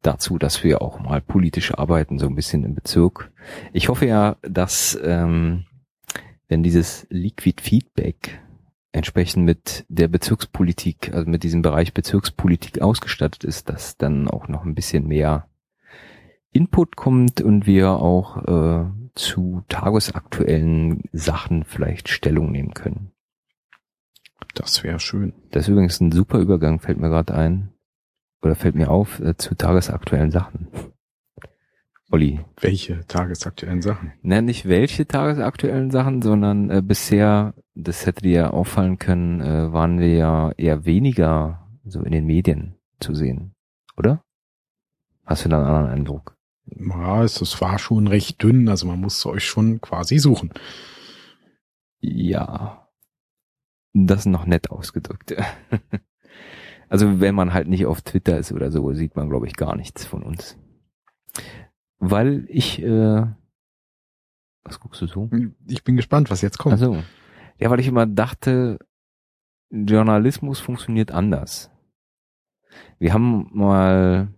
dazu, 0.00 0.38
dass 0.38 0.64
wir 0.64 0.82
auch 0.82 1.00
mal 1.00 1.20
politisch 1.20 1.74
arbeiten, 1.74 2.18
so 2.18 2.26
ein 2.26 2.34
bisschen 2.34 2.64
im 2.64 2.74
Bezirk. 2.74 3.30
Ich 3.72 3.88
hoffe 3.88 4.06
ja, 4.06 4.36
dass 4.42 4.98
ähm, 5.02 5.64
wenn 6.48 6.62
dieses 6.62 7.06
Liquid 7.08 7.62
Feedback 7.62 8.40
entsprechend 8.92 9.44
mit 9.44 9.84
der 9.88 10.08
Bezirkspolitik, 10.08 11.12
also 11.12 11.28
mit 11.28 11.42
diesem 11.42 11.62
Bereich 11.62 11.94
Bezirkspolitik 11.94 12.80
ausgestattet 12.82 13.44
ist, 13.44 13.68
dass 13.68 13.96
dann 13.96 14.28
auch 14.28 14.48
noch 14.48 14.64
ein 14.64 14.74
bisschen 14.74 15.06
mehr 15.06 15.48
Input 16.52 16.96
kommt 16.96 17.40
und 17.40 17.66
wir 17.66 17.90
auch 17.90 18.36
äh, 18.46 18.84
zu 19.14 19.64
tagesaktuellen 19.68 21.02
Sachen 21.12 21.64
vielleicht 21.64 22.08
Stellung 22.08 22.52
nehmen 22.52 22.74
können. 22.74 23.10
Das 24.54 24.84
wäre 24.84 25.00
schön. 25.00 25.32
Das 25.50 25.62
ist 25.62 25.68
übrigens 25.68 26.00
ein 26.00 26.12
super 26.12 26.38
Übergang, 26.38 26.78
fällt 26.78 26.98
mir 26.98 27.08
gerade 27.08 27.34
ein. 27.34 27.70
Oder 28.42 28.54
fällt 28.54 28.74
mir 28.74 28.90
auf, 28.90 29.20
äh, 29.20 29.36
zu 29.36 29.54
tagesaktuellen 29.54 30.30
Sachen. 30.30 30.68
Olli, 32.10 32.40
Welche 32.60 33.06
tagesaktuellen 33.06 33.80
Sachen? 33.80 34.12
na 34.20 34.42
nicht 34.42 34.68
welche 34.68 35.06
tagesaktuellen 35.06 35.90
Sachen, 35.90 36.20
sondern 36.20 36.68
äh, 36.68 36.82
bisher, 36.82 37.54
das 37.74 38.06
hätte 38.06 38.22
dir 38.22 38.32
ja 38.32 38.50
auffallen 38.50 38.98
können, 38.98 39.40
äh, 39.40 39.72
waren 39.72 39.98
wir 39.98 40.14
ja 40.14 40.52
eher 40.52 40.84
weniger 40.84 41.68
so 41.84 42.02
in 42.02 42.12
den 42.12 42.26
Medien 42.26 42.76
zu 43.00 43.14
sehen, 43.14 43.54
oder? 43.96 44.22
Hast 45.24 45.44
du 45.44 45.48
da 45.48 45.58
einen 45.58 45.66
anderen 45.66 45.90
Eindruck? 45.90 46.36
Ja, 46.66 47.24
es, 47.24 47.40
es 47.40 47.60
war 47.60 47.78
schon 47.78 48.06
recht 48.06 48.42
dünn, 48.42 48.68
also 48.68 48.86
man 48.86 49.00
musste 49.00 49.28
euch 49.30 49.44
schon 49.44 49.80
quasi 49.80 50.18
suchen. 50.18 50.52
Ja, 52.00 52.88
das 53.92 54.20
ist 54.20 54.26
noch 54.26 54.46
nett 54.46 54.70
ausgedrückt. 54.70 55.34
also 56.88 57.20
wenn 57.20 57.34
man 57.34 57.52
halt 57.52 57.68
nicht 57.68 57.86
auf 57.86 58.02
Twitter 58.02 58.38
ist 58.38 58.52
oder 58.52 58.70
so, 58.70 58.92
sieht 58.92 59.16
man, 59.16 59.28
glaube 59.28 59.46
ich, 59.46 59.54
gar 59.54 59.76
nichts 59.76 60.04
von 60.04 60.22
uns. 60.22 60.56
Weil 61.98 62.44
ich, 62.48 62.82
äh, 62.82 63.26
was 64.64 64.80
guckst 64.80 65.00
du 65.02 65.06
so? 65.06 65.30
Ich 65.66 65.84
bin 65.84 65.96
gespannt, 65.96 66.30
was 66.30 66.42
jetzt 66.42 66.58
kommt. 66.58 66.72
Also, 66.72 67.02
ja, 67.58 67.70
weil 67.70 67.80
ich 67.80 67.88
immer 67.88 68.06
dachte, 68.06 68.78
Journalismus 69.70 70.60
funktioniert 70.60 71.10
anders. 71.10 71.70
Wir 72.98 73.12
haben 73.12 73.50
mal, 73.52 74.28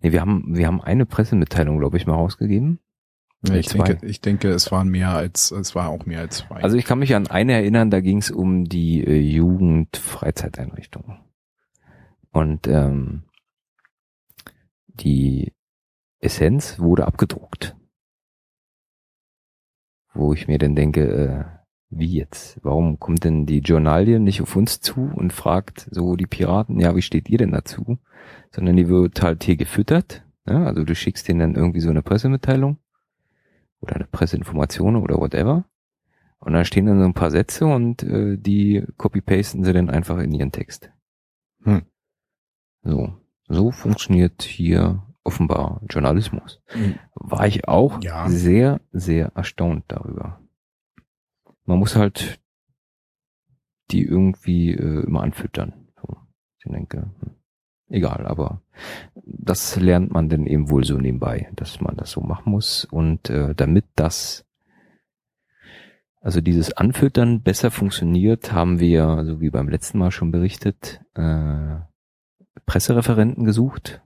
nee, 0.00 0.12
wir 0.12 0.20
haben, 0.20 0.56
wir 0.56 0.66
haben 0.66 0.80
eine 0.80 1.06
Pressemitteilung, 1.06 1.78
glaube 1.78 1.96
ich, 1.96 2.06
mal 2.06 2.14
rausgegeben. 2.14 2.80
Ja, 3.46 3.54
ich, 3.54 3.68
zwei. 3.68 3.84
denke, 3.84 4.06
ich 4.06 4.20
denke, 4.20 4.48
es 4.48 4.72
waren 4.72 4.88
mehr 4.88 5.10
als, 5.10 5.52
es 5.52 5.74
war 5.74 5.88
auch 5.88 6.06
mehr 6.06 6.20
als 6.20 6.38
zwei. 6.38 6.62
Also 6.62 6.76
ich 6.76 6.84
kann 6.84 6.98
mich 6.98 7.14
an 7.14 7.28
eine 7.28 7.52
erinnern, 7.52 7.90
da 7.90 8.00
ging 8.00 8.18
es 8.18 8.30
um 8.30 8.64
die 8.64 9.04
äh, 9.04 9.20
Jugendfreizeiteinrichtung. 9.20 11.20
Und 12.32 12.66
ähm, 12.66 13.22
die 14.86 15.52
Essenz 16.20 16.80
wurde 16.80 17.06
abgedruckt. 17.06 17.76
Wo 20.18 20.32
ich 20.32 20.48
mir 20.48 20.58
dann 20.58 20.74
denke, 20.74 21.02
äh, 21.06 21.44
wie 21.90 22.12
jetzt? 22.18 22.58
Warum 22.64 22.98
kommt 22.98 23.22
denn 23.22 23.46
die 23.46 23.60
Journalie 23.60 24.18
nicht 24.18 24.42
auf 24.42 24.56
uns 24.56 24.80
zu 24.80 25.12
und 25.14 25.32
fragt 25.32 25.86
so 25.92 26.16
die 26.16 26.26
Piraten, 26.26 26.80
ja, 26.80 26.96
wie 26.96 27.02
steht 27.02 27.30
ihr 27.30 27.38
denn 27.38 27.52
dazu? 27.52 27.98
Sondern 28.50 28.74
die 28.74 28.88
wird 28.88 29.22
halt 29.22 29.44
hier 29.44 29.56
gefüttert. 29.56 30.24
Ja? 30.44 30.64
Also 30.64 30.82
du 30.82 30.96
schickst 30.96 31.28
denen 31.28 31.38
dann 31.38 31.54
irgendwie 31.54 31.78
so 31.78 31.90
eine 31.90 32.02
Pressemitteilung 32.02 32.78
oder 33.78 33.94
eine 33.94 34.06
Presseinformation 34.06 34.96
oder 34.96 35.18
whatever. 35.18 35.66
Und 36.40 36.52
da 36.52 36.64
stehen 36.64 36.86
dann 36.86 36.98
so 36.98 37.04
ein 37.04 37.14
paar 37.14 37.30
Sätze 37.30 37.66
und 37.66 38.02
äh, 38.02 38.36
die 38.36 38.84
copy-pasten 38.96 39.62
sie 39.62 39.72
dann 39.72 39.88
einfach 39.88 40.18
in 40.18 40.32
ihren 40.32 40.50
Text. 40.50 40.90
Hm. 41.62 41.82
So. 42.82 43.12
So 43.46 43.70
funktioniert 43.70 44.42
hier 44.42 45.07
offenbar 45.28 45.80
Journalismus. 45.88 46.60
Hm. 46.68 46.98
War 47.14 47.46
ich 47.46 47.68
auch 47.68 48.02
Ja. 48.02 48.28
sehr, 48.28 48.80
sehr 48.92 49.32
erstaunt 49.34 49.84
darüber. 49.88 50.40
Man 51.64 51.78
muss 51.78 51.94
halt 51.96 52.40
die 53.90 54.02
irgendwie 54.04 54.72
äh, 54.72 55.04
immer 55.06 55.22
anfüttern. 55.22 55.72
So, 56.00 56.16
ich 56.58 56.70
denke, 56.70 57.10
hm, 57.20 57.34
egal, 57.88 58.26
aber 58.26 58.62
das 59.24 59.76
lernt 59.76 60.10
man 60.12 60.28
denn 60.28 60.46
eben 60.46 60.70
wohl 60.70 60.84
so 60.84 60.98
nebenbei, 60.98 61.50
dass 61.56 61.80
man 61.80 61.96
das 61.96 62.10
so 62.10 62.20
machen 62.20 62.50
muss. 62.50 62.84
Und 62.84 63.30
äh, 63.30 63.54
damit 63.54 63.84
das, 63.96 64.44
also 66.20 66.40
dieses 66.40 66.72
Anfüttern 66.76 67.42
besser 67.42 67.70
funktioniert, 67.70 68.52
haben 68.52 68.80
wir, 68.80 69.24
so 69.24 69.40
wie 69.40 69.50
beim 69.50 69.68
letzten 69.68 69.98
Mal 69.98 70.10
schon 70.10 70.30
berichtet, 70.32 71.00
äh, 71.14 71.76
Pressereferenten 72.66 73.44
gesucht. 73.44 74.02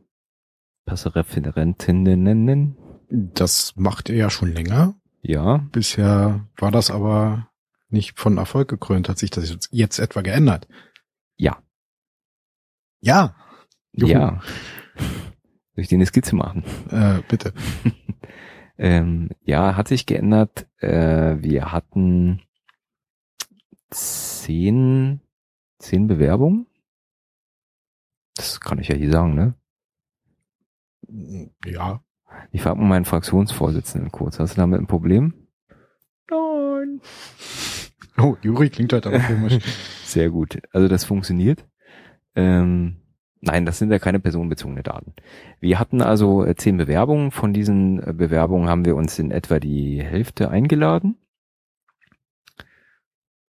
Pressereferentinnen. 0.92 2.76
Das 3.08 3.74
macht 3.76 4.10
er 4.10 4.16
ja 4.16 4.30
schon 4.30 4.52
länger. 4.52 4.94
Ja. 5.22 5.66
Bisher 5.72 6.46
war 6.58 6.70
das 6.70 6.90
aber 6.90 7.48
nicht 7.88 8.18
von 8.18 8.36
Erfolg 8.36 8.68
gekrönt. 8.68 9.08
Hat 9.08 9.18
sich 9.18 9.30
das 9.30 9.56
jetzt, 9.70 9.98
etwa 9.98 10.20
geändert? 10.20 10.68
Ja. 11.36 11.62
Ja. 13.00 13.34
Juhu. 13.92 14.10
Ja. 14.10 14.42
Ich 15.74 15.88
dir 15.88 15.96
eine 15.96 16.04
Skizze 16.06 16.36
machen? 16.36 16.62
Äh, 16.90 17.22
bitte. 17.28 17.54
Ähm, 18.78 19.28
ja, 19.42 19.76
hat 19.76 19.86
sich 19.86 20.06
geändert. 20.06 20.66
Äh, 20.78 21.36
wir 21.40 21.70
hatten 21.70 22.40
zehn, 23.90 25.20
zehn 25.78 26.08
Bewerbungen. 26.08 26.66
Das 28.34 28.60
kann 28.60 28.78
ich 28.78 28.88
ja 28.88 28.96
hier 28.96 29.12
sagen, 29.12 29.34
ne? 29.34 29.54
Ja. 31.64 32.02
Ich 32.50 32.62
frage 32.62 32.78
mal 32.78 32.86
meinen 32.88 33.04
Fraktionsvorsitzenden 33.04 34.10
kurz. 34.10 34.38
Hast 34.38 34.56
du 34.56 34.60
damit 34.60 34.80
ein 34.80 34.86
Problem? 34.86 35.34
Nein. 36.30 37.00
Oh, 38.18 38.36
Juri 38.42 38.70
klingt 38.70 38.92
halt 38.92 39.06
aber 39.06 39.18
komisch. 39.18 39.58
Sehr 40.04 40.30
gut. 40.30 40.60
Also 40.72 40.88
das 40.88 41.04
funktioniert. 41.04 41.64
Ähm, 42.34 42.96
nein, 43.40 43.66
das 43.66 43.78
sind 43.78 43.90
ja 43.90 43.98
keine 43.98 44.20
personenbezogene 44.20 44.82
Daten. 44.82 45.14
Wir 45.60 45.78
hatten 45.78 46.02
also 46.02 46.44
äh, 46.44 46.54
zehn 46.54 46.76
Bewerbungen. 46.76 47.30
Von 47.30 47.52
diesen 47.52 48.02
äh, 48.02 48.12
Bewerbungen 48.12 48.68
haben 48.68 48.84
wir 48.84 48.96
uns 48.96 49.18
in 49.18 49.30
etwa 49.30 49.58
die 49.60 50.02
Hälfte 50.02 50.50
eingeladen 50.50 51.16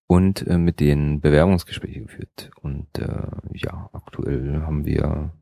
und 0.07 0.47
äh, 0.47 0.59
mit 0.59 0.80
den 0.80 1.20
Bewerbungsgespräche 1.20 2.03
geführt. 2.03 2.51
Und 2.61 2.99
äh, 2.99 3.28
ja, 3.55 3.88
aktuell 3.93 4.61
haben 4.61 4.84
wir, 4.84 5.32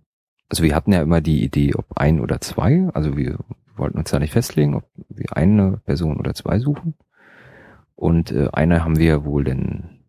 also 0.51 0.65
wir 0.65 0.75
hatten 0.75 0.93
ja 0.93 1.01
immer 1.01 1.21
die 1.21 1.43
Idee, 1.45 1.75
ob 1.75 1.97
ein 1.97 2.21
oder 2.21 2.41
zwei. 2.41 2.89
Also 2.93 3.17
wir 3.17 3.39
wollten 3.77 3.99
uns 3.99 4.11
da 4.11 4.19
nicht 4.19 4.33
festlegen, 4.33 4.75
ob 4.75 4.91
wir 5.09 5.37
eine 5.37 5.79
Person 5.85 6.19
oder 6.19 6.35
zwei 6.35 6.59
suchen. 6.59 6.95
Und 7.95 8.33
äh, 8.33 8.49
eine 8.53 8.85
haben 8.85 8.99
wir 8.99 9.25
wohl 9.25 9.45
denn 9.45 10.01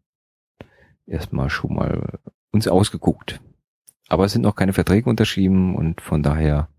erstmal 1.05 1.49
schon 1.49 1.75
mal 1.75 2.19
uns 2.51 2.67
ausgeguckt. 2.67 3.39
Aber 4.09 4.25
es 4.25 4.33
sind 4.33 4.41
noch 4.41 4.55
keine 4.55 4.73
Verträge 4.73 5.09
unterschrieben 5.09 5.75
und 5.75 6.01
von 6.01 6.23
daher 6.23 6.69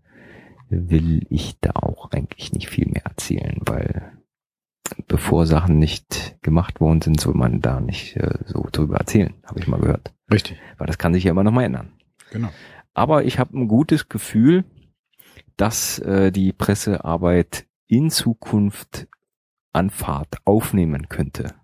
will 0.69 1.25
ich 1.29 1.59
da 1.61 1.71
auch 1.75 2.11
eigentlich 2.11 2.51
nicht 2.51 2.69
viel 2.69 2.87
mehr 2.87 3.05
erzählen, 3.05 3.57
weil 3.61 4.11
bevor 5.07 5.45
Sachen 5.45 5.79
nicht 5.79 6.37
gemacht 6.41 6.81
worden 6.81 7.01
sind, 7.01 7.19
soll 7.19 7.33
man 7.33 7.61
da 7.61 7.79
nicht 7.79 8.17
äh, 8.17 8.39
so 8.45 8.67
drüber 8.71 8.97
erzählen, 8.97 9.33
habe 9.45 9.59
ich 9.59 9.67
mal 9.67 9.79
gehört. 9.79 10.13
Richtig. 10.31 10.59
Weil 10.77 10.87
das 10.87 10.97
kann 10.97 11.13
sich 11.13 11.23
ja 11.23 11.31
immer 11.31 11.43
noch 11.43 11.51
mal 11.51 11.63
ändern. 11.63 11.93
Genau. 12.31 12.49
Aber 12.93 13.25
ich 13.25 13.39
habe 13.39 13.57
ein 13.57 13.67
gutes 13.67 14.09
Gefühl, 14.09 14.65
dass 15.57 15.99
äh, 15.99 16.31
die 16.31 16.53
Pressearbeit 16.53 17.65
in 17.87 18.09
Zukunft 18.09 19.07
an 19.71 19.89
Fahrt 19.89 20.37
aufnehmen 20.45 21.09
könnte. 21.09 21.55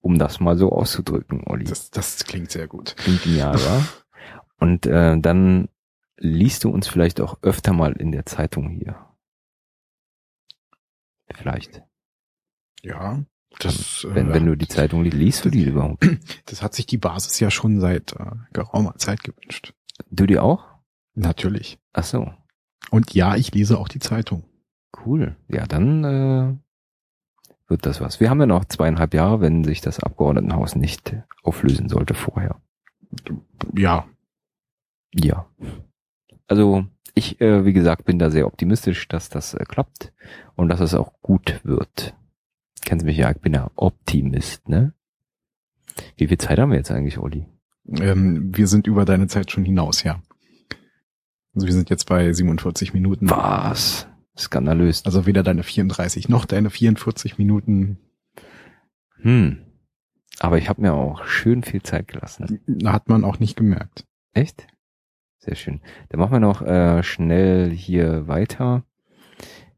Um 0.00 0.18
das 0.18 0.40
mal 0.40 0.58
so 0.58 0.72
auszudrücken, 0.72 1.44
Olli. 1.46 1.64
Das, 1.64 1.90
das 1.90 2.24
klingt 2.24 2.50
sehr 2.50 2.66
gut. 2.66 2.96
Klingt 2.96 3.22
genial, 3.22 3.54
wa? 3.64 3.84
Und 4.58 4.86
äh, 4.86 5.18
dann 5.18 5.68
liest 6.16 6.64
du 6.64 6.70
uns 6.70 6.88
vielleicht 6.88 7.20
auch 7.20 7.38
öfter 7.42 7.72
mal 7.72 7.92
in 7.92 8.12
der 8.12 8.26
Zeitung 8.26 8.68
hier. 8.68 8.96
Vielleicht. 11.34 11.82
Ja. 12.82 13.24
Das, 13.58 14.06
Wenn, 14.08 14.30
äh, 14.30 14.34
wenn 14.34 14.46
du 14.46 14.56
die 14.56 14.68
Zeitung 14.68 15.02
liest, 15.02 15.16
liest 15.16 15.44
du 15.44 15.50
die 15.50 15.64
überhaupt? 15.64 16.08
das 16.46 16.62
hat 16.62 16.74
sich 16.74 16.86
die 16.86 16.98
Basis 16.98 17.38
ja 17.38 17.50
schon 17.50 17.80
seit 17.80 18.12
äh, 18.12 18.32
geraumer 18.52 18.96
Zeit 18.96 19.22
gewünscht. 19.22 19.74
Du 20.10 20.26
die 20.26 20.38
auch? 20.38 20.71
Natürlich. 21.14 21.78
Ach 21.92 22.04
so, 22.04 22.32
Und 22.90 23.14
ja, 23.14 23.36
ich 23.36 23.52
lese 23.54 23.78
auch 23.78 23.88
die 23.88 23.98
Zeitung. 23.98 24.44
cool. 25.04 25.36
Ja, 25.48 25.66
dann 25.66 26.04
äh, 26.04 26.54
wird 27.68 27.86
das 27.86 28.00
was. 28.00 28.20
Wir 28.20 28.30
haben 28.30 28.40
ja 28.40 28.46
noch 28.46 28.64
zweieinhalb 28.66 29.14
Jahre, 29.14 29.40
wenn 29.40 29.64
sich 29.64 29.80
das 29.80 30.00
Abgeordnetenhaus 30.00 30.76
nicht 30.76 31.14
auflösen 31.42 31.88
sollte 31.88 32.14
vorher. 32.14 32.60
Ja. 33.76 34.06
Ja. 35.14 35.46
Also 36.46 36.84
ich, 37.14 37.40
äh, 37.40 37.64
wie 37.64 37.72
gesagt, 37.72 38.04
bin 38.04 38.18
da 38.18 38.30
sehr 38.30 38.46
optimistisch, 38.46 39.08
dass 39.08 39.28
das 39.28 39.54
äh, 39.54 39.64
klappt 39.66 40.12
und 40.54 40.68
dass 40.68 40.80
es 40.80 40.94
auch 40.94 41.12
gut 41.22 41.60
wird. 41.62 42.14
Kennst 42.84 43.04
mich 43.04 43.16
ja, 43.16 43.30
ich 43.30 43.38
bin 43.38 43.54
ja 43.54 43.70
Optimist, 43.76 44.68
ne? 44.68 44.92
Wie 46.16 46.26
viel 46.28 46.38
Zeit 46.38 46.58
haben 46.58 46.70
wir 46.70 46.78
jetzt 46.78 46.90
eigentlich, 46.90 47.18
Olli? 47.18 47.46
Ähm, 47.86 48.56
wir 48.56 48.66
sind 48.66 48.86
über 48.86 49.04
deine 49.04 49.26
Zeit 49.26 49.50
schon 49.50 49.64
hinaus, 49.64 50.02
ja. 50.04 50.22
Also 51.54 51.66
wir 51.66 51.74
sind 51.74 51.90
jetzt 51.90 52.06
bei 52.06 52.32
47 52.32 52.94
Minuten. 52.94 53.28
Was? 53.28 54.08
Skandalös. 54.36 55.04
Also 55.04 55.26
weder 55.26 55.42
deine 55.42 55.62
34 55.62 56.28
noch 56.28 56.46
deine 56.46 56.70
44 56.70 57.38
Minuten. 57.38 57.98
Hm. 59.20 59.58
Aber 60.38 60.58
ich 60.58 60.68
habe 60.68 60.80
mir 60.80 60.94
auch 60.94 61.24
schön 61.26 61.62
viel 61.62 61.82
Zeit 61.82 62.08
gelassen. 62.08 62.60
Hat 62.84 63.08
man 63.08 63.24
auch 63.24 63.38
nicht 63.38 63.56
gemerkt. 63.56 64.06
Echt? 64.32 64.66
Sehr 65.38 65.56
schön. 65.56 65.80
Dann 66.08 66.20
machen 66.20 66.32
wir 66.32 66.40
noch 66.40 66.62
äh, 66.62 67.02
schnell 67.02 67.70
hier 67.70 68.28
weiter. 68.28 68.84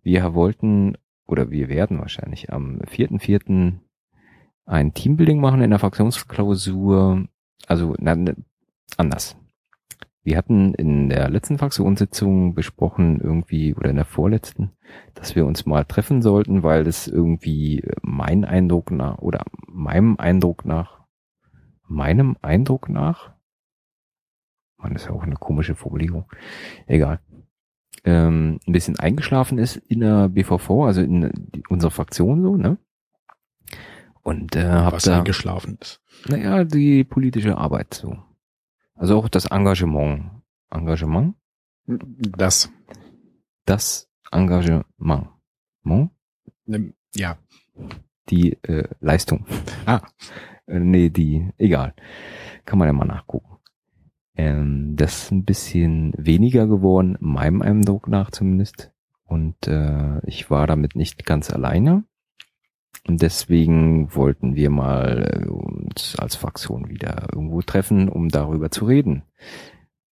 Wir 0.02 0.34
wollten, 0.34 0.96
oder 1.26 1.50
wir 1.50 1.68
werden 1.68 1.98
wahrscheinlich 1.98 2.52
am 2.52 2.80
4.4. 2.80 3.72
ein 4.66 4.94
Teambuilding 4.94 5.40
machen 5.40 5.62
in 5.62 5.70
der 5.70 5.78
Fraktionsklausur. 5.78 7.26
Also 7.66 7.94
na, 7.98 8.14
ne, 8.14 8.36
anders. 8.96 9.36
Wir 10.24 10.38
hatten 10.38 10.72
in 10.72 11.10
der 11.10 11.28
letzten 11.28 11.58
Fraktionssitzung 11.58 12.54
besprochen, 12.54 13.20
irgendwie, 13.20 13.74
oder 13.74 13.90
in 13.90 13.96
der 13.96 14.06
vorletzten, 14.06 14.70
dass 15.12 15.36
wir 15.36 15.44
uns 15.44 15.66
mal 15.66 15.84
treffen 15.84 16.22
sollten, 16.22 16.62
weil 16.62 16.82
das 16.82 17.06
irgendwie 17.06 17.86
mein 18.00 18.46
Eindruck 18.46 18.90
nach, 18.90 19.18
oder 19.18 19.44
meinem 19.66 20.16
Eindruck 20.16 20.64
nach, 20.64 21.00
meinem 21.86 22.38
Eindruck 22.40 22.88
nach, 22.88 23.32
man 24.78 24.94
ist 24.94 25.04
ja 25.04 25.12
auch 25.12 25.22
eine 25.22 25.36
komische 25.36 25.74
Formulierung, 25.74 26.24
egal, 26.86 27.20
ähm, 28.04 28.60
ein 28.66 28.72
bisschen 28.72 28.98
eingeschlafen 28.98 29.58
ist 29.58 29.76
in 29.76 30.00
der 30.00 30.30
BVV, 30.30 30.70
also 30.84 31.02
in 31.02 31.60
unserer 31.68 31.90
Fraktion 31.90 32.42
so, 32.42 32.56
ne? 32.56 32.78
Und 34.22 34.56
äh, 34.56 34.64
hab 34.64 34.94
was 34.94 35.04
da, 35.04 35.18
eingeschlafen 35.18 35.76
ist. 35.82 36.00
naja, 36.28 36.64
die 36.64 37.04
politische 37.04 37.58
Arbeit 37.58 37.92
so. 37.92 38.22
Also 38.94 39.18
auch 39.18 39.28
das 39.28 39.46
Engagement. 39.46 40.42
Engagement? 40.70 41.34
Das. 41.86 42.70
Das 43.66 44.08
Engagement. 44.30 44.86
Mon? 45.82 46.10
Ähm, 46.66 46.94
Ja. 47.14 47.36
Die 48.30 48.52
äh, 48.62 48.88
Leistung. 49.00 49.46
Ah. 49.86 50.00
Äh, 50.66 50.80
nee, 50.80 51.10
die, 51.10 51.50
egal. 51.58 51.94
Kann 52.64 52.78
man 52.78 52.88
ja 52.88 52.92
mal 52.92 53.04
nachgucken. 53.04 53.58
Ähm, 54.36 54.96
das 54.96 55.24
ist 55.24 55.30
ein 55.30 55.44
bisschen 55.44 56.12
weniger 56.16 56.66
geworden, 56.66 57.16
meinem 57.20 57.62
Eindruck 57.62 58.08
nach 58.08 58.30
zumindest. 58.30 58.90
Und 59.24 59.66
äh, 59.66 60.20
ich 60.26 60.50
war 60.50 60.66
damit 60.66 60.96
nicht 60.96 61.24
ganz 61.24 61.50
alleine. 61.50 62.04
Und 63.06 63.20
deswegen 63.20 64.14
wollten 64.14 64.54
wir 64.56 64.70
mal 64.70 65.44
äh, 65.44 65.48
uns 65.48 66.16
als 66.16 66.36
Fraktion 66.36 66.88
wieder 66.88 67.26
irgendwo 67.32 67.60
treffen, 67.60 68.08
um 68.08 68.28
darüber 68.28 68.70
zu 68.70 68.86
reden. 68.86 69.22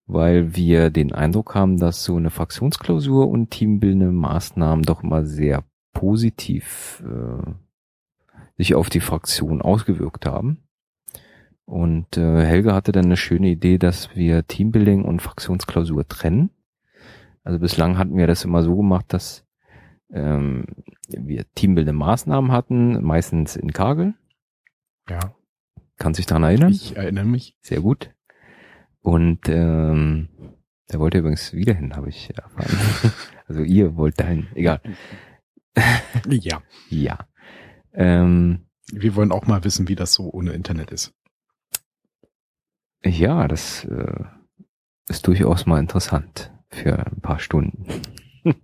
Weil 0.07 0.57
wir 0.57 0.91
den 0.91 1.13
Eindruck 1.13 1.55
haben, 1.55 1.79
dass 1.79 2.05
so 2.05 2.17
eine 2.17 2.31
Fraktionsklausur 2.31 3.29
und 3.29 3.51
teambildende 3.51 4.11
Maßnahmen 4.11 4.85
doch 4.85 5.03
immer 5.03 5.25
sehr 5.25 5.65
positiv 5.95 7.03
äh, 7.07 7.51
sich 8.57 8.75
auf 8.75 8.91
die 8.91 9.01
Fraktion 9.01 9.63
ausgewirkt 9.63 10.27
haben. 10.27 10.59
Und 11.65 12.17
äh, 12.19 12.45
Helge 12.45 12.75
hatte 12.75 12.93
dann 12.93 13.07
eine 13.07 13.17
schöne 13.17 13.49
Idee, 13.49 13.79
dass 13.79 14.15
wir 14.15 14.47
Teambuilding 14.47 15.05
und 15.05 15.23
Fraktionsklausur 15.23 16.07
trennen. 16.07 16.51
Also 17.45 17.59
bislang 17.59 17.99
hatten 17.99 18.17
wir 18.17 18.27
das 18.27 18.45
immer 18.45 18.63
so 18.63 18.77
gemacht, 18.77 19.07
dass 19.09 19.47
ähm, 20.13 20.67
wir 21.09 21.45
teambildende 21.55 21.99
Maßnahmen 21.99 22.53
hatten, 22.53 23.03
meistens 23.03 23.57
in 23.57 23.73
Kagel. 23.73 24.15
Ja. 25.09 25.35
Kann 25.97 26.15
sich 26.15 26.27
daran 26.27 26.45
erinnern? 26.45 26.73
Ich 26.73 26.97
erinnere 26.97 27.25
mich. 27.25 27.57
Sehr 27.61 27.81
gut. 27.81 28.11
Und 29.01 29.49
ähm, 29.49 30.29
der 30.91 31.01
wollte 31.01 31.19
übrigens 31.19 31.53
wieder 31.53 31.75
hin, 31.75 31.97
habe 31.97 32.09
ich 32.09 32.31
erfahren. 32.37 33.13
also 33.47 33.63
ihr 33.63 33.97
wollt 33.97 34.21
dahin, 34.21 34.49
egal. 34.55 34.81
Ja. 36.29 36.63
Ja. 36.91 37.19
Ähm, 37.95 38.67
Wir 38.93 39.15
wollen 39.17 39.33
auch 39.33 39.47
mal 39.47 39.65
wissen, 39.65 39.89
wie 39.89 39.95
das 39.95 40.13
so 40.13 40.31
ohne 40.31 40.53
Internet 40.53 40.91
ist. 40.91 41.15
Ja, 43.05 43.49
das 43.49 43.85
äh, 43.85 44.25
ist 45.09 45.27
durchaus 45.27 45.67
mal 45.67 45.81
interessant 45.81 46.53
für 46.69 47.07
ein 47.07 47.21
paar 47.21 47.39
Stunden. 47.39 47.87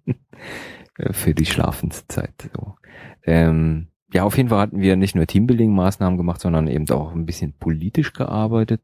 für 1.12 1.34
die 1.34 1.46
Schlafenszeit. 1.46 2.50
So. 2.54 2.74
Ähm, 3.24 3.88
ja, 4.12 4.24
auf 4.24 4.36
jeden 4.36 4.48
Fall 4.48 4.60
hatten 4.60 4.80
wir 4.80 4.96
nicht 4.96 5.14
nur 5.14 5.26
Teambuilding-Maßnahmen 5.26 6.16
gemacht, 6.16 6.40
sondern 6.40 6.66
eben 6.66 6.88
auch 6.90 7.12
ein 7.12 7.26
bisschen 7.26 7.52
politisch 7.52 8.12
gearbeitet. 8.12 8.80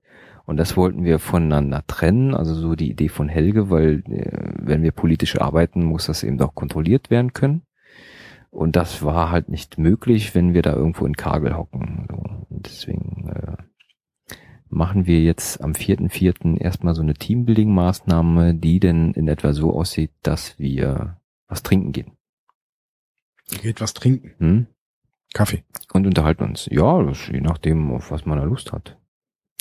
Und 0.46 0.58
das 0.58 0.76
wollten 0.76 1.04
wir 1.04 1.18
voneinander 1.18 1.82
trennen. 1.86 2.34
Also 2.34 2.54
so 2.54 2.74
die 2.74 2.90
Idee 2.90 3.08
von 3.08 3.28
Helge, 3.28 3.70
weil 3.70 4.02
äh, 4.10 4.52
wenn 4.58 4.82
wir 4.82 4.92
politisch 4.92 5.40
arbeiten, 5.40 5.84
muss 5.84 6.06
das 6.06 6.22
eben 6.22 6.40
auch 6.42 6.54
kontrolliert 6.54 7.10
werden 7.10 7.32
können. 7.32 7.62
Und 8.50 8.76
das 8.76 9.02
war 9.02 9.30
halt 9.30 9.48
nicht 9.48 9.78
möglich, 9.78 10.34
wenn 10.34 10.54
wir 10.54 10.62
da 10.62 10.74
irgendwo 10.74 11.06
in 11.06 11.16
Kagel 11.16 11.56
hocken. 11.56 12.06
So. 12.10 12.22
Deswegen 12.50 13.28
äh, 13.28 13.56
machen 14.68 15.06
wir 15.06 15.20
jetzt 15.22 15.62
am 15.62 15.72
4.4. 15.72 16.60
erstmal 16.60 16.94
so 16.94 17.02
eine 17.02 17.14
Teambuilding-Maßnahme, 17.14 18.52
die 18.52 18.78
denn 18.78 19.12
in 19.12 19.26
etwa 19.26 19.54
so 19.54 19.74
aussieht, 19.74 20.12
dass 20.22 20.58
wir 20.58 21.16
was 21.54 21.62
trinken 21.62 21.92
gehen. 21.92 22.10
Geht 23.62 23.80
was 23.80 23.94
trinken. 23.94 24.32
Hm? 24.38 24.66
Kaffee. 25.32 25.62
Und 25.92 26.04
unterhalten 26.06 26.42
uns. 26.44 26.66
Ja, 26.70 27.00
das, 27.02 27.28
je 27.28 27.40
nachdem, 27.40 27.92
auf 27.92 28.10
was 28.10 28.26
man 28.26 28.38
da 28.38 28.44
Lust 28.44 28.72
hat. 28.72 28.98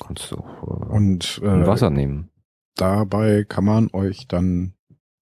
Kannst 0.03 0.31
du 0.31 0.37
auch 0.37 0.63
äh, 0.63 0.85
Und 0.95 1.39
äh, 1.43 1.67
Wasser 1.67 1.91
nehmen. 1.91 2.29
dabei 2.75 3.43
kann 3.43 3.65
man 3.65 3.89
euch 3.93 4.27
dann 4.27 4.73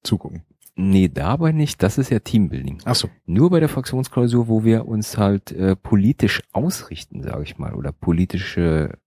zugucken. 0.03 0.45
Nee, 0.75 1.09
dabei 1.09 1.51
nicht. 1.51 1.83
Das 1.83 1.97
ist 1.97 2.09
ja 2.09 2.19
Teambuilding. 2.19 2.79
Ach 2.85 2.95
so. 2.95 3.09
Nur 3.25 3.49
bei 3.49 3.59
der 3.59 3.67
Fraktionsklausur, 3.67 4.47
wo 4.47 4.63
wir 4.63 4.87
uns 4.87 5.17
halt 5.17 5.51
äh, 5.51 5.75
politisch 5.75 6.41
ausrichten, 6.53 7.21
sage 7.21 7.43
ich 7.43 7.57
mal, 7.57 7.73
oder 7.75 7.91
politische 7.91 8.97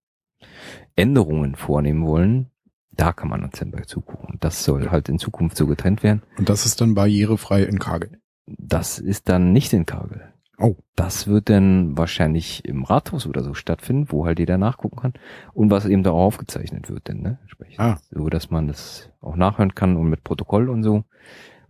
Änderungen 0.97 1.57
vornehmen 1.57 2.07
wollen, 2.07 2.51
da 2.97 3.13
kann 3.13 3.29
man 3.29 3.43
uns 3.45 3.59
dann 3.59 3.71
bei 3.71 3.83
zugucken. 3.83 4.39
Das 4.41 4.65
soll 4.65 4.91
halt 4.91 5.09
in 5.09 5.19
Zukunft 5.19 5.57
so 5.57 5.67
getrennt 5.67 6.03
werden. 6.03 6.23
Und 6.39 6.49
das 6.49 6.67
ist 6.67 6.81
dann 6.81 6.95
barrierefrei 6.95 7.63
in 7.65 7.79
Kagel. 7.79 8.19
Das 8.47 8.99
ist 8.99 9.29
dann 9.29 9.53
nicht 9.53 9.73
in 9.73 9.87
Kagel. 9.87 10.33
Oh. 10.59 10.77
Das 10.95 11.27
wird 11.27 11.51
dann 11.51 11.97
wahrscheinlich 11.99 12.65
im 12.65 12.85
Rathaus 12.85 13.27
oder 13.27 13.43
so 13.43 13.55
stattfinden, 13.55 14.07
wo 14.13 14.25
halt 14.27 14.39
jeder 14.39 14.57
nachgucken 14.59 15.01
kann 15.01 15.13
und 15.53 15.71
was 15.71 15.85
eben 15.87 16.05
da 16.05 16.13
auch 16.13 16.27
aufgezeichnet 16.27 16.89
wird, 16.89 17.09
denn, 17.09 17.23
ne? 17.23 17.39
Sprich, 17.47 17.81
Ah. 17.81 17.99
so 18.11 18.29
dass 18.29 18.51
man 18.51 18.69
das 18.69 19.11
auch 19.21 19.35
nachhören 19.35 19.75
kann 19.75 19.97
und 19.97 20.09
mit 20.09 20.23
Protokoll 20.23 20.69
und 20.69 20.85
so. 20.85 21.05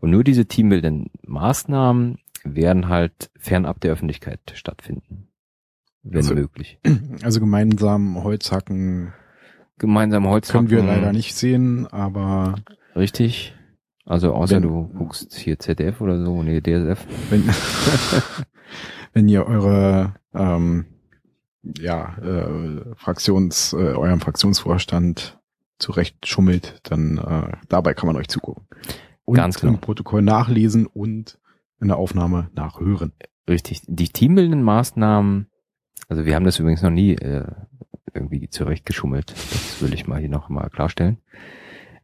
Und 0.01 0.11
nur 0.11 0.23
diese 0.25 0.45
teambildenden 0.45 1.11
Maßnahmen 1.27 2.19
werden 2.45 2.89
halt 2.91 3.31
fernab 3.39 3.81
der 3.81 3.93
Öffentlichkeit 3.93 4.41
stattfinden. 4.55 5.29
Wenn 6.03 6.19
Also- 6.19 6.35
möglich. 6.35 6.79
Also 7.23 7.41
gemeinsam 7.41 8.23
Holzhacken 8.23 9.15
Gemeinsam 9.79 10.27
Holz 10.29 10.51
können 10.53 10.71
wir 10.71 10.83
leider 10.83 11.13
nicht 11.13 11.35
sehen, 11.35 11.87
aber 11.89 12.55
Richtig. 12.97 13.55
Also 14.07 14.33
außer 14.35 14.57
Wenn- 14.57 14.63
du 14.63 14.89
guckst 14.97 15.35
hier 15.35 15.59
ZDF 15.59 16.01
oder 16.01 16.23
so, 16.25 16.43
nee, 16.43 16.61
DSF. 16.61 17.05
wenn, 17.31 17.45
wenn 19.13 19.29
ihr 19.29 19.47
eure 19.47 20.15
ähm, 20.35 20.85
ja, 21.79 22.17
äh, 22.19 22.95
Fraktions, 22.97 23.73
äh, 23.73 23.77
eurem 23.95 24.21
Fraktionsvorstand 24.21 25.41
zurecht 25.79 26.27
schummelt, 26.27 26.81
dann 26.85 27.19
äh, 27.19 27.57
dabei 27.69 27.95
kann 27.95 28.07
man 28.07 28.17
euch 28.17 28.29
zugucken. 28.29 28.67
Und 29.25 29.37
Ganz 29.37 29.59
genau. 29.59 29.73
im 29.75 29.81
Protokoll 29.81 30.21
nachlesen 30.23 30.87
und 30.87 31.39
in 31.81 31.89
der 31.89 31.97
Aufnahme 31.97 32.51
nachhören. 32.55 33.13
Richtig. 33.49 33.83
Die 33.87 34.09
teambildenden 34.11 34.63
Maßnahmen, 34.63 35.49
also 36.09 36.27
wir 36.27 36.35
haben 36.35 36.45
das 36.45 36.59
übrigens 36.59 36.83
noch 36.83 36.91
nie 36.91 37.15
äh, 37.15 37.47
irgendwie 38.15 38.49
zurechtgeschummelt. 38.49 39.31
Das 39.33 39.83
will 39.83 39.93
ich 39.95 40.07
mal 40.07 40.21
hier 40.21 40.29
noch 40.31 40.49
mal 40.49 40.69
klarstellen. 40.71 41.19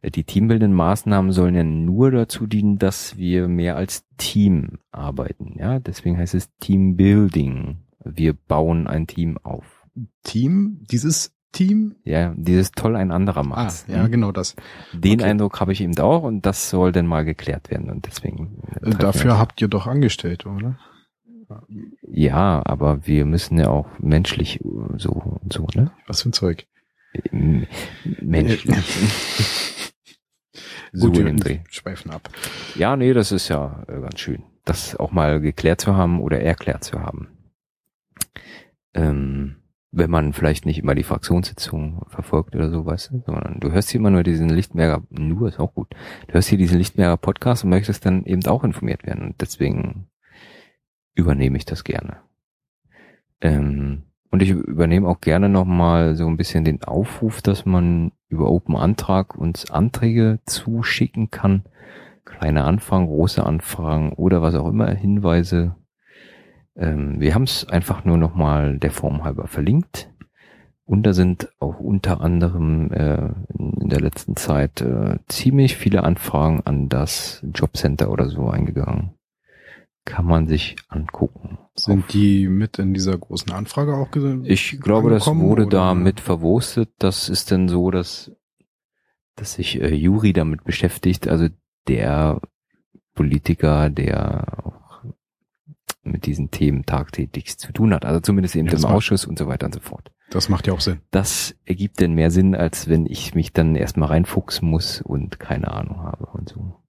Die 0.03 0.23
teambildenden 0.23 0.75
Maßnahmen 0.75 1.31
sollen 1.31 1.53
ja 1.53 1.63
nur 1.63 2.09
dazu 2.09 2.47
dienen, 2.47 2.79
dass 2.79 3.17
wir 3.17 3.47
mehr 3.47 3.75
als 3.75 4.03
Team 4.17 4.79
arbeiten. 4.91 5.53
Ja, 5.59 5.79
deswegen 5.79 6.17
heißt 6.17 6.33
es 6.33 6.49
Teambuilding. 6.59 7.77
Wir 8.03 8.33
bauen 8.33 8.87
ein 8.87 9.05
Team 9.05 9.37
auf. 9.43 9.85
Team, 10.23 10.79
dieses 10.89 11.35
Team? 11.51 11.95
Ja, 12.03 12.33
dieses 12.35 12.71
toll 12.71 12.95
ein 12.95 13.11
anderer 13.11 13.41
Ah, 13.41 13.43
macht. 13.43 13.87
ja, 13.89 14.07
genau 14.07 14.31
das. 14.31 14.55
Den 14.93 15.19
okay. 15.19 15.29
Eindruck 15.29 15.59
habe 15.59 15.71
ich 15.73 15.81
eben 15.81 15.95
auch 15.99 16.23
und 16.23 16.45
das 16.47 16.69
soll 16.71 16.91
dann 16.93 17.05
mal 17.05 17.23
geklärt 17.25 17.69
werden 17.69 17.91
und 17.91 18.07
deswegen. 18.07 18.63
äh, 18.81 18.89
Dafür 18.91 19.37
habt 19.37 19.61
ihr 19.61 19.67
doch 19.67 19.85
Angestellte, 19.85 20.49
oder? 20.49 20.79
Ja, 22.13 22.61
aber 22.65 23.07
wir 23.07 23.23
müssen 23.25 23.57
ja 23.57 23.69
auch 23.69 23.87
menschlich 23.99 24.59
äh, 24.59 24.67
so 24.97 25.11
und 25.11 25.53
so, 25.53 25.65
ne? 25.75 25.91
Was 26.07 26.21
für 26.23 26.29
ein 26.29 26.33
Zeug. 26.33 26.67
M- 27.31 27.67
Menschlich. 28.21 28.75
so 30.91 31.07
Gut, 31.07 31.17
dem 31.17 31.39
Dreh. 31.39 31.59
schweifen 31.69 32.11
ab. 32.11 32.29
Ja, 32.75 32.97
nee, 32.97 33.13
das 33.13 33.31
ist 33.31 33.47
ja 33.47 33.83
äh, 33.87 34.01
ganz 34.01 34.19
schön, 34.19 34.43
das 34.65 34.95
auch 34.97 35.11
mal 35.11 35.39
geklärt 35.39 35.79
zu 35.79 35.95
haben 35.95 36.19
oder 36.21 36.41
erklärt 36.41 36.83
zu 36.83 36.99
haben. 36.99 37.29
Ähm, 38.93 39.55
wenn 39.93 40.09
man 40.09 40.33
vielleicht 40.33 40.65
nicht 40.65 40.79
immer 40.79 40.95
die 40.95 41.03
Fraktionssitzung 41.03 42.05
verfolgt 42.07 42.55
oder 42.55 42.69
so, 42.69 42.85
weißt 42.85 43.11
du, 43.11 43.23
sondern 43.25 43.59
du 43.59 43.71
hörst 43.71 43.89
hier 43.89 43.99
immer 43.99 44.09
nur 44.09 44.23
diesen 44.23 44.49
Lichtmerger, 44.49 45.01
nur 45.09 45.47
ist 45.47 45.59
auch 45.59 45.73
gut, 45.73 45.93
du 46.27 46.33
hörst 46.33 46.49
hier 46.49 46.57
diesen 46.57 46.77
Lichtmerger 46.77 47.17
Podcast 47.17 47.63
und 47.63 47.69
möchtest 47.71 48.05
dann 48.05 48.25
eben 48.25 48.45
auch 48.47 48.63
informiert 48.65 49.05
werden 49.05 49.23
und 49.23 49.41
deswegen 49.41 50.07
übernehme 51.15 51.57
ich 51.57 51.65
das 51.65 51.83
gerne. 51.83 52.17
Ähm, 53.41 54.03
und 54.29 54.41
ich 54.41 54.49
übernehme 54.49 55.07
auch 55.07 55.19
gerne 55.19 55.49
nochmal 55.49 56.15
so 56.15 56.25
ein 56.27 56.37
bisschen 56.37 56.63
den 56.63 56.83
Aufruf, 56.83 57.41
dass 57.41 57.65
man 57.65 58.13
über 58.29 58.49
Open 58.49 58.77
Antrag 58.77 59.35
uns 59.35 59.69
Anträge 59.69 60.39
zuschicken 60.45 61.31
kann. 61.31 61.63
Kleine 62.23 62.63
Anfragen, 62.63 63.07
große 63.07 63.45
Anfragen 63.45 64.13
oder 64.13 64.41
was 64.41 64.55
auch 64.55 64.69
immer, 64.69 64.89
Hinweise. 64.89 65.75
Ähm, 66.77 67.19
wir 67.19 67.35
haben 67.35 67.43
es 67.43 67.67
einfach 67.67 68.05
nur 68.05 68.17
nochmal 68.17 68.77
der 68.77 68.91
Form 68.91 69.25
halber 69.25 69.47
verlinkt. 69.47 70.09
Und 70.85 71.03
da 71.03 71.13
sind 71.13 71.49
auch 71.59 71.79
unter 71.79 72.21
anderem 72.21 72.91
äh, 72.91 73.29
in 73.57 73.89
der 73.89 74.01
letzten 74.01 74.35
Zeit 74.35 74.81
äh, 74.81 75.19
ziemlich 75.27 75.77
viele 75.77 76.03
Anfragen 76.03 76.61
an 76.65 76.89
das 76.89 77.45
Jobcenter 77.53 78.09
oder 78.09 78.27
so 78.29 78.49
eingegangen. 78.49 79.11
Kann 80.05 80.25
man 80.25 80.47
sich 80.47 80.75
angucken. 80.89 81.59
Sind 81.75 82.11
die 82.13 82.47
mit 82.47 82.79
in 82.79 82.93
dieser 82.93 83.17
großen 83.17 83.51
Anfrage 83.51 83.95
auch 83.95 84.11
gesehen? 84.11 84.43
Ich 84.45 84.79
glaube, 84.81 85.09
das 85.11 85.27
wurde 85.27 85.67
oder? 85.67 85.77
da 85.77 85.93
mit 85.93 86.19
verwurstet. 86.19 86.89
Das 86.97 87.29
ist 87.29 87.51
dann 87.51 87.69
so, 87.69 87.91
dass, 87.91 88.31
dass 89.35 89.53
sich 89.53 89.79
äh, 89.79 89.93
Juri 89.93 90.33
damit 90.33 90.63
beschäftigt, 90.63 91.27
also 91.27 91.47
der 91.87 92.41
Politiker, 93.13 93.89
der 93.89 94.65
auch 94.65 95.03
mit 96.03 96.25
diesen 96.25 96.49
Themen 96.49 96.83
tagtäglich 96.85 97.57
zu 97.59 97.71
tun 97.71 97.93
hat. 97.93 98.03
Also 98.05 98.19
zumindest 98.21 98.55
eben 98.55 98.67
Ja, 98.67 98.73
im 98.73 98.81
macht- 98.81 98.93
Ausschuss 98.93 99.25
und 99.25 99.37
so 99.37 99.47
weiter 99.47 99.67
und 99.67 99.73
so 99.75 99.81
fort. 99.81 100.11
Das 100.31 100.49
macht 100.49 100.65
ja 100.65 100.73
auch 100.73 100.81
Sinn. 100.81 101.01
Das 101.11 101.55
ergibt 101.65 101.99
denn 101.99 102.13
mehr 102.13 102.31
Sinn, 102.31 102.55
als 102.55 102.87
wenn 102.89 103.05
ich 103.05 103.35
mich 103.35 103.53
dann 103.53 103.75
erstmal 103.75 104.09
reinfuchsen 104.09 104.67
muss 104.67 105.01
und 105.01 105.39
keine 105.39 105.71
Ahnung 105.71 106.01
habe 106.01 106.25
und 106.27 106.49
so. 106.49 106.81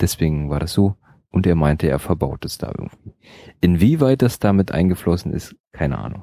Deswegen 0.00 0.48
war 0.50 0.60
das 0.60 0.72
so. 0.72 0.96
Und 1.34 1.48
er 1.48 1.56
meinte, 1.56 1.88
er 1.88 1.98
verbaut 1.98 2.44
es 2.44 2.58
da 2.58 2.68
irgendwie. 2.68 3.12
Inwieweit 3.60 4.22
das 4.22 4.38
damit 4.38 4.70
eingeflossen 4.70 5.32
ist, 5.32 5.56
keine 5.72 5.98
Ahnung. 5.98 6.22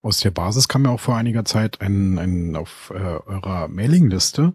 Aus 0.00 0.20
der 0.20 0.30
Basis 0.30 0.68
kam 0.68 0.84
ja 0.84 0.92
auch 0.92 1.00
vor 1.00 1.16
einiger 1.16 1.44
Zeit 1.44 1.80
ein, 1.80 2.16
ein 2.16 2.54
auf 2.54 2.92
äh, 2.94 2.98
eurer 2.98 3.66
Mailingliste 3.66 4.54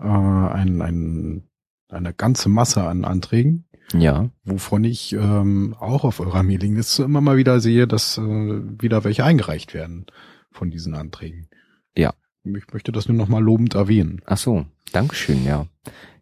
äh, 0.00 0.02
ein, 0.02 0.82
ein, 0.82 1.48
eine 1.88 2.14
ganze 2.14 2.48
Masse 2.48 2.82
an 2.82 3.04
Anträgen, 3.04 3.68
Ja, 3.92 4.28
wovon 4.42 4.82
ich 4.82 5.12
ähm, 5.12 5.76
auch 5.78 6.02
auf 6.02 6.18
eurer 6.18 6.42
Mailingliste 6.42 7.04
immer 7.04 7.20
mal 7.20 7.36
wieder 7.36 7.60
sehe, 7.60 7.86
dass 7.86 8.18
äh, 8.18 8.22
wieder 8.22 9.04
welche 9.04 9.22
eingereicht 9.22 9.72
werden 9.72 10.06
von 10.50 10.72
diesen 10.72 10.96
Anträgen. 10.96 11.48
Ja. 11.96 12.12
Ich 12.42 12.72
möchte 12.72 12.90
das 12.90 13.06
nur 13.06 13.16
noch 13.16 13.28
mal 13.28 13.42
lobend 13.42 13.76
erwähnen. 13.76 14.20
ach 14.26 14.36
so, 14.36 14.66
Dankeschön, 14.90 15.44
ja. 15.44 15.68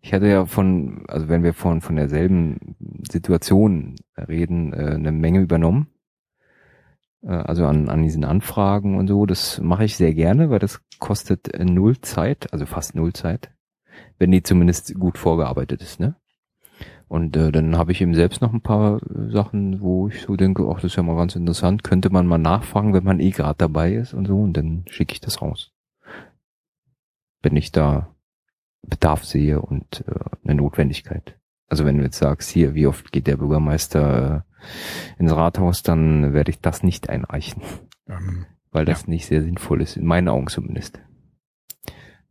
Ich 0.05 0.13
hatte 0.13 0.27
ja 0.27 0.47
von, 0.47 1.05
also 1.07 1.29
wenn 1.29 1.45
wir 1.45 1.55
von, 1.55 1.81
von 1.81 1.95
derselben 1.95 2.77
Situation 3.09 3.95
reden, 4.17 4.73
äh, 4.73 4.95
eine 4.95 5.13
Menge 5.13 5.41
übernommen. 5.41 5.87
Äh, 7.23 7.29
Also 7.29 7.67
an, 7.67 7.89
an 7.89 8.03
diesen 8.03 8.25
Anfragen 8.25 8.97
und 8.97 9.07
so, 9.07 9.27
das 9.27 9.61
mache 9.61 9.85
ich 9.85 9.97
sehr 9.97 10.13
gerne, 10.13 10.51
weil 10.51 10.59
das 10.59 10.83
kostet 10.99 11.55
äh, 11.55 11.65
null 11.65 12.01
Zeit, 12.01 12.53
also 12.53 12.67
fast 12.67 12.97
null 12.97 13.13
Zeit, 13.13 13.53
wenn 14.19 14.33
die 14.33 14.43
zumindest 14.43 14.93
gut 14.99 15.19
vorgearbeitet 15.19 15.83
ist, 15.83 16.01
ne? 16.01 16.17
Und 17.07 17.37
äh, 17.37 17.53
dann 17.53 17.77
habe 17.77 17.93
ich 17.93 18.01
eben 18.01 18.15
selbst 18.15 18.41
noch 18.41 18.53
ein 18.53 18.63
paar 18.63 18.97
äh, 19.03 19.31
Sachen, 19.31 19.81
wo 19.83 20.09
ich 20.09 20.23
so 20.23 20.35
denke, 20.35 20.67
ach, 20.69 20.77
das 20.77 20.85
ist 20.93 20.97
ja 20.97 21.03
mal 21.05 21.17
ganz 21.17 21.37
interessant, 21.37 21.85
könnte 21.85 22.11
man 22.11 22.27
mal 22.27 22.39
nachfragen, 22.39 22.93
wenn 22.93 23.05
man 23.05 23.21
eh 23.21 23.31
gerade 23.31 23.59
dabei 23.59 23.93
ist 23.95 24.15
und 24.15 24.27
so, 24.27 24.41
und 24.41 24.55
dann 24.57 24.85
schicke 24.89 25.13
ich 25.13 25.21
das 25.21 25.43
raus. 25.43 25.73
Wenn 27.43 27.55
ich 27.55 27.71
da 27.71 28.15
Bedarf 28.83 29.24
sehe 29.24 29.61
und 29.61 30.05
äh, 30.07 30.14
eine 30.45 30.55
Notwendigkeit. 30.57 31.39
Also 31.68 31.85
wenn 31.85 31.99
du 31.99 32.05
jetzt 32.05 32.18
sagst, 32.18 32.51
hier, 32.51 32.74
wie 32.74 32.87
oft 32.87 33.12
geht 33.12 33.26
der 33.26 33.37
Bürgermeister 33.39 34.45
äh, 35.18 35.20
ins 35.20 35.33
Rathaus, 35.33 35.83
dann 35.83 36.33
werde 36.35 36.51
ich 36.51 36.61
das 36.61 36.83
nicht 36.83 37.09
einreichen, 37.09 37.62
Ähm, 38.09 38.47
weil 38.70 38.85
das 38.85 39.07
nicht 39.07 39.26
sehr 39.26 39.43
sinnvoll 39.43 39.83
ist, 39.83 39.97
in 39.97 40.05
meinen 40.07 40.28
Augen 40.28 40.49
zumindest. 40.49 41.01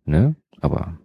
Ne? 0.05 0.35
Aber 0.59 0.97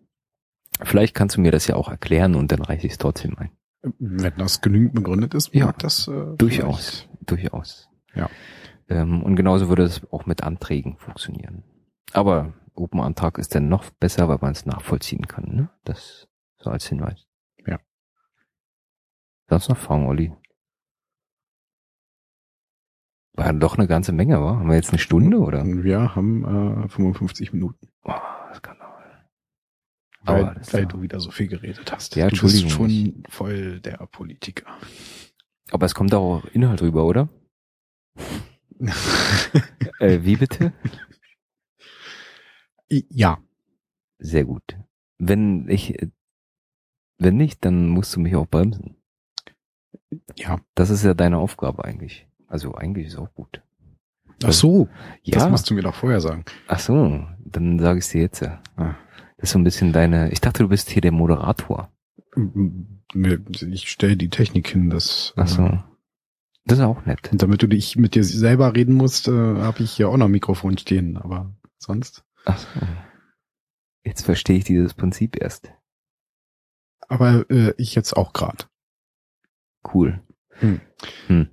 vielleicht 0.82 1.14
kannst 1.14 1.36
du 1.36 1.40
mir 1.40 1.52
das 1.52 1.66
ja 1.66 1.76
auch 1.76 1.88
erklären 1.88 2.34
und 2.34 2.52
dann 2.52 2.62
reiche 2.62 2.86
ich 2.86 2.92
es 2.92 2.98
trotzdem 2.98 3.38
ein. 3.38 3.50
Wenn 3.98 4.32
das 4.36 4.60
genügend 4.60 4.94
begründet 4.94 5.34
ist, 5.34 5.54
Ja, 5.54 5.66
mag 5.66 5.78
das 5.78 6.08
äh, 6.08 6.36
Durchaus, 6.36 7.08
durchaus. 7.24 7.88
Ja. 8.14 8.28
Ähm, 8.88 9.22
und 9.22 9.36
genauso 9.36 9.68
würde 9.68 9.84
es 9.84 10.02
auch 10.12 10.26
mit 10.26 10.42
Anträgen 10.42 10.96
funktionieren. 10.98 11.62
Aber 12.12 12.52
Open-Antrag 12.76 13.38
ist 13.38 13.54
dann 13.54 13.68
noch 13.68 13.90
besser, 13.90 14.28
weil 14.28 14.38
man 14.40 14.52
es 14.52 14.66
nachvollziehen 14.66 15.26
kann. 15.26 15.54
Ne? 15.54 15.70
Das 15.84 16.28
so 16.58 16.70
als 16.70 16.86
Hinweis. 16.86 17.26
Ja. 17.66 17.78
Sonst 19.48 19.68
noch 19.68 19.76
Fragen, 19.76 20.06
Olli? 20.06 20.32
War 23.34 23.52
doch 23.52 23.76
eine 23.76 23.86
ganze 23.86 24.12
Menge, 24.12 24.40
wa? 24.40 24.56
Haben 24.56 24.68
wir 24.68 24.76
jetzt 24.76 24.90
eine 24.90 24.98
Stunde 24.98 25.38
oder? 25.38 25.64
Wir 25.66 26.14
haben 26.14 26.84
äh, 26.84 26.88
55 26.88 27.52
Minuten, 27.52 27.88
Oh, 28.04 28.12
Skandal. 28.54 28.88
weil, 30.22 30.44
Aber 30.44 30.54
das 30.54 30.68
ist 30.68 30.74
weil 30.74 30.82
ja- 30.82 30.88
du 30.88 31.02
wieder 31.02 31.20
so 31.20 31.30
viel 31.30 31.46
geredet 31.48 31.92
hast. 31.92 32.16
Ja, 32.16 32.28
du 32.28 32.40
bist 32.40 32.70
schon 32.70 33.22
voll 33.28 33.80
der 33.80 33.98
Politiker. 34.10 34.66
Aber 35.70 35.84
es 35.84 35.94
kommt 35.94 36.14
auch 36.14 36.44
Inhalt 36.46 36.80
rüber, 36.82 37.04
oder? 37.04 37.28
Äh, 39.98 40.18
wie 40.24 40.36
bitte? 40.36 40.74
ja, 42.90 43.38
Sehr 44.18 44.44
gut. 44.44 44.62
Wenn 45.18 45.68
ich, 45.68 46.00
äh, 46.02 46.08
wenn 47.18 47.36
nicht, 47.36 47.64
dann 47.64 47.88
musst 47.88 48.14
du 48.16 48.20
mich 48.20 48.34
auch 48.36 48.46
bremsen. 48.46 48.96
ja. 50.36 50.58
Das 50.74 50.90
ist 50.90 51.04
ja 51.04 51.14
deine 51.14 51.38
Aufgabe 51.38 51.84
eigentlich. 51.84 52.26
Also 52.46 52.74
eigentlich 52.74 53.08
ist 53.08 53.16
auch 53.16 53.32
gut. 53.34 53.62
Ach 54.44 54.52
so, 54.52 54.88
Ja. 55.22 55.38
das 55.38 55.50
musst 55.50 55.68
du 55.70 55.74
mir 55.74 55.82
doch 55.82 55.94
vorher 55.94 56.20
sagen. 56.20 56.44
Ach 56.68 56.78
so, 56.78 57.26
dann 57.44 57.78
sage 57.78 57.98
ich 57.98 58.08
dir 58.08 58.20
jetzt. 58.22 58.40
ja. 58.40 58.62
Ah. 58.76 58.94
Das 59.38 59.48
ist 59.48 59.52
so 59.52 59.58
ein 59.58 59.64
bisschen 59.64 59.92
deine. 59.92 60.30
Ich 60.30 60.40
dachte, 60.40 60.62
du 60.62 60.68
bist 60.68 60.90
hier 60.90 61.02
der 61.02 61.12
Moderator. 61.12 61.90
Mir- 62.34 63.40
Ich 63.70 63.90
stelle 63.90 64.16
die 64.16 64.28
Technik 64.30 64.68
hin, 64.68 64.90
das. 64.90 65.32
Ach 65.36 65.48
so. 65.48 65.62
äh, 65.64 65.78
Das 66.66 66.78
ist 66.78 66.84
auch 66.84 67.04
nett. 67.06 67.30
Und 67.32 67.42
damit 67.42 67.62
du 67.62 67.66
dich 67.66 67.96
mit 67.96 68.14
dir 68.14 68.24
selber 68.24 68.74
reden 68.74 68.94
musst, 68.94 69.28
äh, 69.28 69.30
habe 69.32 69.82
ich 69.82 69.92
hier 69.92 70.08
auch 70.10 70.16
noch 70.16 70.26
ein 70.26 70.32
Mikrofon 70.32 70.76
stehen, 70.78 71.16
aber 71.16 71.54
sonst. 71.78 72.24
Ach 72.46 72.58
so. 72.58 72.80
Jetzt 74.04 74.24
verstehe 74.24 74.56
ich 74.56 74.64
dieses 74.64 74.94
Prinzip 74.94 75.36
erst. 75.40 75.70
Aber 77.08 77.44
äh, 77.50 77.74
ich 77.76 77.94
jetzt 77.94 78.16
auch 78.16 78.32
gerade. 78.32 78.64
Cool. 79.92 80.22
Hm. 80.60 80.80
Hm. 81.26 81.48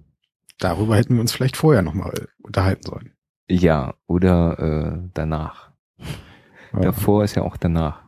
Darüber 0.59 0.95
hätten 0.95 1.15
wir 1.15 1.21
uns 1.21 1.33
vielleicht 1.33 1.57
vorher 1.57 1.81
nochmal 1.81 2.29
unterhalten 2.41 2.83
sollen. 2.83 3.13
Ja, 3.49 3.95
oder 4.07 4.59
äh, 4.59 5.09
danach. 5.13 5.73
Äh, 5.97 6.81
Davor 6.81 7.23
ist 7.23 7.35
ja 7.35 7.43
auch 7.43 7.57
danach, 7.57 8.03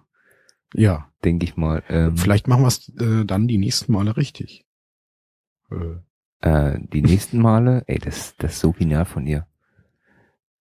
ja, 0.73 1.11
denke 1.23 1.43
ich 1.43 1.57
mal. 1.57 1.83
Ähm, 1.89 2.17
vielleicht 2.17 2.47
machen 2.47 2.63
wir 2.63 2.67
es 2.67 2.89
äh, 2.99 3.25
dann 3.25 3.47
die 3.47 3.57
nächsten 3.57 3.91
Male 3.91 4.15
richtig. 4.15 4.65
Äh, 5.71 5.97
Äh, 6.41 6.79
die 6.93 7.01
nächsten 7.01 7.39
Male, 7.39 7.83
ey, 7.87 7.97
das, 7.99 8.35
das 8.37 8.53
ist 8.53 8.59
so 8.59 8.71
genial 8.71 9.05
von 9.05 9.25
ihr. 9.25 9.47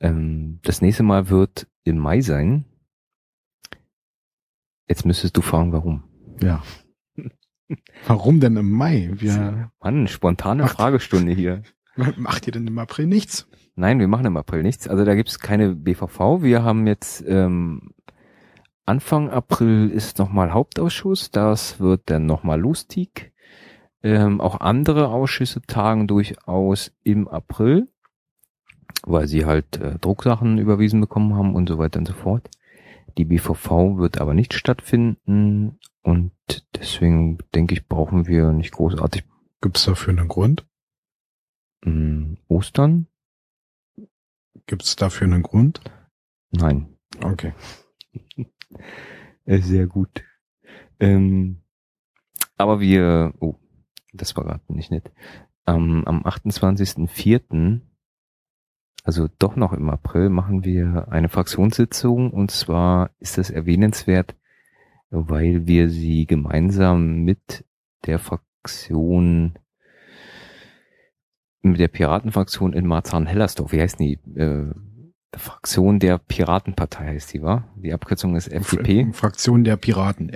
Ähm, 0.00 0.60
das 0.62 0.80
nächste 0.80 1.02
Mal 1.02 1.28
wird 1.28 1.66
im 1.84 1.98
Mai 1.98 2.20
sein. 2.20 2.64
Jetzt 4.88 5.06
müsstest 5.06 5.36
du 5.36 5.42
fragen, 5.42 5.72
warum. 5.72 6.04
ja. 6.42 6.62
Warum 8.06 8.40
denn 8.40 8.56
im 8.58 8.70
Mai? 8.70 9.10
Wir, 9.14 9.70
Mann, 9.82 10.06
spontane 10.06 10.64
Macht- 10.64 10.76
Fragestunde 10.76 11.32
hier. 11.32 11.62
macht 12.18 12.46
ihr 12.46 12.52
denn 12.52 12.66
im 12.66 12.78
April 12.78 13.06
nichts? 13.06 13.48
Nein, 13.74 13.98
wir 14.00 14.06
machen 14.06 14.26
im 14.26 14.36
April 14.36 14.62
nichts. 14.62 14.86
Also 14.86 15.04
da 15.06 15.14
gibt's 15.14 15.38
keine 15.40 15.74
BVV. 15.74 16.42
Wir 16.42 16.62
haben 16.62 16.86
jetzt 16.86 17.24
ähm, 17.26 17.94
Anfang 18.84 19.30
April 19.30 19.88
ist 19.90 20.18
nochmal 20.18 20.52
Hauptausschuss. 20.52 21.30
Das 21.30 21.80
wird 21.80 22.02
dann 22.10 22.26
nochmal 22.26 22.60
lustig. 22.60 23.32
Ähm, 24.02 24.42
auch 24.42 24.60
andere 24.60 25.08
Ausschüsse 25.08 25.62
tagen 25.62 26.06
durchaus 26.06 26.92
im 27.02 27.26
April, 27.26 27.88
weil 29.02 29.26
sie 29.26 29.44
halt 29.44 29.76
äh, 29.80 29.98
Drucksachen 29.98 30.58
überwiesen 30.58 31.00
bekommen 31.00 31.34
haben 31.34 31.54
und 31.54 31.68
so 31.68 31.78
weiter 31.78 31.98
und 31.98 32.06
so 32.06 32.14
fort. 32.14 32.48
Die 33.18 33.24
BVV 33.24 33.96
wird 33.98 34.20
aber 34.20 34.34
nicht 34.34 34.54
stattfinden 34.54 35.78
und 36.02 36.32
deswegen 36.74 37.38
denke 37.54 37.74
ich, 37.74 37.86
brauchen 37.86 38.26
wir 38.26 38.52
nicht 38.52 38.72
großartig 38.72 39.24
Gibt 39.60 39.78
es 39.78 39.84
dafür 39.84 40.12
einen 40.12 40.28
Grund? 40.28 40.66
mh, 41.84 42.36
Ostern. 42.48 43.06
Gibt 44.66 44.82
es 44.82 44.96
dafür 44.96 45.26
einen 45.26 45.42
Grund? 45.42 45.80
Nein, 46.50 46.88
Okay. 47.22 47.52
Äh, 49.46 49.60
Sehr 49.60 49.86
gut. 49.86 50.24
Ähm, 50.98 51.62
aber 52.56 52.80
wir, 52.80 53.34
oh, 53.40 53.56
das 54.12 54.34
war 54.36 54.44
gerade 54.44 54.72
nicht 54.72 54.90
nett. 54.90 55.12
Ähm, 55.66 56.02
am 56.06 56.22
28.04., 56.24 57.80
also 59.04 59.28
doch 59.38 59.54
noch 59.54 59.74
im 59.74 59.90
April, 59.90 60.30
machen 60.30 60.64
wir 60.64 61.08
eine 61.10 61.28
Fraktionssitzung 61.28 62.30
und 62.30 62.50
zwar 62.50 63.10
ist 63.20 63.36
das 63.36 63.50
erwähnenswert, 63.50 64.34
weil 65.10 65.66
wir 65.66 65.90
sie 65.90 66.26
gemeinsam 66.26 67.18
mit 67.18 67.64
der 68.06 68.18
Fraktion, 68.18 69.58
mit 71.60 71.78
der 71.78 71.88
Piratenfraktion 71.88 72.72
in 72.72 72.86
Marzahn-Hellersdorf, 72.86 73.72
wie 73.72 73.80
heißt 73.80 74.00
die? 74.00 74.18
Äh, 74.34 74.72
Fraktion 75.36 75.98
der 75.98 76.18
Piratenpartei 76.18 77.06
heißt 77.08 77.34
die, 77.34 77.42
war? 77.42 77.68
Die 77.76 77.92
Abkürzung 77.92 78.36
ist 78.36 78.48
FDP. 78.48 79.12
Fraktion 79.12 79.64
der 79.64 79.76
Piraten. 79.76 80.30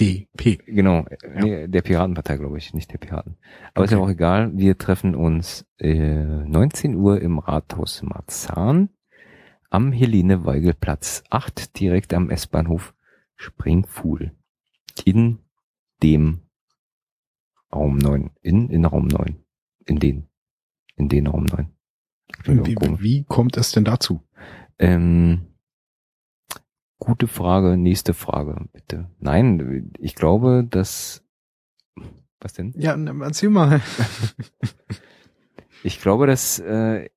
FDP. 0.00 0.56
Genau, 0.66 1.04
äh, 1.06 1.16
nee, 1.42 1.68
der 1.68 1.82
Piratenpartei, 1.82 2.36
glaube 2.36 2.58
ich, 2.58 2.74
nicht 2.74 2.92
der 2.92 2.98
Piraten. 2.98 3.36
Aber 3.74 3.84
ist 3.84 3.90
ja 3.90 3.98
Okay. 3.98 4.06
auch 4.06 4.10
egal. 4.10 4.52
Wir 4.56 4.78
treffen 4.78 5.14
uns 5.14 5.66
äh, 5.78 5.94
19 5.94 6.94
Uhr 6.96 7.20
im 7.20 7.38
Rathaus 7.38 8.02
Marzahn 8.02 8.90
am 9.70 9.92
Helene-Weigel-Platz 9.92 11.22
8, 11.30 11.78
direkt 11.78 12.12
am 12.14 12.30
S-Bahnhof 12.30 12.94
Springfuhl. 13.36 14.32
In 15.04 15.38
dem 16.02 16.40
Raum 17.72 17.98
9. 17.98 18.30
In, 18.42 18.68
in 18.68 18.84
Raum 18.84 19.06
9. 19.06 19.36
In 19.86 19.98
den. 19.98 20.28
In 20.96 21.08
den 21.08 21.26
Raum 21.26 21.44
9. 21.44 21.70
Klingt 22.42 22.60
auch 22.60 22.66
Wie, 22.98 23.02
wie 23.02 23.24
kommt 23.24 23.56
es 23.56 23.72
denn 23.72 23.84
dazu? 23.84 24.22
Ähm, 24.78 25.46
gute 27.00 27.26
Frage, 27.26 27.76
nächste 27.76 28.14
Frage, 28.14 28.68
bitte. 28.72 29.10
Nein, 29.18 29.92
ich 29.98 30.14
glaube, 30.14 30.64
dass 30.68 31.24
was 32.40 32.54
denn? 32.54 32.72
Ja, 32.76 32.96
erzähl 33.22 33.50
mal. 33.50 33.80
Ich 35.82 36.00
glaube, 36.00 36.26
dass 36.26 36.58
äh, 36.58 37.08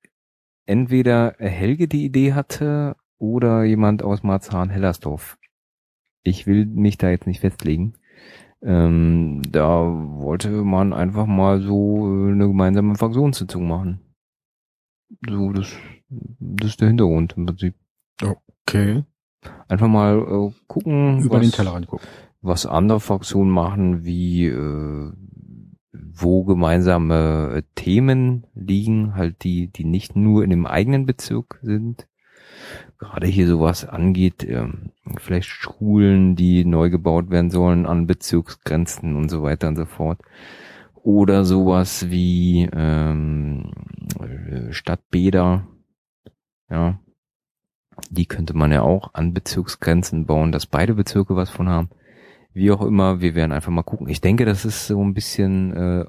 entweder 0.66 1.36
Helge 1.38 1.88
die 1.88 2.06
Idee 2.06 2.34
hatte 2.34 2.96
oder 3.18 3.64
jemand 3.64 4.04
aus 4.04 4.24
Marzahn-Hellersdorf. 4.24 5.38
Ich 6.24 6.48
will 6.48 6.66
mich 6.66 6.98
da 6.98 7.10
jetzt 7.10 7.28
nicht 7.28 7.42
festlegen. 7.42 7.96
Ähm, 8.62 9.42
da 9.50 9.68
wollte 9.82 10.50
man 10.50 10.94
einfach 10.94 11.26
mal 11.26 11.62
so 11.62 12.08
äh, 12.08 12.32
eine 12.32 12.48
gemeinsame 12.48 12.96
Fraktionssitzung 12.96 13.68
machen. 13.68 14.00
So, 15.28 15.52
das, 15.52 15.74
das 16.10 16.70
ist 16.70 16.82
der 16.82 16.88
Hintergrund 16.88 17.34
im 17.36 17.46
Prinzip. 17.46 17.76
Okay. 18.22 19.04
Einfach 19.68 19.88
mal 19.88 20.20
äh, 20.20 20.52
gucken, 20.68 21.22
Über 21.22 21.36
was, 21.36 21.42
den 21.42 21.52
Tellerrand 21.52 21.88
gucken. 21.88 22.08
was 22.42 22.66
andere 22.66 23.00
Fraktionen 23.00 23.52
machen, 23.52 24.04
wie 24.06 24.48
äh, 24.48 25.12
wo 25.94 26.44
gemeinsame 26.44 27.54
äh, 27.56 27.64
Themen 27.76 28.46
liegen, 28.54 29.16
halt 29.16 29.44
die, 29.44 29.68
die 29.68 29.84
nicht 29.86 30.16
nur 30.16 30.44
in 30.44 30.50
dem 30.50 30.66
eigenen 30.66 31.06
Bezirk 31.06 31.60
sind. 31.62 32.08
Gerade 33.00 33.28
hier 33.28 33.48
sowas 33.48 33.86
angeht, 33.88 34.44
ähm, 34.48 34.92
vielleicht 35.18 35.50
Schulen, 35.50 36.36
die 36.36 36.66
neu 36.66 36.90
gebaut 36.90 37.30
werden 37.30 37.52
sollen 37.52 37.86
an 37.86 38.08
Bezirksgrenzen 38.08 39.16
und 39.16 39.30
so 39.30 39.44
weiter 39.44 39.68
und 39.68 39.76
so 39.76 39.86
fort. 39.86 40.22
Oder 40.96 41.44
sowas 41.44 42.10
wie 42.10 42.70
ähm, 42.72 43.72
äh, 44.20 44.72
Stadtbäder, 44.72 45.68
ja, 46.70 47.00
die 48.10 48.26
könnte 48.26 48.56
man 48.56 48.72
ja 48.72 48.82
auch 48.82 49.14
an 49.14 49.34
Bezirksgrenzen 49.34 50.26
bauen, 50.26 50.52
dass 50.52 50.66
beide 50.66 50.96
Bezirke 50.96 51.36
was 51.36 51.50
von 51.50 51.70
haben. 51.70 51.90
Wie 52.54 52.72
auch 52.72 52.82
immer, 52.82 53.22
wir 53.22 53.36
werden 53.36 53.52
einfach 53.52 53.72
mal 53.72 53.84
gucken. 53.84 54.08
Ich 54.10 54.22
denke, 54.22 54.46
das 54.46 54.66
ist 54.66 54.88
so 54.88 55.04
ein 55.04 55.14
bisschen 55.14 55.74
äh, 55.74 56.06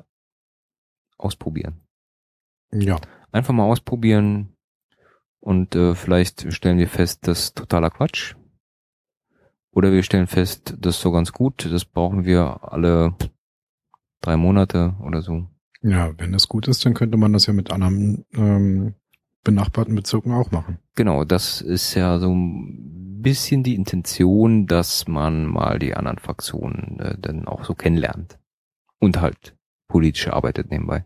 ausprobieren. 1.16 1.80
Ja. 2.72 3.00
Einfach 3.32 3.54
mal 3.54 3.64
ausprobieren 3.64 4.56
und 5.40 5.74
äh, 5.74 5.94
vielleicht 5.94 6.52
stellen 6.52 6.78
wir 6.78 6.88
fest, 6.88 7.26
das 7.28 7.40
ist 7.40 7.56
totaler 7.56 7.90
Quatsch. 7.90 8.34
Oder 9.72 9.92
wir 9.92 10.02
stellen 10.02 10.26
fest, 10.26 10.76
das 10.78 10.96
ist 10.96 11.02
so 11.02 11.10
ganz 11.10 11.32
gut, 11.32 11.68
das 11.70 11.84
brauchen 11.84 12.24
wir 12.24 12.60
alle 12.62 13.16
drei 14.20 14.36
Monate 14.36 14.94
oder 15.02 15.20
so. 15.20 15.48
Ja, 15.82 16.16
wenn 16.18 16.32
das 16.32 16.48
gut 16.48 16.68
ist, 16.68 16.86
dann 16.86 16.94
könnte 16.94 17.18
man 17.18 17.32
das 17.32 17.46
ja 17.46 17.52
mit 17.52 17.70
anderen 17.70 18.24
ähm, 18.34 18.94
benachbarten 19.44 19.94
Bezirken 19.94 20.32
auch 20.32 20.50
machen. 20.50 20.78
Genau, 20.94 21.24
das 21.24 21.60
ist 21.60 21.94
ja 21.94 22.18
so 22.18 22.34
ein 22.34 23.22
bisschen 23.22 23.62
die 23.62 23.74
Intention, 23.74 24.66
dass 24.66 25.06
man 25.06 25.46
mal 25.46 25.78
die 25.78 25.94
anderen 25.94 26.18
Fraktionen 26.18 26.98
äh, 27.00 27.16
dann 27.18 27.46
auch 27.46 27.64
so 27.64 27.74
kennenlernt. 27.74 28.38
Und 28.98 29.20
halt 29.20 29.56
politisch 29.86 30.28
arbeitet 30.28 30.70
nebenbei. 30.70 31.04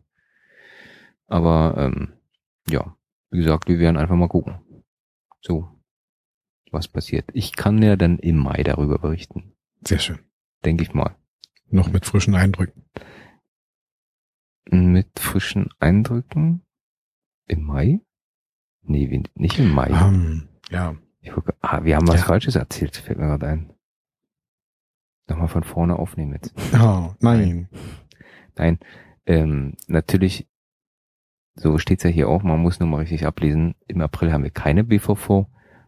Aber 1.26 1.74
ähm, 1.76 2.12
ja, 2.68 2.97
wie 3.30 3.39
gesagt, 3.39 3.68
wir 3.68 3.78
werden 3.78 3.97
einfach 3.97 4.16
mal 4.16 4.28
gucken. 4.28 4.61
So, 5.41 5.68
was 6.70 6.89
passiert. 6.89 7.28
Ich 7.32 7.55
kann 7.55 7.82
ja 7.82 7.97
dann 7.97 8.18
im 8.18 8.36
Mai 8.36 8.62
darüber 8.62 8.99
berichten. 8.99 9.53
Sehr 9.86 9.99
schön. 9.99 10.18
Denke 10.64 10.82
ich 10.82 10.95
mal. 10.95 11.16
Noch 11.70 11.91
mit 11.91 12.07
frischen 12.07 12.34
Eindrücken. 12.34 12.84
Mit 14.70 15.18
frischen 15.18 15.68
Eindrücken? 15.78 16.62
Im 17.47 17.62
Mai? 17.62 18.01
Nee, 18.89 19.22
nicht 19.34 19.59
im 19.59 19.70
Mai. 19.70 19.89
Ähm, 19.91 20.49
ja, 20.70 20.97
gucke, 21.34 21.55
ah, 21.61 21.84
wir 21.84 21.97
haben 21.97 22.09
was 22.09 22.20
Ja. 22.20 22.26
Falsches 22.26 22.57
erzählt, 22.57 22.97
fällt 22.97 23.18
mir 23.18 23.26
gerade 23.26 23.47
ein. 23.47 23.72
Nochmal 25.28 25.49
von 25.49 25.62
vorne 25.62 25.99
aufnehmen 25.99 26.32
jetzt. 26.32 26.55
oh, 26.74 27.14
nein. 27.20 27.68
Nein, 28.57 28.78
ähm, 29.26 29.74
natürlich, 29.86 30.49
so 31.55 31.76
steht's 31.78 32.03
ja 32.03 32.11
hier 32.11 32.28
auch, 32.28 32.43
man 32.43 32.61
muss 32.61 32.80
nur 32.80 32.89
mal 32.89 32.99
richtig 33.01 33.26
ablesen. 33.26 33.74
Im 33.86 34.01
April 34.01 34.32
haben 34.32 34.43
wir 34.43 34.51
keine 34.51 34.84
BVV 34.84 35.47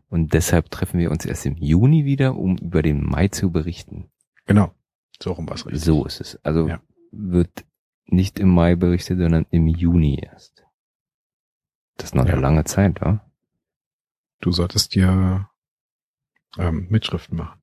und 0.08 0.32
deshalb 0.34 0.70
treffen 0.70 1.00
wir 1.00 1.10
uns 1.10 1.24
erst 1.24 1.46
im 1.46 1.56
Juni 1.56 2.04
wieder, 2.04 2.36
um 2.36 2.58
über 2.58 2.82
den 2.82 3.02
Mai 3.04 3.28
zu 3.28 3.50
berichten. 3.50 4.10
Genau. 4.46 4.72
So 5.22 5.32
rum 5.32 5.48
was 5.48 5.64
richtig. 5.66 5.82
So 5.82 6.04
ist 6.04 6.20
es. 6.20 6.38
Also 6.44 6.68
Ja. 6.68 6.80
wird 7.12 7.64
nicht 8.06 8.38
im 8.38 8.50
Mai 8.50 8.74
berichtet, 8.76 9.18
sondern 9.18 9.46
im 9.50 9.66
Juni 9.68 10.18
erst. 10.22 10.64
Das 12.00 12.04
ist 12.10 12.14
noch 12.14 12.24
Ja. 12.26 12.32
eine 12.32 12.40
lange 12.40 12.64
Zeit, 12.64 12.98
ja? 13.00 13.20
Du 14.40 14.52
solltest 14.52 14.94
dir 14.94 15.50
ähm, 16.56 16.86
Mitschriften 16.88 17.36
machen. 17.36 17.60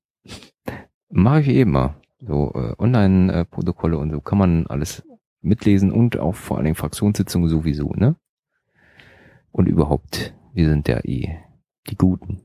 Mache 1.10 1.40
ich 1.40 1.48
eh 1.48 1.60
immer. 1.62 2.00
So 2.20 2.52
äh, 2.54 2.74
Online-Protokolle 2.78 3.98
und 3.98 4.10
so 4.12 4.20
kann 4.20 4.38
man 4.38 4.66
alles 4.68 5.02
mitlesen 5.40 5.90
und 5.90 6.18
auch 6.18 6.34
vor 6.36 6.56
allen 6.56 6.64
Dingen 6.66 6.76
Fraktionssitzungen 6.76 7.48
sowieso, 7.48 7.92
ne? 7.94 8.14
Und 9.50 9.66
überhaupt, 9.66 10.34
wir 10.52 10.68
sind 10.68 10.86
ja 10.88 10.98
eh 11.04 11.36
die 11.88 11.96
Guten, 11.96 12.42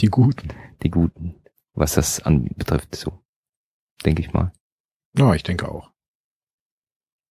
Die 0.00 0.06
guten. 0.06 0.48
die 0.82 0.90
Guten, 0.90 1.36
was 1.74 1.94
das 1.94 2.20
anbetrifft, 2.24 2.96
so. 2.96 3.20
Denke 4.04 4.22
ich 4.22 4.32
mal. 4.32 4.52
Ja, 5.16 5.32
ich 5.34 5.42
denke 5.44 5.70
auch. 5.70 5.92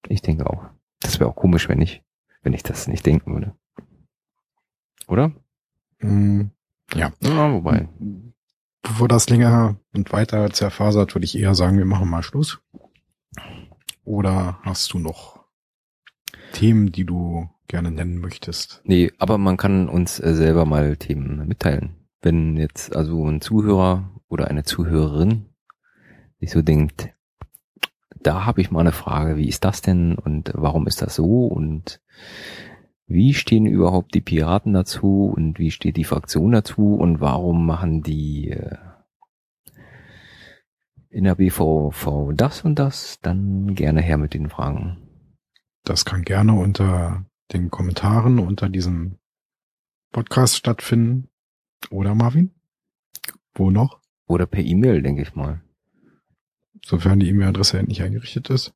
Ich 0.07 0.21
denke 0.21 0.49
auch. 0.49 0.69
Das 1.01 1.19
wäre 1.19 1.29
auch 1.29 1.35
komisch, 1.35 1.67
wenn 1.67 1.81
ich, 1.81 2.01
wenn 2.43 2.53
ich 2.53 2.63
das 2.63 2.87
nicht 2.87 3.05
denken 3.05 3.33
würde. 3.33 3.55
Oder? 5.07 5.31
Mm, 5.99 6.43
ja. 6.93 7.11
Ja, 7.21 7.53
wobei. 7.53 7.87
Bevor 8.81 9.07
das 9.07 9.29
länger 9.29 9.77
und 9.93 10.11
weiter 10.11 10.49
zerfasert, 10.51 11.15
würde 11.15 11.25
ich 11.25 11.37
eher 11.37 11.55
sagen, 11.55 11.77
wir 11.77 11.85
machen 11.85 12.09
mal 12.09 12.23
Schluss. 12.23 12.59
Oder 14.03 14.59
hast 14.63 14.93
du 14.93 14.99
noch 14.99 15.45
Themen, 16.51 16.91
die 16.91 17.05
du 17.05 17.49
gerne 17.67 17.91
nennen 17.91 18.19
möchtest? 18.19 18.81
Nee, 18.83 19.11
aber 19.17 19.37
man 19.37 19.57
kann 19.57 19.87
uns 19.87 20.19
äh, 20.19 20.35
selber 20.35 20.65
mal 20.65 20.97
Themen 20.97 21.47
mitteilen. 21.47 21.95
Wenn 22.21 22.57
jetzt 22.57 22.95
also 22.95 23.25
ein 23.27 23.41
Zuhörer 23.41 24.11
oder 24.27 24.47
eine 24.47 24.63
Zuhörerin 24.63 25.49
sich 26.39 26.51
so 26.51 26.61
denkt, 26.61 27.09
da 28.21 28.45
habe 28.45 28.61
ich 28.61 28.71
mal 28.71 28.81
eine 28.81 28.91
Frage, 28.91 29.37
wie 29.37 29.47
ist 29.47 29.63
das 29.63 29.81
denn 29.81 30.15
und 30.15 30.51
warum 30.53 30.87
ist 30.87 31.01
das 31.01 31.15
so 31.15 31.47
und 31.47 32.01
wie 33.05 33.33
stehen 33.33 33.65
überhaupt 33.65 34.13
die 34.15 34.21
Piraten 34.21 34.73
dazu 34.73 35.31
und 35.35 35.59
wie 35.59 35.71
steht 35.71 35.97
die 35.97 36.03
Fraktion 36.03 36.51
dazu 36.51 36.95
und 36.95 37.19
warum 37.19 37.65
machen 37.65 38.01
die 38.01 38.51
äh, 38.51 38.77
in 41.09 41.25
der 41.25 41.35
BVV 41.35 42.31
das 42.33 42.63
und 42.63 42.79
das, 42.79 43.19
dann 43.21 43.75
gerne 43.75 44.01
her 44.01 44.17
mit 44.17 44.33
den 44.33 44.49
Fragen. 44.49 44.97
Das 45.83 46.05
kann 46.05 46.23
gerne 46.23 46.53
unter 46.53 47.25
den 47.51 47.69
Kommentaren 47.69 48.39
unter 48.39 48.69
diesem 48.69 49.19
Podcast 50.11 50.55
stattfinden. 50.55 51.29
Oder 51.89 52.15
Marvin? 52.15 52.51
Wo 53.53 53.69
noch? 53.69 54.01
Oder 54.25 54.45
per 54.45 54.63
E-Mail, 54.63 55.01
denke 55.01 55.21
ich 55.21 55.35
mal. 55.35 55.61
Sofern 56.83 57.19
die 57.19 57.29
E-Mail-Adresse 57.29 57.77
endlich 57.77 58.01
eingerichtet 58.01 58.49
ist. 58.49 58.73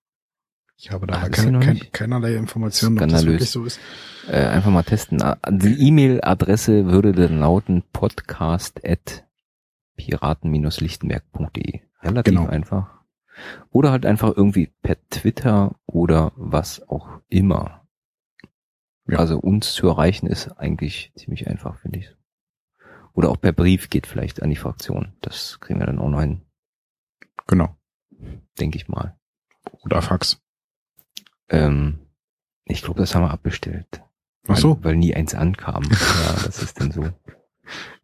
Ich 0.79 0.91
habe 0.91 1.07
da 1.07 1.23
ist 1.25 1.41
sie 1.41 1.51
kein, 1.51 1.79
keinerlei 1.91 2.35
Informationen, 2.35 2.99
ob 3.01 3.09
das 3.09 3.25
wirklich 3.25 3.49
so 3.49 3.65
ist. 3.65 3.79
Äh, 4.27 4.45
einfach 4.45 4.69
mal 4.69 4.83
testen. 4.83 5.21
Ah, 5.23 5.37
Die 5.49 5.87
E-Mail-Adresse 5.87 6.85
würde 6.85 7.13
dann 7.13 7.39
lauten 7.39 7.83
podcast 7.93 8.85
at 8.85 9.25
piraten-lichtenberg.de. 9.95 11.81
Relativ 12.03 12.33
Genau. 12.35 12.47
einfach. 12.47 13.01
Oder 13.71 13.91
halt 13.91 14.05
einfach 14.05 14.35
irgendwie 14.35 14.67
per 14.83 14.97
Twitter 15.09 15.75
oder 15.87 16.31
was 16.35 16.87
auch 16.87 17.09
immer. 17.27 17.87
Ja. 19.07 19.17
Also 19.19 19.39
uns 19.39 19.73
zu 19.73 19.87
erreichen 19.87 20.27
ist 20.27 20.47
eigentlich 20.59 21.11
ziemlich 21.15 21.47
einfach, 21.47 21.79
finde 21.79 21.99
ich. 21.99 22.13
Oder 23.13 23.29
auch 23.29 23.39
per 23.41 23.51
Brief 23.51 23.89
geht 23.89 24.05
vielleicht 24.05 24.43
an 24.43 24.49
die 24.51 24.55
Fraktion. 24.55 25.13
Das 25.21 25.59
kriegen 25.59 25.79
wir 25.79 25.87
dann 25.87 25.97
auch 25.99 26.09
noch 26.09 26.21
hin, 26.21 26.41
Genau. 27.47 27.75
denke 28.59 28.77
ich 28.77 28.87
mal. 28.87 29.17
Oder 29.83 30.01
Fax. 30.03 30.39
Ähm, 31.49 31.99
ich 32.65 32.81
glaube, 32.81 32.99
das 32.99 33.15
haben 33.15 33.23
wir 33.23 33.31
abbestellt. 33.31 34.01
Ach 34.47 34.57
so. 34.57 34.77
Weil, 34.77 34.83
weil 34.91 34.95
nie 34.97 35.15
eins 35.15 35.35
ankam. 35.35 35.83
ja, 35.91 36.33
das 36.45 36.61
ist 36.61 36.79
dann 36.79 36.91
so. 36.91 37.07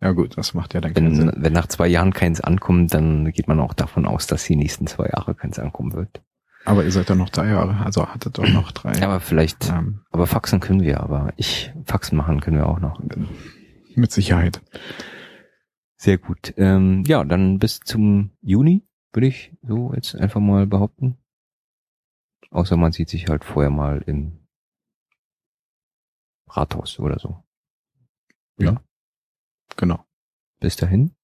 Ja 0.02 0.12
gut, 0.12 0.38
das 0.38 0.54
macht 0.54 0.74
ja 0.74 0.82
dann 0.82 0.94
keinen 0.94 1.12
Wenn, 1.12 1.16
Sinn. 1.16 1.34
wenn 1.38 1.54
nach 1.54 1.68
zwei 1.68 1.88
Jahren 1.88 2.14
keins 2.14 2.42
ankommt, 2.42 2.94
dann 2.94 3.32
geht 3.32 3.48
man 3.48 3.60
auch 3.60 3.74
davon 3.74 4.06
aus, 4.06 4.28
dass 4.28 4.44
die 4.44 4.56
nächsten 4.58 4.88
zwei 4.88 5.08
Jahre 5.08 5.36
keins 5.36 5.58
ankommen 5.60 5.94
wird. 5.94 6.22
Aber 6.66 6.84
ihr 6.84 6.92
seid 6.92 7.10
ja 7.10 7.16
noch 7.16 7.30
drei 7.30 7.50
Jahre, 7.50 7.78
also 7.86 8.08
hattet 8.08 8.38
doch 8.38 8.48
noch 8.48 8.72
drei. 8.72 9.02
Aber 9.04 9.20
vielleicht, 9.20 9.70
Ähm, 9.70 10.02
aber 10.12 10.28
faxen 10.28 10.60
können 10.62 10.82
wir, 10.82 11.02
aber 11.02 11.34
ich, 11.38 11.74
Faxen 11.86 12.18
machen 12.18 12.40
können 12.40 12.58
wir 12.58 12.68
auch 12.68 12.80
noch. 12.80 13.02
mit 13.96 14.12
Sicherheit. 14.12 14.62
Sehr 15.98 16.18
gut. 16.18 16.54
Ähm, 16.58 17.04
ja, 17.06 17.24
dann 17.24 17.60
bis 17.60 17.80
zum 17.82 18.32
Juni, 18.42 18.84
würde 19.14 19.28
ich 19.28 19.54
so 19.62 19.94
jetzt 19.94 20.16
einfach 20.16 20.40
mal 20.42 20.66
behaupten. 20.68 21.18
Außer 22.54 22.78
man 22.78 22.92
sieht 22.92 23.10
sich 23.10 23.28
halt 23.30 23.44
vorher 23.44 23.72
mal 23.72 24.04
im 24.06 24.48
Rathaus 26.48 27.00
oder 27.00 27.18
so. 27.20 27.44
Genau. 29.76 30.06
Bis 30.60 30.76
dahin, 30.76 31.16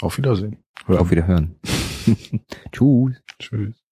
Auf 0.00 0.18
Wiedersehen. 0.18 0.64
auf 0.88 1.10
Wiederhören. 1.10 1.60
Tschüss. 2.72 3.22
Tschüss. 3.38 3.83